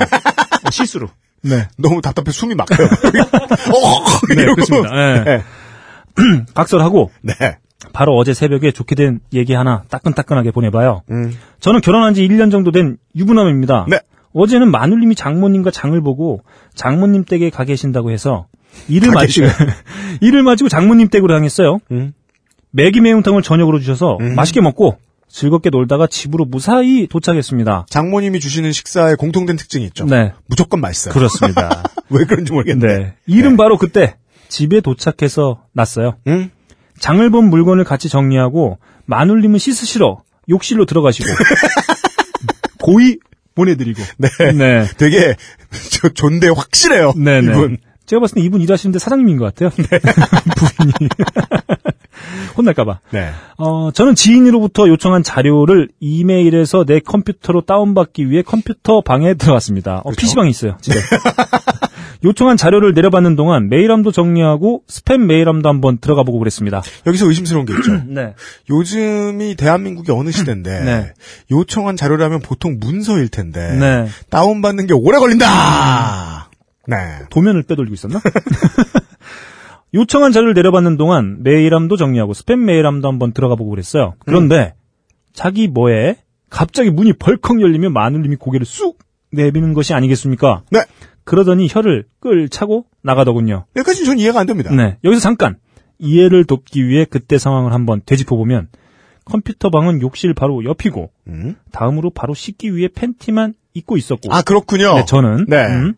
어, 0.66 0.70
실수로. 0.72 1.10
네. 1.42 1.68
너무 1.78 2.02
답답해 2.02 2.32
숨이 2.32 2.56
막혀요. 2.56 2.88
어, 2.88 4.34
네. 4.36 4.46
그렇습니다. 4.46 4.90
네. 4.94 5.24
네. 5.24 5.44
각설하고 6.54 7.12
네. 7.22 7.34
바로 7.94 8.16
어제 8.18 8.34
새벽에 8.34 8.72
좋게 8.72 8.96
된 8.96 9.20
얘기 9.34 9.54
하나 9.54 9.84
따끈따끈하게 9.90 10.52
보내봐요. 10.52 11.04
음. 11.12 11.34
저는 11.60 11.82
결혼한 11.82 12.14
지 12.14 12.28
1년 12.28 12.52
정도 12.52 12.72
된 12.72 12.98
유부남입니다. 13.16 13.86
네. 13.90 14.00
어제는 14.34 14.70
마눌님이 14.70 15.16
장모님과 15.16 15.72
장을 15.72 16.00
보고 16.02 16.44
장모님 16.76 17.26
댁에 17.26 17.50
가 17.50 17.64
계신다고 17.64 18.12
해서 18.12 18.48
이를 18.88 19.10
가 19.10 19.22
마치고 19.22 19.48
이를 20.22 20.44
마치고 20.44 20.70
장모님 20.70 21.08
댁으로 21.10 21.34
향했어요. 21.36 21.80
음. 21.92 22.14
매기 22.72 23.02
매운탕을 23.02 23.42
저녁으로 23.42 23.80
주셔서 23.80 24.18
음. 24.20 24.36
맛있게 24.36 24.62
먹고 24.62 24.98
즐겁게 25.28 25.70
놀다가 25.70 26.08
집으로 26.08 26.46
무사히 26.46 27.08
도착했습니다. 27.08 27.86
장모님이 27.90 28.40
주시는 28.40 28.72
식사에 28.72 29.16
공통된 29.16 29.56
특징이 29.56 29.86
있죠. 29.86 30.06
네. 30.06 30.34
무조건 30.48 30.82
맛있어요. 30.82 31.14
그렇습니다. 31.14 31.84
왜 32.10 32.26
그런지 32.26 32.52
모르겠네. 32.52 32.88
네. 32.88 33.14
일은 33.28 33.56
바로 33.58 33.78
그때 33.78 34.16
집에 34.48 34.82
도착해서 34.82 35.64
났어요. 35.74 36.16
응? 36.28 36.50
장을 37.00 37.28
본 37.30 37.50
물건을 37.50 37.84
같이 37.84 38.10
정리하고 38.10 38.78
마눌님은 39.06 39.60
씻으시러 39.60 40.22
욕실로 40.50 40.86
들어가시고 40.86 41.28
고이 42.82 43.18
보내드리고 43.56 44.02
네. 44.18 44.30
네. 44.54 44.86
되게 44.98 45.36
저 45.92 46.10
존대 46.10 46.48
확실해요. 46.48 47.14
네, 47.16 47.42
네. 47.42 47.52
이분. 47.52 47.78
제가 48.06 48.22
봤을 48.22 48.36
때 48.36 48.42
이분 48.42 48.62
일하시는데 48.62 48.98
사장님인 48.98 49.38
것 49.38 49.46
같아요. 49.46 49.70
부인이. 49.78 50.94
혼날까봐. 52.58 53.00
네. 53.12 53.30
어, 53.58 53.92
저는 53.92 54.16
지인으로부터 54.16 54.88
요청한 54.88 55.22
자료를 55.22 55.90
이메일에서 56.00 56.86
내 56.86 57.00
컴퓨터로 57.00 57.62
다운받기 57.62 58.30
위해 58.30 58.42
컴퓨터 58.42 59.02
방에 59.02 59.36
들어갔습니다. 59.36 60.02
어, 60.04 60.12
PC방이 60.12 60.50
있어요, 60.50 60.78
집에. 60.82 60.96
요청한 62.24 62.58
자료를 62.58 62.94
내려받는 62.94 63.36
동안 63.36 63.70
메일함도 63.70 64.12
정리하고 64.12 64.84
스팸 64.88 65.20
메일함도 65.20 65.70
한번 65.70 66.00
들어가 66.00 66.24
보고 66.24 66.40
그랬습니다. 66.40 66.82
여기서 67.08 67.28
의심스러운 67.28 67.66
게 67.66 67.74
있죠. 67.76 68.04
네. 68.08 68.34
요즘이 68.70 69.56
대한민국의 69.56 70.16
어느 70.16 70.32
시대인데 70.32 70.84
네. 70.84 71.14
요청한 71.52 71.96
자료라면 71.96 72.42
보통 72.42 72.78
문서일 72.80 73.30
텐데 73.30 73.76
네. 73.76 74.08
다운받는 74.30 74.88
게 74.88 74.94
오래 74.94 75.18
걸린다. 75.20 76.50
네. 76.88 76.96
도면을 77.30 77.64
빼돌리고 77.64 77.94
있었나? 77.94 78.20
요청한 79.94 80.32
자료를 80.32 80.54
내려받는 80.54 80.98
동안 80.98 81.42
메일함도 81.42 81.96
정리하고 81.98 82.34
스팸 82.34 82.58
메일함도 82.58 83.08
한번 83.08 83.32
들어가 83.32 83.56
보고 83.56 83.70
그랬어요. 83.70 84.16
그런데 84.26 84.74
자기 85.34 85.68
뭐에 85.68 86.18
갑자기 86.50 86.90
문이 86.90 87.14
벌컥 87.14 87.62
열리면 87.62 87.94
마눌님이 87.94 88.36
고개를 88.36 88.66
쑥 88.66 89.00
내비는 89.32 89.74
것이 89.74 89.94
아니겠습니까? 89.94 90.64
네. 90.72 90.82
그러더니 91.30 91.68
혀를 91.70 92.06
끌 92.20 92.50
차고 92.50 92.86
나가더군요. 93.04 93.66
여기까지 93.76 94.04
전 94.04 94.18
이해가 94.18 94.40
안 94.40 94.48
됩니다. 94.48 94.74
네. 94.74 94.98
여기서 95.04 95.22
잠깐 95.22 95.58
이해를 96.00 96.44
돕기 96.44 96.88
위해 96.88 97.06
그때 97.08 97.38
상황을 97.38 97.72
한번 97.72 98.02
되짚어보면 98.04 98.70
컴퓨터 99.26 99.70
방은 99.70 100.02
욕실 100.02 100.34
바로 100.34 100.64
옆이고 100.64 101.12
음? 101.28 101.56
다음으로 101.72 102.10
바로 102.10 102.34
씻기 102.34 102.76
위해 102.76 102.88
팬티만 102.88 103.54
입고 103.76 103.96
있었고 103.96 104.34
아 104.34 104.42
그렇군요. 104.42 104.96
네, 104.96 105.06
저는 105.06 105.46
네. 105.48 105.68
음. 105.68 105.94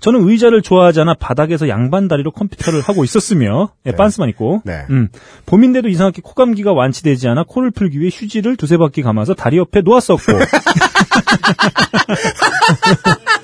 저는 0.00 0.28
의자를 0.28 0.62
좋아하지 0.62 1.02
않아 1.02 1.14
바닥에서 1.14 1.68
양반 1.68 2.08
다리로 2.08 2.32
컴퓨터를 2.32 2.80
하고 2.80 3.04
있었으며 3.04 3.70
예, 3.86 3.92
네. 3.92 3.96
빤스만 3.96 4.28
입고 4.30 4.62
네. 4.64 4.84
음, 4.90 5.10
봄인데도 5.46 5.88
이상하게 5.88 6.22
코감기가 6.22 6.72
완치되지 6.72 7.28
않아 7.28 7.44
코를 7.46 7.70
풀기 7.70 8.00
위해 8.00 8.10
휴지를 8.12 8.56
두세 8.56 8.78
바퀴 8.78 9.02
감아서 9.02 9.34
다리 9.34 9.58
옆에 9.58 9.82
놓았었고 9.82 10.24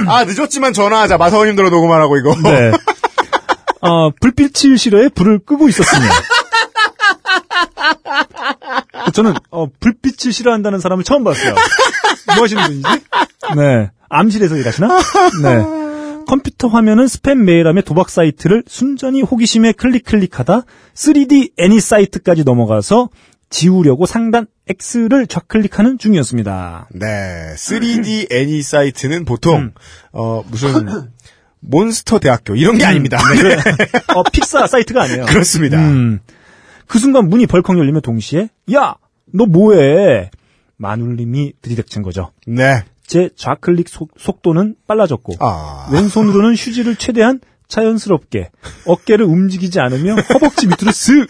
아 0.08 0.24
늦었지만 0.24 0.72
전화하자 0.72 1.16
마사오님들로 1.16 1.70
녹음하라고 1.70 2.16
이거. 2.16 2.34
네. 2.42 2.72
어, 3.80 4.10
불빛을 4.18 4.78
싫어해 4.78 5.10
불을 5.10 5.40
끄고 5.40 5.68
있었으며 5.68 6.04
저는 9.12 9.34
어, 9.50 9.66
불빛을 9.78 10.32
싫어한다는 10.32 10.80
사람을 10.80 11.04
처음 11.04 11.22
봤어요. 11.22 11.54
뭐 12.34 12.44
하시는 12.44 12.62
분이지? 12.62 12.88
네. 13.56 13.90
암실에서 14.08 14.56
일하시나? 14.56 14.88
네. 15.42 15.64
컴퓨터 16.26 16.68
화면은 16.68 17.04
스팸 17.04 17.36
메일함의 17.36 17.82
도박 17.82 18.08
사이트를 18.08 18.62
순전히 18.66 19.20
호기심에 19.20 19.72
클릭 19.72 20.04
클릭하다 20.04 20.62
3D 20.94 21.50
애니 21.58 21.80
사이트까지 21.80 22.44
넘어가서 22.44 23.10
지우려고 23.54 24.04
상단 24.04 24.48
X를 24.68 25.28
좌클릭하는 25.28 25.98
중이었습니다. 25.98 26.88
네, 26.90 27.54
3D 27.54 28.32
애니 28.32 28.60
사이트는 28.62 29.24
보통 29.24 29.60
음. 29.60 29.72
어 30.10 30.42
무슨 30.50 31.12
몬스터 31.60 32.18
대학교 32.18 32.56
이런 32.56 32.78
게 32.78 32.84
아닙니다. 32.84 33.16
네. 33.40 33.54
어, 34.12 34.24
픽사 34.24 34.66
사이트가 34.66 35.04
아니에요. 35.04 35.26
그렇습니다. 35.26 35.78
음. 35.78 36.18
그 36.88 36.98
순간 36.98 37.28
문이 37.28 37.46
벌컥 37.46 37.78
열리며 37.78 38.00
동시에 38.00 38.48
야, 38.74 38.96
너 39.32 39.46
뭐해? 39.46 40.30
마눌님이 40.76 41.52
들이닥친 41.62 42.02
거죠. 42.02 42.32
네. 42.48 42.82
제 43.06 43.30
좌클릭 43.36 43.88
속, 43.88 44.10
속도는 44.18 44.74
빨라졌고 44.88 45.34
아. 45.38 45.88
왼손으로는 45.92 46.56
휴지를 46.56 46.96
최대한 46.96 47.40
자연스럽게 47.74 48.50
어깨를 48.86 49.24
움직이지 49.24 49.80
않으며 49.80 50.14
허벅지 50.14 50.66
밑으로 50.68 50.92
쓱 50.92 51.28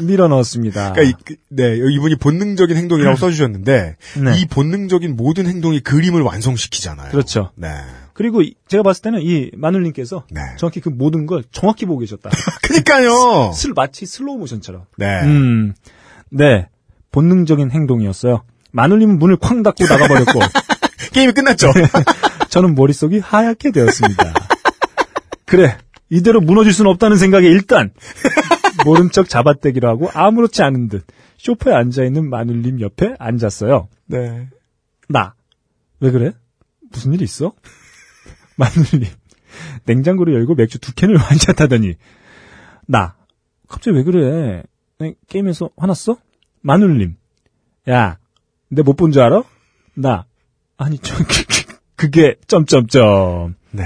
밀- 0.00 0.06
밀어 0.06 0.28
넣었습니다. 0.28 0.92
그러니까 0.92 1.02
이, 1.02 1.22
그- 1.24 1.36
네, 1.48 1.76
이분이 1.76 2.16
본능적인 2.16 2.76
행동이라고 2.76 3.16
써주셨는데 3.16 3.96
네. 4.22 4.38
이 4.40 4.44
본능적인 4.46 5.16
모든 5.16 5.46
행동이 5.46 5.80
그림을 5.80 6.20
완성시키잖아요. 6.20 7.10
그렇죠. 7.10 7.52
네. 7.54 7.68
그리고 8.12 8.42
이- 8.42 8.54
제가 8.68 8.82
봤을 8.82 9.00
때는 9.02 9.20
이 9.22 9.50
마눌님께서 9.56 10.24
네. 10.30 10.40
정확히 10.58 10.80
그 10.80 10.90
모든 10.90 11.24
걸 11.26 11.42
정확히 11.52 11.86
보고 11.86 12.00
계셨다. 12.00 12.28
그니까요. 12.62 13.52
슬 13.54 13.72
마치 13.74 14.04
슬로우 14.04 14.36
모션처럼. 14.38 14.82
네. 14.98 15.22
음, 15.22 15.72
네 16.30 16.68
본능적인 17.12 17.70
행동이었어요. 17.70 18.42
마눌님은 18.72 19.18
문을 19.18 19.36
쾅 19.38 19.62
닫고 19.62 19.84
나가버렸고 19.86 20.40
게임이 21.14 21.32
끝났죠. 21.32 21.72
저는 22.50 22.74
머릿속이 22.74 23.18
하얗게 23.20 23.70
되었습니다. 23.70 24.34
그래, 25.48 25.78
이대로 26.10 26.40
무너질 26.40 26.72
수는 26.72 26.90
없다는 26.92 27.16
생각에 27.16 27.46
일단 27.48 27.90
모른 28.84 29.10
척 29.10 29.28
잡아떼기로 29.28 29.88
하고 29.88 30.10
아무렇지 30.12 30.62
않은 30.62 30.88
듯 30.88 31.06
쇼파에 31.38 31.74
앉아있는 31.74 32.28
마눌님 32.28 32.80
옆에 32.80 33.14
앉았어요. 33.18 33.88
네. 34.06 34.48
나, 35.08 35.34
왜 36.00 36.10
그래? 36.10 36.32
무슨 36.90 37.12
일 37.14 37.22
있어? 37.22 37.52
마눌님, 38.56 39.10
냉장고를 39.84 40.34
열고 40.34 40.54
맥주 40.54 40.78
두 40.78 40.94
캔을 40.94 41.16
완샷하더니 41.20 41.94
나, 42.86 43.16
갑자기 43.68 43.96
왜 43.96 44.02
그래? 44.02 44.62
네, 44.98 45.14
게임에서 45.28 45.70
화났어? 45.76 46.16
마눌님, 46.62 47.16
야, 47.88 48.18
내 48.68 48.82
못 48.82 48.94
본 48.96 49.12
줄 49.12 49.22
알아? 49.22 49.42
나, 49.94 50.26
아니, 50.76 50.98
저, 50.98 51.14
그게, 51.96 52.36
점점점. 52.46 53.54
네. 53.72 53.84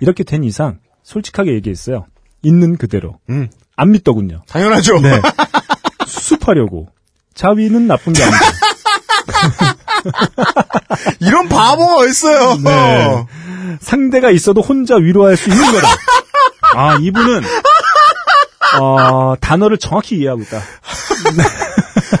이렇게 0.00 0.24
된 0.24 0.44
이상, 0.44 0.78
솔직하게 1.02 1.52
얘기했어요. 1.54 2.06
있는 2.42 2.76
그대로. 2.76 3.18
음. 3.30 3.48
안 3.76 3.90
믿더군요. 3.90 4.42
당연하죠. 4.48 5.00
네. 5.00 5.20
수습하려고. 6.06 6.88
자위는 7.34 7.86
나쁜 7.86 8.12
게 8.12 8.22
아니고. 8.22 8.38
이런 11.20 11.48
바보가 11.48 12.06
있어요. 12.06 12.56
네. 12.62 13.24
상대가 13.80 14.30
있어도 14.30 14.60
혼자 14.60 14.96
위로할 14.96 15.36
수 15.36 15.50
있는 15.50 15.64
거다. 15.72 15.88
아, 16.76 16.98
이분은, 17.00 17.42
어, 18.80 19.34
단어를 19.40 19.78
정확히 19.78 20.16
이해하고 20.18 20.42
있다. 20.42 20.60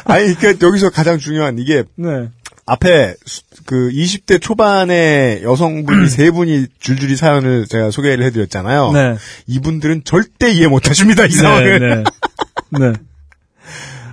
아니, 0.04 0.34
그러니까 0.34 0.66
여기서 0.66 0.90
가장 0.90 1.18
중요한 1.18 1.58
이게 1.58 1.84
네. 1.96 2.30
앞에 2.66 3.14
수- 3.26 3.42
그 3.66 3.90
20대 3.90 4.40
초반의 4.40 5.42
여성분이 5.42 6.08
세 6.08 6.30
분이 6.30 6.66
줄줄이 6.78 7.16
사연을 7.16 7.66
제가 7.66 7.90
소개를 7.90 8.24
해드렸잖아요. 8.26 8.92
네. 8.92 9.16
이분들은 9.46 10.04
절대 10.04 10.50
이해 10.50 10.66
못하십니다 10.66 11.26
이 11.26 11.30
상황을. 11.30 11.80
네, 11.80 11.94
네. 11.96 12.04
네. 12.92 12.92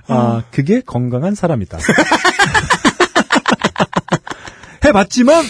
아, 0.08 0.44
그게 0.52 0.82
건강한 0.82 1.36
사람이다. 1.36 1.78
해봤지만, 4.84 5.46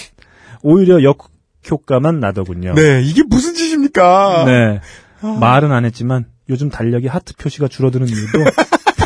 오히려 0.61 0.99
역효과만 1.01 2.19
나더군요. 2.19 2.73
네, 2.75 3.01
이게 3.01 3.23
무슨 3.23 3.55
짓입니까? 3.55 4.43
네. 4.45 4.81
말은 5.39 5.71
안 5.71 5.85
했지만, 5.85 6.25
요즘 6.49 6.69
달력이 6.69 7.07
하트 7.07 7.33
표시가 7.35 7.67
줄어드는 7.67 8.07
이유도, 8.07 8.39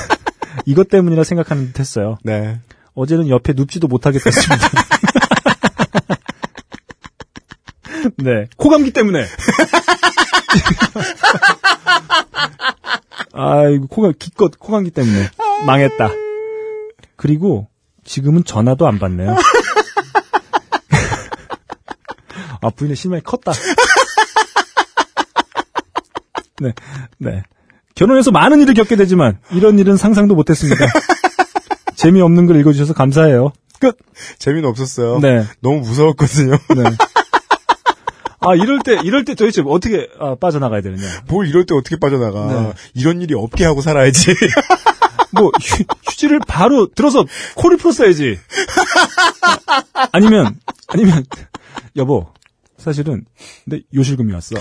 이것 0.66 0.90
때문이라 0.90 1.24
생각하는 1.24 1.68
듯 1.68 1.80
했어요. 1.80 2.18
네. 2.24 2.60
어제는 2.96 3.30
옆에 3.30 3.54
눕지도 3.54 3.88
못하겠었습니다. 3.88 4.68
네. 8.18 8.48
코감기 8.58 8.92
때문에. 8.92 9.26
아이고, 13.34 13.88
코가, 13.88 14.14
기껏 14.18 14.58
코감기 14.58 14.92
때문에. 14.92 15.30
망했다. 15.66 16.10
그리고, 17.18 17.68
지금은 18.06 18.46
전화도 18.46 18.88
안 18.88 18.98
받네요. 19.00 19.36
아, 22.62 22.70
부인의 22.70 22.96
실망이 22.96 23.22
컸다. 23.22 23.52
네, 26.62 26.72
네. 27.18 27.44
결혼해서 27.96 28.32
많은 28.32 28.62
일을 28.62 28.74
겪게 28.74 28.96
되지만, 28.96 29.40
이런 29.52 29.78
일은 29.80 29.98
상상도 29.98 30.36
못했습니다. 30.36 30.86
재미없는 31.96 32.46
걸 32.46 32.60
읽어주셔서 32.60 32.94
감사해요. 32.94 33.52
끝! 33.80 33.98
재미는 34.40 34.70
없었어요. 34.70 35.20
네. 35.20 35.44
너무 35.62 35.80
무서웠거든요. 35.80 36.52
네. 36.52 36.84
아, 38.40 38.54
이럴 38.56 38.80
때, 38.80 39.00
이럴 39.04 39.26
때 39.26 39.34
도대체 39.34 39.64
어떻게, 39.66 40.08
아, 40.20 40.36
빠져나가야 40.36 40.82
되느냐. 40.82 41.04
뭘 41.28 41.48
이럴 41.48 41.66
때 41.66 41.74
어떻게 41.74 41.98
빠져나가. 41.98 42.46
네. 42.46 42.74
이런 42.94 43.22
일이 43.22 43.34
없게 43.34 43.66
하고 43.66 43.82
살아야지. 43.82 44.34
뭐, 45.32 45.52
휴, 45.62 45.84
휴지를 46.06 46.40
바로 46.48 46.88
들어서 46.94 47.26
코를 47.56 47.78
풀었어야지. 47.78 48.40
아니면, 50.12 50.60
아니면, 50.88 51.26
여보, 51.96 52.28
사실은, 52.78 53.26
내 53.66 53.82
요실금이 53.94 54.32
왔어. 54.32 54.56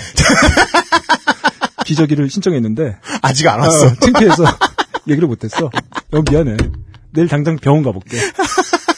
기저귀를 1.84 2.30
신청했는데, 2.30 2.96
아직 3.22 3.46
안 3.48 3.60
왔어. 3.60 3.86
어, 3.86 3.94
창피해서 4.00 4.44
얘기를 5.08 5.28
못했어. 5.28 5.70
여보, 6.12 6.30
미안해. 6.32 6.56
내일 7.14 7.28
당장 7.28 7.56
병원 7.56 7.82
가볼게. 7.84 8.18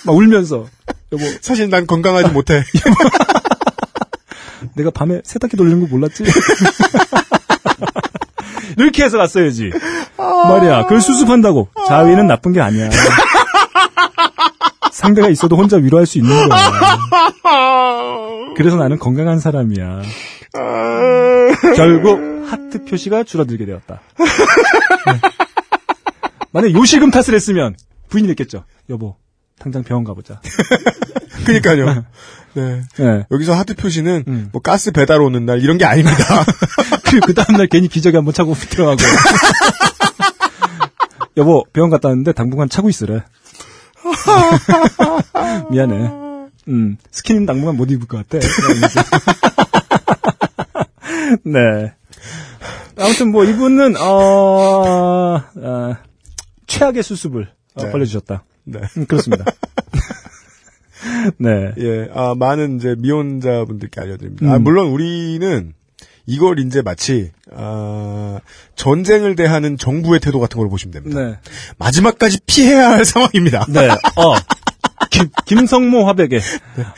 막 0.06 0.16
울면서, 0.16 0.66
여보, 1.12 1.24
사실 1.40 1.68
난 1.70 1.86
건강하지 1.86 2.30
못해. 2.30 2.64
내가 4.74 4.90
밤에 4.90 5.20
세탁기 5.22 5.56
돌리는 5.56 5.80
거 5.80 5.86
몰랐지? 5.86 6.24
이렇게 8.78 9.05
해서 9.05 9.16
갔어야지. 9.18 9.70
말이야, 10.16 10.82
그걸 10.84 11.01
수습한다고. 11.01 11.68
자위는 11.88 12.26
나쁜 12.26 12.52
게 12.52 12.60
아니야. 12.60 12.90
상대가 14.93 15.28
있어도 15.28 15.56
혼자 15.56 15.76
위로할 15.76 16.06
수 16.06 16.18
있는 16.18 16.48
거야. 16.48 16.70
그래서 18.56 18.76
나는 18.76 18.98
건강한 18.98 19.38
사람이야. 19.38 20.02
결국 21.76 22.18
하트 22.51 22.84
표시가 22.84 23.24
줄어들게 23.24 23.66
되었다. 23.66 24.01
네. 24.18 25.20
만약 26.52 26.72
요실금 26.72 27.10
탓을 27.10 27.34
했으면 27.34 27.76
부인이 28.08 28.28
됐겠죠. 28.28 28.64
여보, 28.90 29.16
당장 29.58 29.82
병원 29.82 30.04
가보자. 30.04 30.40
그니까요. 31.44 32.04
네. 32.54 32.82
네. 32.98 33.26
여기서 33.30 33.54
하트 33.54 33.74
표시는 33.74 34.24
음. 34.26 34.48
뭐 34.52 34.62
가스 34.62 34.90
배달 34.90 35.20
오는 35.20 35.44
날 35.44 35.60
이런 35.60 35.78
게 35.78 35.84
아닙니다. 35.84 36.16
그리고 37.04 37.26
그 37.26 37.34
다음날 37.34 37.66
괜히 37.66 37.88
기저귀 37.88 38.16
한번 38.16 38.32
차고 38.34 38.54
들어가고. 38.54 39.00
여보, 41.36 41.64
병원 41.72 41.90
갔다 41.90 42.08
왔는데 42.08 42.32
당분간 42.32 42.68
차고 42.68 42.88
있으래. 42.88 43.22
미안해. 45.70 45.94
음, 46.68 46.96
스키니는 47.10 47.46
당분간 47.46 47.76
못 47.76 47.90
입을 47.90 48.08
것 48.08 48.26
같아. 48.26 48.44
네. 51.44 51.92
아무튼 52.98 53.30
뭐 53.30 53.44
이분은, 53.44 53.96
어, 53.98 55.42
어, 55.56 55.96
최악의 56.66 57.02
수습을 57.02 57.42
어, 57.42 57.55
네. 57.85 57.90
벌려주셨다. 57.90 58.44
네. 58.65 58.81
음, 58.97 59.07
그렇습니다. 59.07 59.44
네. 61.39 61.73
예, 61.78 62.09
아, 62.15 62.35
많은 62.36 62.77
이제 62.77 62.94
미혼자분들께 62.98 64.01
알려드립니다. 64.01 64.47
음. 64.47 64.51
아, 64.51 64.59
물론 64.59 64.89
우리는 64.89 65.73
이걸 66.27 66.59
이제 66.59 66.82
마치, 66.82 67.31
아, 67.55 68.40
전쟁을 68.74 69.36
대하는 69.36 69.78
정부의 69.78 70.20
태도 70.20 70.40
같은 70.40 70.59
걸 70.59 70.69
보시면 70.69 70.93
됩니다. 70.93 71.20
네. 71.23 71.36
마지막까지 71.78 72.40
피해야 72.47 72.90
할 72.90 73.05
상황입니다. 73.05 73.66
네. 73.69 73.89
어. 74.16 74.35
김, 75.11 75.28
김성모 75.47 76.05
화백의 76.07 76.40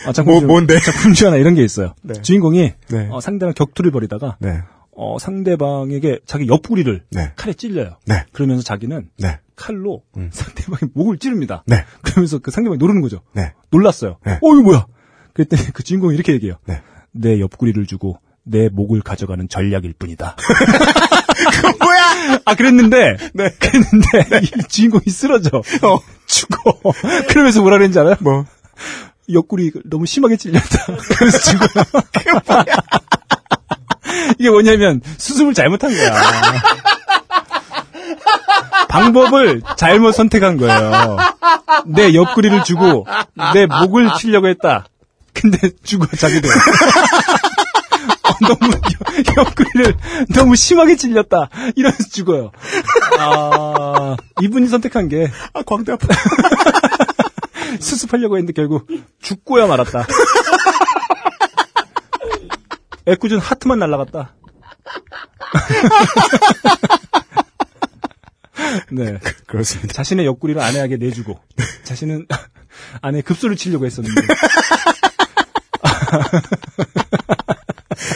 어, 0.06 0.12
작품 0.12 0.32
뭐, 0.32 0.40
중- 0.40 0.48
뭔데? 0.48 0.78
작품 0.80 1.12
중 1.12 1.26
하나 1.28 1.36
이런 1.36 1.54
게 1.54 1.62
있어요. 1.62 1.94
네. 2.02 2.20
주인공이 2.22 2.72
네. 2.88 3.08
어, 3.10 3.20
상대랑 3.20 3.54
격투를 3.54 3.90
벌이다가 3.90 4.36
네. 4.40 4.60
어, 4.96 5.18
상대방에게 5.20 6.20
자기 6.26 6.46
옆구리를 6.48 7.04
네. 7.10 7.32
칼에 7.36 7.52
찔려요. 7.52 7.96
네. 8.06 8.24
그러면서 8.32 8.62
자기는 8.64 9.10
네. 9.18 9.38
칼로 9.58 10.02
음. 10.16 10.30
상대방의 10.32 10.92
목을 10.94 11.18
찌릅니다. 11.18 11.64
네. 11.66 11.84
그러면서 12.02 12.38
그 12.38 12.50
상대방이 12.50 12.78
노르는 12.78 13.02
거죠. 13.02 13.20
네. 13.32 13.52
놀랐어요. 13.70 14.18
네. 14.24 14.34
어, 14.34 14.54
이거 14.54 14.62
뭐야? 14.62 14.86
그랬더니 15.34 15.72
그 15.72 15.82
주인공이 15.82 16.14
이렇게 16.14 16.32
얘기해요. 16.32 16.56
네. 16.64 16.80
내 17.12 17.40
옆구리를 17.40 17.84
주고 17.86 18.20
내 18.44 18.68
목을 18.68 19.02
가져가는 19.02 19.46
전략일 19.48 19.94
뿐이다. 19.98 20.36
그건 21.52 21.74
뭐야? 21.80 22.40
아 22.44 22.54
그랬는데 22.54 23.16
네. 23.34 23.50
그랬는데 23.58 24.40
이 24.46 24.68
주인공이 24.68 25.04
쓰러져 25.08 25.58
어. 25.58 25.98
죽어. 26.26 26.92
그러면서 27.28 27.60
뭐라 27.60 27.76
그랬는지 27.76 27.98
알아요? 27.98 28.16
뭐. 28.20 28.46
옆구리 29.30 29.72
너무 29.84 30.06
심하게 30.06 30.36
찔렸다. 30.36 30.86
그래서 31.18 31.38
죽어요. 31.38 31.84
이게 34.38 34.48
뭐냐면 34.48 35.02
수습을 35.18 35.52
잘못한 35.52 35.90
거야. 35.90 36.14
방법을 38.88 39.62
잘못 39.76 40.12
선택한 40.12 40.56
거예요. 40.56 41.16
내 41.86 42.14
옆구리를 42.14 42.64
주고 42.64 43.06
내 43.54 43.66
목을 43.66 44.10
치려고 44.18 44.48
했다. 44.48 44.86
근데 45.34 45.70
죽어 45.84 46.06
자기도. 46.16 46.48
어, 46.48 48.32
너무 48.40 48.72
옆- 48.72 49.36
옆구리를 49.38 49.96
너무 50.34 50.56
심하게 50.56 50.96
찔렸다. 50.96 51.48
이러면서 51.76 52.04
죽어요. 52.10 52.50
아 53.18 54.16
이분이 54.42 54.66
선택한 54.68 55.08
게 55.08 55.30
아, 55.54 55.62
광대 55.64 55.92
아파. 55.92 56.06
수습하려고 57.80 58.36
했는데 58.36 58.52
결국 58.54 58.86
죽고야 59.22 59.66
말았다. 59.66 60.06
애꿎은 63.06 63.38
하트만 63.38 63.78
날라갔다. 63.78 64.34
네. 68.90 69.18
그렇습니다. 69.46 69.92
자신의 69.94 70.26
옆구리를 70.26 70.60
아내에게 70.60 70.96
내주고, 70.96 71.38
자신은 71.84 72.26
아내 73.02 73.20
급소를 73.22 73.56
치려고 73.56 73.86
했었는데, 73.86 74.20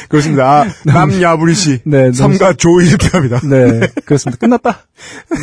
그렇습니다. 0.09 0.62
아, 0.62 0.66
남야부리 0.85 1.55
씨. 1.55 1.81
네, 1.85 2.03
너무 2.05 2.12
삼가 2.12 2.53
조 2.55 2.81
이렇게 2.81 3.09
합니다. 3.09 3.41
네, 3.45 3.81
그렇습니다. 4.05 4.39
끝났다. 4.39 4.87
네. 5.31 5.39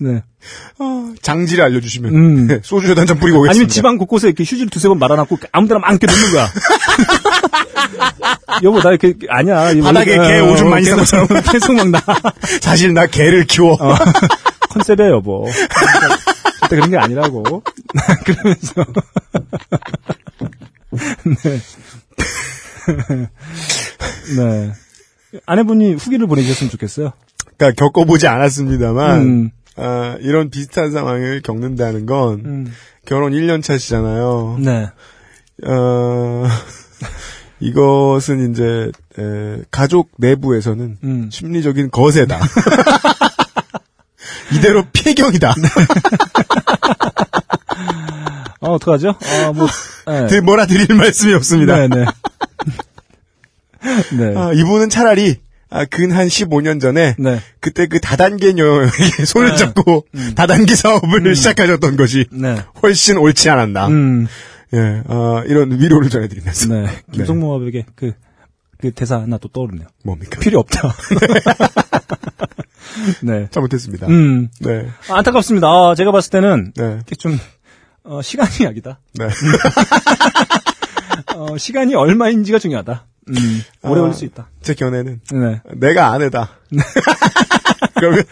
네. 0.00 0.22
장지를 1.22 1.64
알려주시면 1.64 2.14
음. 2.14 2.46
네, 2.46 2.60
소주에다 2.62 3.00
한잔 3.00 3.18
뿌리고 3.18 3.40
오겠습니다. 3.40 3.50
아니면 3.50 3.68
집안 3.68 3.98
곳곳에 3.98 4.28
이렇게 4.28 4.44
휴지를 4.44 4.68
두세 4.70 4.88
번 4.88 4.98
말아놨고 4.98 5.38
아무데나 5.52 5.80
막 5.80 5.90
이렇게 5.90 6.06
놓는 6.06 6.32
거야. 6.32 6.48
여보, 8.62 8.80
나 8.80 8.90
이렇게, 8.90 9.14
아니야. 9.28 9.72
바닥에 9.82 10.16
원래- 10.16 10.28
개 10.34 10.38
어, 10.40 10.50
오줌 10.52 10.66
어, 10.66 10.70
많이 10.70 10.84
싸고 10.84 11.26
계속 11.52 11.74
막 11.74 11.88
나. 11.90 12.00
사실 12.60 12.92
나 12.94 13.06
개를 13.06 13.44
키워. 13.44 13.74
어, 13.74 13.94
컨셉이야, 14.70 15.10
여보. 15.10 15.46
절대 16.60 16.76
그런 16.76 16.90
게 16.90 16.96
아니라고. 16.98 17.62
그러면서. 18.24 18.84
네. 21.42 21.60
네. 24.36 24.72
아내분이 25.46 25.94
후기를 25.94 26.26
보내주셨으면 26.26 26.70
좋겠어요. 26.70 27.12
그러니까 27.56 27.84
겪어보지 27.84 28.26
않았습니다만 28.28 29.20
음. 29.20 29.50
아, 29.76 30.16
이런 30.20 30.50
비슷한 30.50 30.90
상황을 30.90 31.42
겪는다는 31.42 32.06
건 32.06 32.42
음. 32.44 32.72
결혼 33.06 33.32
1년 33.32 33.62
차시잖아요. 33.62 34.58
네. 34.60 34.88
어, 35.66 36.46
이것은 37.60 38.50
이제 38.52 38.90
에, 39.18 39.62
가족 39.70 40.10
내부에서는 40.18 40.98
음. 41.02 41.28
심리적인 41.32 41.90
거세다. 41.90 42.38
이대로 44.52 44.84
폐경이다. 44.92 45.54
어, 48.60 48.72
어떡하죠? 48.72 49.10
어, 49.10 49.52
뭐, 49.52 49.68
네. 50.06 50.26
드- 50.26 50.34
뭐라 50.36 50.66
드릴 50.66 50.94
말씀이 50.94 51.32
없습니다. 51.34 51.76
네, 51.76 51.88
네. 51.88 52.04
네. 54.16 54.34
아, 54.36 54.52
이분은 54.52 54.88
차라리 54.90 55.36
아, 55.70 55.84
근 55.84 56.12
한 56.12 56.26
15년 56.28 56.80
전에 56.80 57.14
네. 57.18 57.40
그때 57.60 57.86
그 57.86 58.00
다단계 58.00 58.54
녀에게 58.54 59.24
손을 59.26 59.50
네. 59.50 59.56
잡고 59.56 60.06
다단계 60.34 60.74
사업을 60.74 61.36
시작하셨던 61.36 61.96
것이 61.96 62.26
네. 62.32 62.56
훨씬 62.82 63.16
옳지 63.18 63.50
않았나. 63.50 63.86
음. 63.88 64.26
예, 64.74 65.02
어, 65.06 65.42
이런 65.46 65.78
위로를 65.78 66.10
전해드리면서. 66.10 66.74
네. 66.74 66.86
김성모에게 67.12 67.86
그, 67.94 68.12
그 68.78 68.90
대사 68.92 69.20
하나 69.20 69.38
또 69.38 69.48
떠오르네요. 69.48 69.86
뭡니까? 70.04 70.38
필요 70.40 70.58
없다. 70.60 70.82
네. 73.22 73.48
잘못했습니다. 73.50 74.06
음. 74.08 74.48
네. 74.60 74.88
아, 75.08 75.18
안타깝습니다. 75.18 75.66
아, 75.66 75.94
제가 75.96 76.12
봤을 76.12 76.30
때는 76.30 76.72
네. 76.76 76.98
이게 77.02 77.16
좀 77.16 77.38
어, 78.04 78.22
시간이 78.22 78.64
약이다. 78.64 79.00
네. 79.14 79.28
어, 81.36 81.56
시간이 81.56 81.94
얼마인지가 81.94 82.58
중요하다. 82.58 83.06
음, 83.28 83.62
오래 83.82 83.98
아. 83.98 84.02
걸릴 84.02 84.14
수 84.14 84.24
있다. 84.24 84.48
제 84.62 84.74
견해는 84.74 85.20
네. 85.32 85.60
내가 85.76 86.12
아내다. 86.12 86.50
그러면 87.94 88.22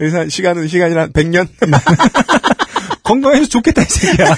여기서 0.00 0.28
시간은 0.28 0.68
시간이 0.68 0.94
한 0.94 1.12
100년? 1.12 1.48
건강해서 3.02 3.46
좋겠다 3.48 3.82
이 3.82 3.84
새끼야. 3.86 4.36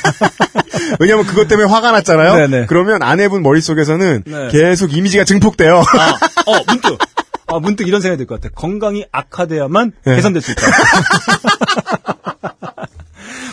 왜냐면 1.00 1.26
그것 1.26 1.48
때문에 1.48 1.68
화가 1.68 1.92
났잖아요. 1.92 2.34
네네. 2.48 2.66
그러면 2.66 3.02
아내분 3.02 3.42
머릿속에서는 3.42 4.22
네. 4.26 4.48
계속 4.50 4.92
이미지가 4.94 5.24
증폭돼요. 5.24 5.78
아, 5.80 6.18
어, 6.46 6.60
문득. 6.66 6.98
아, 7.46 7.58
문득 7.58 7.86
이런 7.86 8.00
생각이 8.00 8.18
들 8.18 8.26
것 8.26 8.40
같아. 8.40 8.52
건강이 8.54 9.04
악화돼야만 9.12 9.92
네. 10.04 10.16
개선될 10.16 10.40
수 10.42 10.52
있다. 10.52 10.62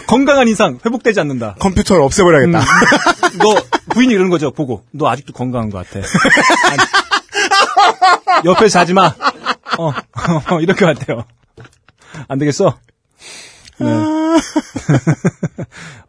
건강한 0.07 0.47
이상 0.47 0.79
회복되지 0.85 1.19
않는다. 1.21 1.55
컴퓨터를 1.59 2.01
없애버려야겠다. 2.03 2.59
음. 2.59 3.38
너 3.39 3.55
부인이 3.89 4.13
이러는 4.13 4.29
거죠. 4.29 4.51
보고 4.51 4.83
너 4.91 5.09
아직도 5.09 5.33
건강한 5.33 5.69
것 5.69 5.88
같아. 5.89 6.05
아니, 6.69 8.45
옆에 8.45 8.67
자지 8.67 8.93
마. 8.93 9.13
어, 9.77 9.88
어, 10.51 10.59
이럴 10.61 10.75
것 10.75 10.85
같아요. 10.85 11.23
안 12.27 12.38
되겠어. 12.39 12.77
네. 13.84 14.06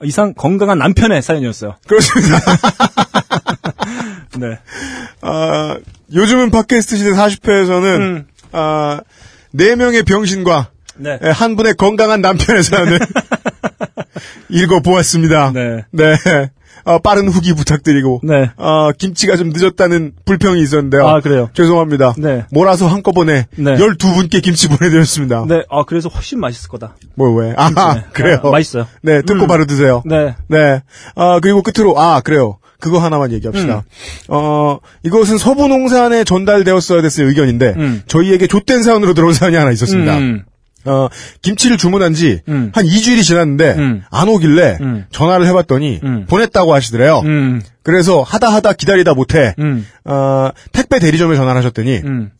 이상 0.05 0.35
건강한 0.35 0.78
남편의 0.78 1.23
사연이었어요. 1.23 1.77
그렇습니다. 1.86 2.39
네. 4.39 4.59
아, 5.20 5.77
요즘은 6.12 6.51
팟캐스트 6.51 6.97
시대 6.97 7.11
40회에서는 7.11 8.01
음. 8.01 8.27
아, 8.53 9.01
4명의 9.55 10.07
병신과 10.07 10.70
네. 10.97 11.19
예, 11.23 11.28
한 11.28 11.57
분의 11.57 11.74
건강한 11.74 12.20
남편의 12.20 12.62
사연을 12.62 12.99
읽어보았습니다. 14.51 15.53
네. 15.53 15.85
네. 15.90 16.15
어, 16.84 16.98
빠른 16.98 17.28
후기 17.28 17.54
부탁드리고 17.54 18.20
네. 18.24 18.50
어, 18.56 18.90
김치가 18.92 19.36
좀 19.36 19.50
늦었다는 19.54 20.12
불평이 20.24 20.60
있었는데요. 20.62 21.06
아, 21.06 21.20
그래요? 21.20 21.48
죄송합니다. 21.54 22.14
네. 22.18 22.44
몰아서 22.50 22.86
한꺼번에 22.88 23.46
네. 23.56 23.76
12분께 23.76 24.42
김치 24.42 24.68
보내드렸습니다. 24.72 25.44
네. 25.48 25.64
아, 25.70 25.84
그래서 25.84 26.09
훨씬 26.09 26.40
맛있을 26.40 26.68
거다. 26.68 26.96
뭐 27.14 27.30
왜? 27.34 27.54
아, 27.56 27.68
김치네. 27.68 28.06
그래요. 28.12 28.40
아, 28.42 28.50
맛있어요. 28.50 28.86
네, 29.02 29.22
뜯고 29.22 29.44
음. 29.44 29.46
바로 29.46 29.66
드세요. 29.66 30.02
네. 30.04 30.34
네. 30.48 30.82
아, 31.14 31.38
그리고 31.40 31.62
끝으로, 31.62 31.98
아, 32.00 32.20
그래요. 32.20 32.59
그거 32.80 32.98
하나만 32.98 33.30
얘기합시다. 33.32 33.76
음. 33.76 33.82
어, 34.28 34.78
이것은 35.04 35.38
서부 35.38 35.68
농산에 35.68 36.24
전달되었어야 36.24 37.00
됐을 37.02 37.26
의견인데, 37.26 37.74
음. 37.76 38.02
저희에게 38.09 38.48
좆된 38.48 38.82
사연으로 38.82 39.14
들어온 39.14 39.32
사연이 39.32 39.54
하나 39.56 39.70
있었습니다. 39.70 40.18
음. 40.18 40.44
어, 40.84 41.09
김치를 41.42 41.76
주문한 41.76 42.14
지, 42.14 42.40
음. 42.48 42.72
한 42.74 42.84
2주일이 42.84 43.22
지났는데, 43.22 43.74
음. 43.76 44.02
안 44.10 44.28
오길래, 44.28 44.78
음. 44.80 45.04
전화를 45.10 45.46
해봤더니, 45.46 46.00
음. 46.02 46.26
보냈다고 46.28 46.74
하시더래요. 46.74 47.20
음. 47.24 47.62
그래서 47.82 48.22
하다 48.22 48.52
하다 48.52 48.72
기다리다 48.74 49.14
못해, 49.14 49.54
음. 49.59 49.86
어, 50.04 50.50
택배 50.72 50.98
대리점에 50.98 51.36
전화를 51.36 51.59
하셨더니, 51.60 52.02
음. 52.04 52.30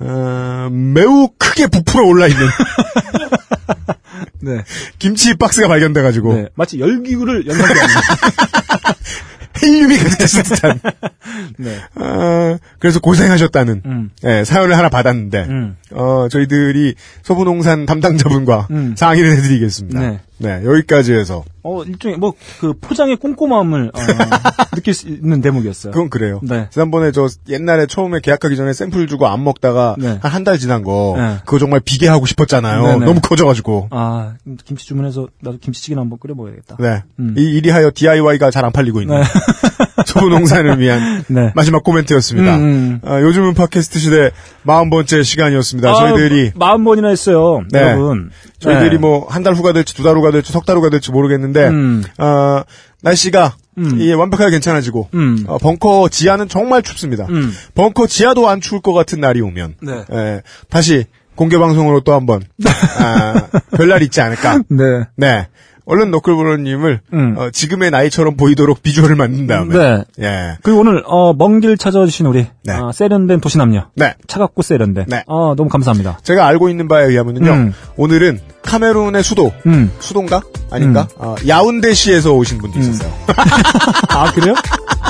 어, 0.00 0.68
매우 0.70 1.28
크게 1.38 1.66
부풀어 1.68 2.04
올라 2.06 2.26
있는 2.26 2.44
네. 4.40 4.64
김치 4.98 5.34
박스가 5.34 5.68
발견돼가지고, 5.68 6.34
네. 6.34 6.46
마치 6.54 6.80
열기구를 6.80 7.46
연상케 7.46 7.78
하는. 7.78 7.94
헬륨이 9.60 9.96
가득했을 9.98 10.42
듯한. 10.44 10.80
네. 11.58 11.78
어, 11.96 12.56
그래서 12.78 13.00
고생하셨다는 13.00 13.82
음. 13.84 14.10
예, 14.24 14.44
사연을 14.44 14.76
하나 14.76 14.88
받았는데 14.88 15.46
음. 15.48 15.76
어, 15.92 16.28
저희들이 16.30 16.94
서부농산 17.22 17.86
담당자분과 17.86 18.68
음. 18.70 18.94
상의를 18.96 19.36
해드리겠습니다. 19.36 20.00
네. 20.00 20.20
네, 20.38 20.60
여기까지 20.64 21.12
해서 21.12 21.44
어, 21.62 21.84
일종의, 21.84 22.18
뭐, 22.18 22.32
그, 22.60 22.74
포장의 22.80 23.14
꼼꼼함을, 23.14 23.92
어, 23.94 23.98
느낄 24.74 24.92
수 24.92 25.06
있는 25.06 25.40
대목이었어요. 25.40 25.92
그건 25.92 26.10
그래요. 26.10 26.40
네. 26.42 26.66
지난번에 26.70 27.12
저 27.12 27.28
옛날에 27.48 27.86
처음에 27.86 28.18
계약하기 28.20 28.56
전에 28.56 28.72
샘플 28.72 29.06
주고 29.06 29.28
안 29.28 29.44
먹다가 29.44 29.94
네. 29.96 30.18
한한달 30.20 30.58
지난 30.58 30.82
거 30.82 31.14
네. 31.16 31.36
그거 31.44 31.60
정말 31.60 31.78
비계하고 31.78 32.26
싶었잖아요. 32.26 32.82
네네. 32.82 33.04
너무 33.06 33.20
커져가지고. 33.20 33.88
아, 33.92 34.34
김치 34.64 34.86
주문해서 34.86 35.28
나도 35.40 35.58
김치찌개나 35.58 36.00
한번 36.00 36.18
끓여 36.18 36.34
먹어야겠다. 36.34 36.78
네. 36.80 37.04
음. 37.20 37.36
이, 37.38 37.42
이리하여 37.42 37.92
DIY가 37.94 38.50
잘 38.50 38.62
안 38.62 38.70
팔리고 38.72 39.00
있는 39.00 39.20
네. 39.20 39.24
서부농산을 40.06 40.78
위한 40.80 41.24
네. 41.28 41.52
마지막 41.54 41.82
코멘트였습니다. 41.84 42.56
음, 42.56 42.62
음. 42.62 43.00
아, 43.04 43.20
요즘은 43.20 43.54
팟캐스트 43.54 43.98
시대 43.98 44.30
40번째 44.66 45.24
시간이었습니다. 45.24 45.90
아, 45.90 45.94
저희들이 45.94 46.52
마흔 46.54 46.84
번이나 46.84 47.08
했어요. 47.08 47.62
네. 47.70 47.80
여러분. 47.80 48.30
저희들이 48.58 48.90
네. 48.90 48.96
뭐한 48.98 49.42
달 49.42 49.54
후가 49.54 49.72
될지 49.72 49.94
두 49.94 50.02
달 50.02 50.16
후가 50.16 50.30
될지 50.30 50.52
석 50.52 50.64
달 50.64 50.76
후가 50.76 50.90
될지 50.90 51.10
모르겠는데 51.12 51.68
음. 51.68 52.02
어, 52.18 52.62
날씨가 53.02 53.54
음. 53.78 53.98
이게 54.00 54.12
완벽하게 54.12 54.50
괜찮아지고 54.50 55.08
음. 55.14 55.44
어, 55.46 55.58
벙커 55.58 56.08
지하는 56.10 56.48
정말 56.48 56.82
춥습니다. 56.82 57.26
음. 57.30 57.52
벙커 57.74 58.06
지하도 58.06 58.48
안 58.48 58.60
추울 58.60 58.80
것 58.80 58.92
같은 58.92 59.20
날이 59.20 59.40
오면 59.40 59.76
네. 59.82 60.04
예, 60.12 60.42
다시 60.70 61.06
공개 61.34 61.56
방송으로 61.58 62.00
또 62.00 62.12
한번 62.12 62.42
아, 63.00 63.48
별날 63.76 64.02
있지 64.02 64.20
않을까. 64.20 64.62
네. 64.68 64.84
네. 65.16 65.48
얼른 65.84 66.10
너클브로님을 66.10 67.00
음. 67.12 67.34
어, 67.38 67.50
지금의 67.50 67.90
나이처럼 67.90 68.36
보이도록 68.36 68.82
비주얼을 68.82 69.16
만든 69.16 69.46
다음에 69.46 69.74
네. 69.76 70.04
예. 70.20 70.58
그리고 70.62 70.80
오늘 70.80 71.02
어, 71.06 71.32
먼 71.34 71.60
길 71.60 71.76
찾아주신 71.76 72.26
우리 72.26 72.46
네. 72.64 72.72
아, 72.72 72.90
세련된 72.92 73.40
도시남녀 73.40 73.88
네. 73.94 74.14
차갑고 74.26 74.62
세련된 74.62 75.04
네. 75.08 75.22
어, 75.26 75.54
너무 75.54 75.68
감사합니다. 75.68 76.18
제가 76.22 76.46
알고 76.46 76.68
있는 76.68 76.88
바에 76.88 77.04
의하면요. 77.06 77.50
음. 77.52 77.74
오늘은 77.96 78.40
카메룬의 78.62 79.22
수도 79.22 79.52
음. 79.66 79.90
수도인가 80.00 80.40
아닌가 80.70 81.08
어, 81.16 81.34
야운데시에서 81.46 82.32
오신 82.32 82.58
분도 82.58 82.78
있었어요. 82.78 83.12
아 84.08 84.30
그래요? 84.32 84.54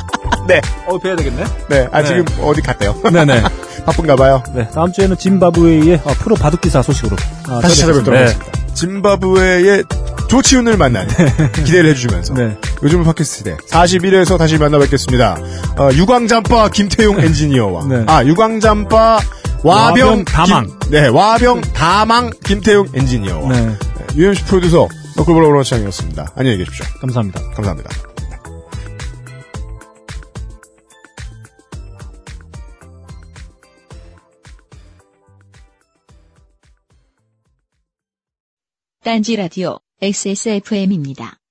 네. 0.49 0.61
어 0.87 0.99
뵈야 0.99 1.17
되겠네. 1.17 1.45
네. 1.69 1.89
아 1.93 2.03
네. 2.03 2.09
지금 2.09 2.25
어디 2.43 2.61
갔대요? 2.61 2.95
네네. 3.11 3.43
바쁜가 3.87 4.17
봐요. 4.17 4.43
네 4.55 4.69
다음 4.73 4.93
주에는 4.93 5.17
짐바브웨이의 5.17 6.01
어, 6.05 6.13
프로 6.19 6.35
바둑기사 6.37 6.83
소식으로 6.83 7.17
어, 7.49 7.61
다시 7.61 7.81
찾아뵙도록 7.81 8.19
네. 8.19 8.27
하겠습니다. 8.27 8.75
짐바브웨의 8.75 9.85
조치훈을 10.29 10.77
만나는 10.77 11.09
기대를 11.65 11.91
해주시면서 11.91 12.35
네. 12.35 12.57
요즘은 12.83 13.05
팟캐스트 13.05 13.37
시대 13.39 13.57
41회에서 13.57 14.39
다시 14.39 14.57
만나뵙겠습니다. 14.59 15.37
어, 15.79 15.91
유광잠바 15.93 16.69
김태용 16.71 17.21
엔지니어와 17.21 17.85
네. 17.87 18.05
아 18.07 18.25
유광잠바 18.25 19.21
와병 19.65 20.09
와병 20.09 20.25
다망. 20.25 20.67
김- 20.67 20.91
네 20.91 21.09
와병 21.09 21.61
다망 21.73 22.31
김태용 22.45 22.87
엔지니어와 22.95 23.49
네. 23.49 23.77
UMC 24.17 24.45
프로듀서 24.45 24.89
너클볼러 25.17 25.47
브런치장이었습니다. 25.49 26.33
안녕히 26.37 26.59
계십시오. 26.59 26.85
감사합니다. 27.01 27.41
감사합니다. 27.55 27.91
딴지 39.03 39.35
라디오 39.35 39.81
XSFM입니다. 40.01 41.42